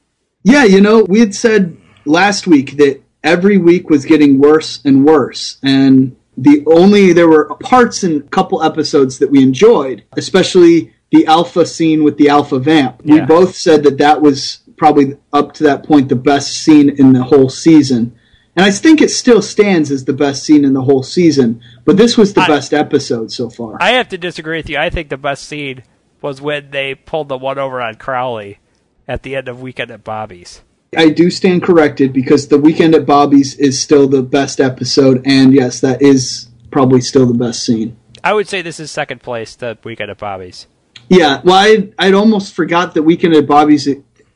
[0.42, 1.76] Yeah, you know, we had said
[2.06, 7.54] last week that every week was getting worse and worse, and the only there were
[7.62, 12.58] parts in a couple episodes that we enjoyed, especially the alpha scene with the alpha
[12.58, 13.02] vamp.
[13.04, 17.12] We both said that that was probably up to that point the best scene in
[17.12, 18.16] the whole season.
[18.56, 21.96] And I think it still stands as the best scene in the whole season, but
[21.96, 23.76] this was the best episode so far.
[23.80, 24.78] I have to disagree with you.
[24.78, 25.84] I think the best scene
[26.20, 28.58] was when they pulled the one over on Crowley
[29.06, 30.62] at the end of Weekend at Bobby's.
[30.96, 35.54] I do stand corrected because the weekend at Bobby's is still the best episode, and
[35.54, 37.96] yes, that is probably still the best scene.
[38.24, 40.66] I would say this is second place the Weekend at Bobby's.
[41.10, 43.88] Yeah, well, I, I'd almost forgot that Weekend at Bobby's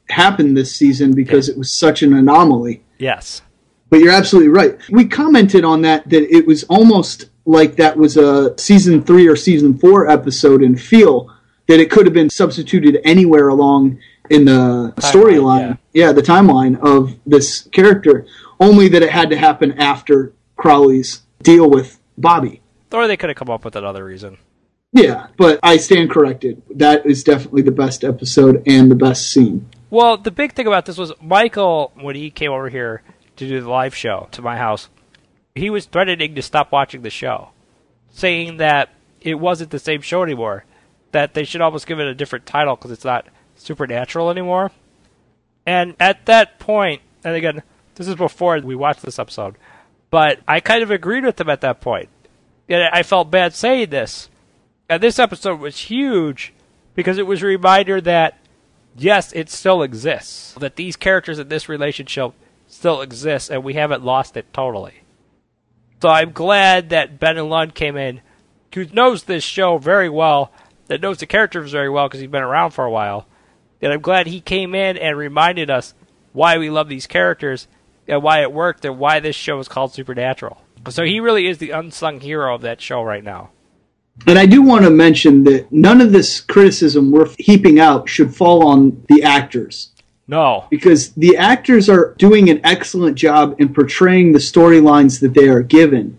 [0.08, 2.82] happened this season because it was such an anomaly.
[2.98, 3.42] Yes.
[3.90, 4.76] But you're absolutely right.
[4.90, 9.36] We commented on that that it was almost like that was a season three or
[9.36, 11.32] season four episode in feel
[11.68, 15.78] that it could have been substituted anywhere along in the storyline.
[15.92, 16.12] Yeah.
[16.12, 18.26] the timeline of this character.
[18.58, 22.62] Only that it had to happen after Crowley's deal with Bobby.
[22.92, 24.38] Or they could have come up with another reason.
[24.94, 26.62] Yeah, but I stand corrected.
[26.70, 29.68] That is definitely the best episode and the best scene.
[29.90, 33.02] Well, the big thing about this was Michael, when he came over here
[33.36, 34.88] to do the live show to my house,
[35.56, 37.50] he was threatening to stop watching the show,
[38.10, 38.90] saying that
[39.20, 40.64] it wasn't the same show anymore,
[41.10, 43.26] that they should almost give it a different title because it's not
[43.56, 44.70] supernatural anymore.
[45.66, 47.64] And at that point, and again,
[47.96, 49.56] this is before we watched this episode,
[50.10, 52.10] but I kind of agreed with him at that point.
[52.68, 54.28] And I felt bad saying this.
[54.88, 56.52] And this episode was huge
[56.94, 58.38] because it was a reminder that
[58.96, 60.54] yes, it still exists.
[60.54, 62.32] That these characters in this relationship
[62.66, 64.94] still exist and we haven't lost it totally.
[66.02, 68.20] So I'm glad that Ben Edlund came in,
[68.74, 70.52] who knows this show very well,
[70.86, 73.26] that knows the characters very well because he's been around for a while.
[73.80, 75.94] And I'm glad he came in and reminded us
[76.32, 77.68] why we love these characters
[78.06, 80.60] and why it worked and why this show is called Supernatural.
[80.90, 83.50] So he really is the unsung hero of that show right now.
[84.26, 88.34] And I do want to mention that none of this criticism we're heaping out should
[88.34, 89.90] fall on the actors.
[90.26, 90.66] No.
[90.70, 95.62] Because the actors are doing an excellent job in portraying the storylines that they are
[95.62, 96.18] given.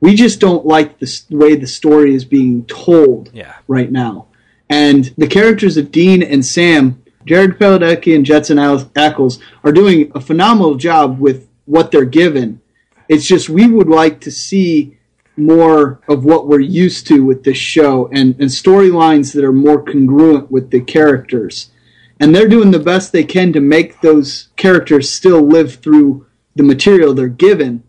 [0.00, 3.56] We just don't like the way the story is being told yeah.
[3.68, 4.26] right now.
[4.68, 10.20] And the characters of Dean and Sam, Jared Padalecki and Jensen Ackles, are doing a
[10.20, 12.60] phenomenal job with what they're given.
[13.08, 14.98] It's just we would like to see
[15.36, 19.82] more of what we're used to with this show and, and storylines that are more
[19.82, 21.70] congruent with the characters.
[22.18, 26.62] And they're doing the best they can to make those characters still live through the
[26.62, 27.82] material they're given.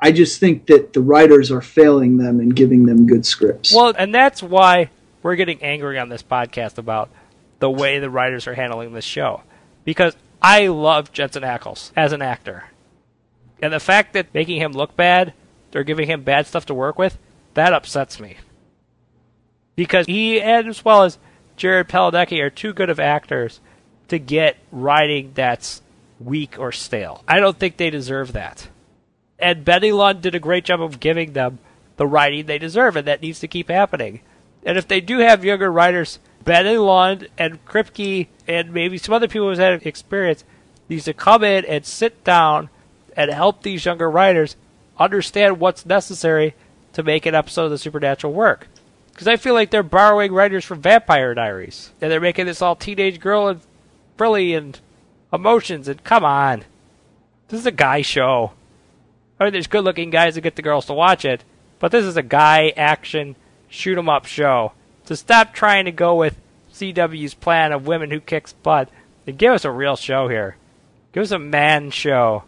[0.00, 3.74] I just think that the writers are failing them and giving them good scripts.
[3.74, 4.90] Well, and that's why
[5.22, 7.10] we're getting angry on this podcast about
[7.58, 9.42] the way the writers are handling this show.
[9.84, 12.64] Because I love Jensen Ackles as an actor.
[13.60, 15.32] And the fact that making him look bad,
[15.70, 17.18] they're giving him bad stuff to work with,
[17.54, 18.36] that upsets me.
[19.74, 21.18] Because he, as well as
[21.56, 23.60] Jared Padalecki, are too good of actors
[24.08, 25.82] to get writing that's
[26.18, 27.22] weak or stale.
[27.28, 28.68] I don't think they deserve that.
[29.38, 31.58] And Ben Edlund did a great job of giving them
[31.96, 34.20] the writing they deserve, and that needs to keep happening.
[34.64, 39.28] And if they do have younger writers, Ben Edlund and Kripke and maybe some other
[39.28, 40.44] people who've had experience
[40.88, 42.70] needs to come in and sit down
[43.16, 44.56] and help these younger writers
[44.98, 46.54] understand what's necessary
[46.92, 48.68] to make an episode of the Supernatural work.
[49.12, 52.76] Because I feel like they're borrowing writers from Vampire Diaries, and they're making this all
[52.76, 53.60] teenage girl and
[54.16, 54.78] frilly and
[55.32, 55.88] emotions.
[55.88, 56.64] And come on,
[57.48, 58.52] this is a guy show.
[59.38, 61.44] I mean, there's good-looking guys that get the girls to watch it,
[61.78, 63.36] but this is a guy action
[63.68, 64.72] shoot 'em up show.
[65.04, 66.38] So stop trying to go with
[66.72, 68.88] CW's plan of women who kicks butt
[69.26, 70.56] and give us a real show here.
[71.12, 72.44] Give us a man show.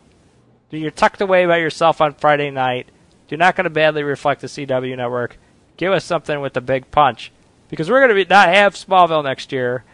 [0.70, 2.88] You're tucked away by yourself on Friday night.
[3.28, 5.38] You're not going to badly reflect the CW network.
[5.76, 7.32] Give us something with a big punch.
[7.68, 9.84] Because we're going to not have Smallville next year.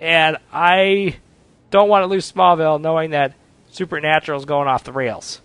[0.00, 1.16] And I
[1.70, 3.34] don't want to lose Smallville knowing that
[3.70, 5.40] Supernatural is going off the rails.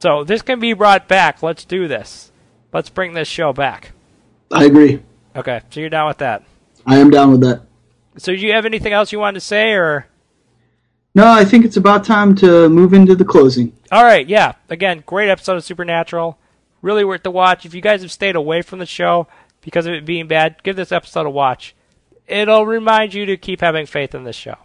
[0.00, 1.42] So this can be brought back.
[1.42, 2.30] Let's do this.
[2.72, 3.92] Let's bring this show back.
[4.50, 5.02] I agree.
[5.34, 6.42] Okay, so you're down with that.
[6.86, 7.62] I am down with that.
[8.16, 10.06] So do you have anything else you wanted to say or
[11.14, 13.72] No, I think it's about time to move into the closing.
[13.90, 14.52] All right, yeah.
[14.68, 16.38] Again, great episode of Supernatural.
[16.82, 17.66] Really worth the watch.
[17.66, 19.26] If you guys have stayed away from the show
[19.60, 21.74] because of it being bad, give this episode a watch.
[22.28, 24.56] It'll remind you to keep having faith in this show.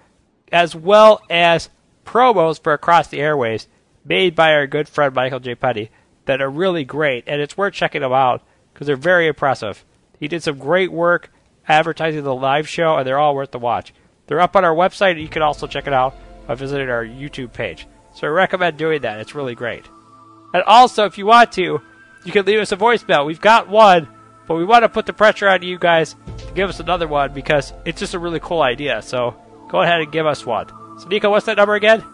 [0.51, 1.69] as well as
[2.05, 3.67] promos for Across the Airwaves
[4.05, 5.55] made by our good friend Michael J.
[5.55, 5.91] Petty
[6.25, 9.85] that are really great, and it's worth checking them out because they're very impressive.
[10.19, 11.31] He did some great work
[11.67, 13.93] advertising the live show, and they're all worth the watch.
[14.27, 16.15] They're up on our website, and you can also check it out
[16.47, 17.87] by visiting our YouTube page.
[18.15, 19.21] So I recommend doing that.
[19.21, 19.85] It's really great.
[20.55, 21.81] And also, if you want to,
[22.25, 23.25] you can leave us a voicemail.
[23.27, 24.09] We've got one,
[24.47, 27.33] but we want to put the pressure on you guys to give us another one
[27.33, 29.01] because it's just a really cool idea.
[29.03, 29.37] So
[29.69, 30.67] go ahead and give us one.
[30.99, 32.05] So, Nico, what's that number again?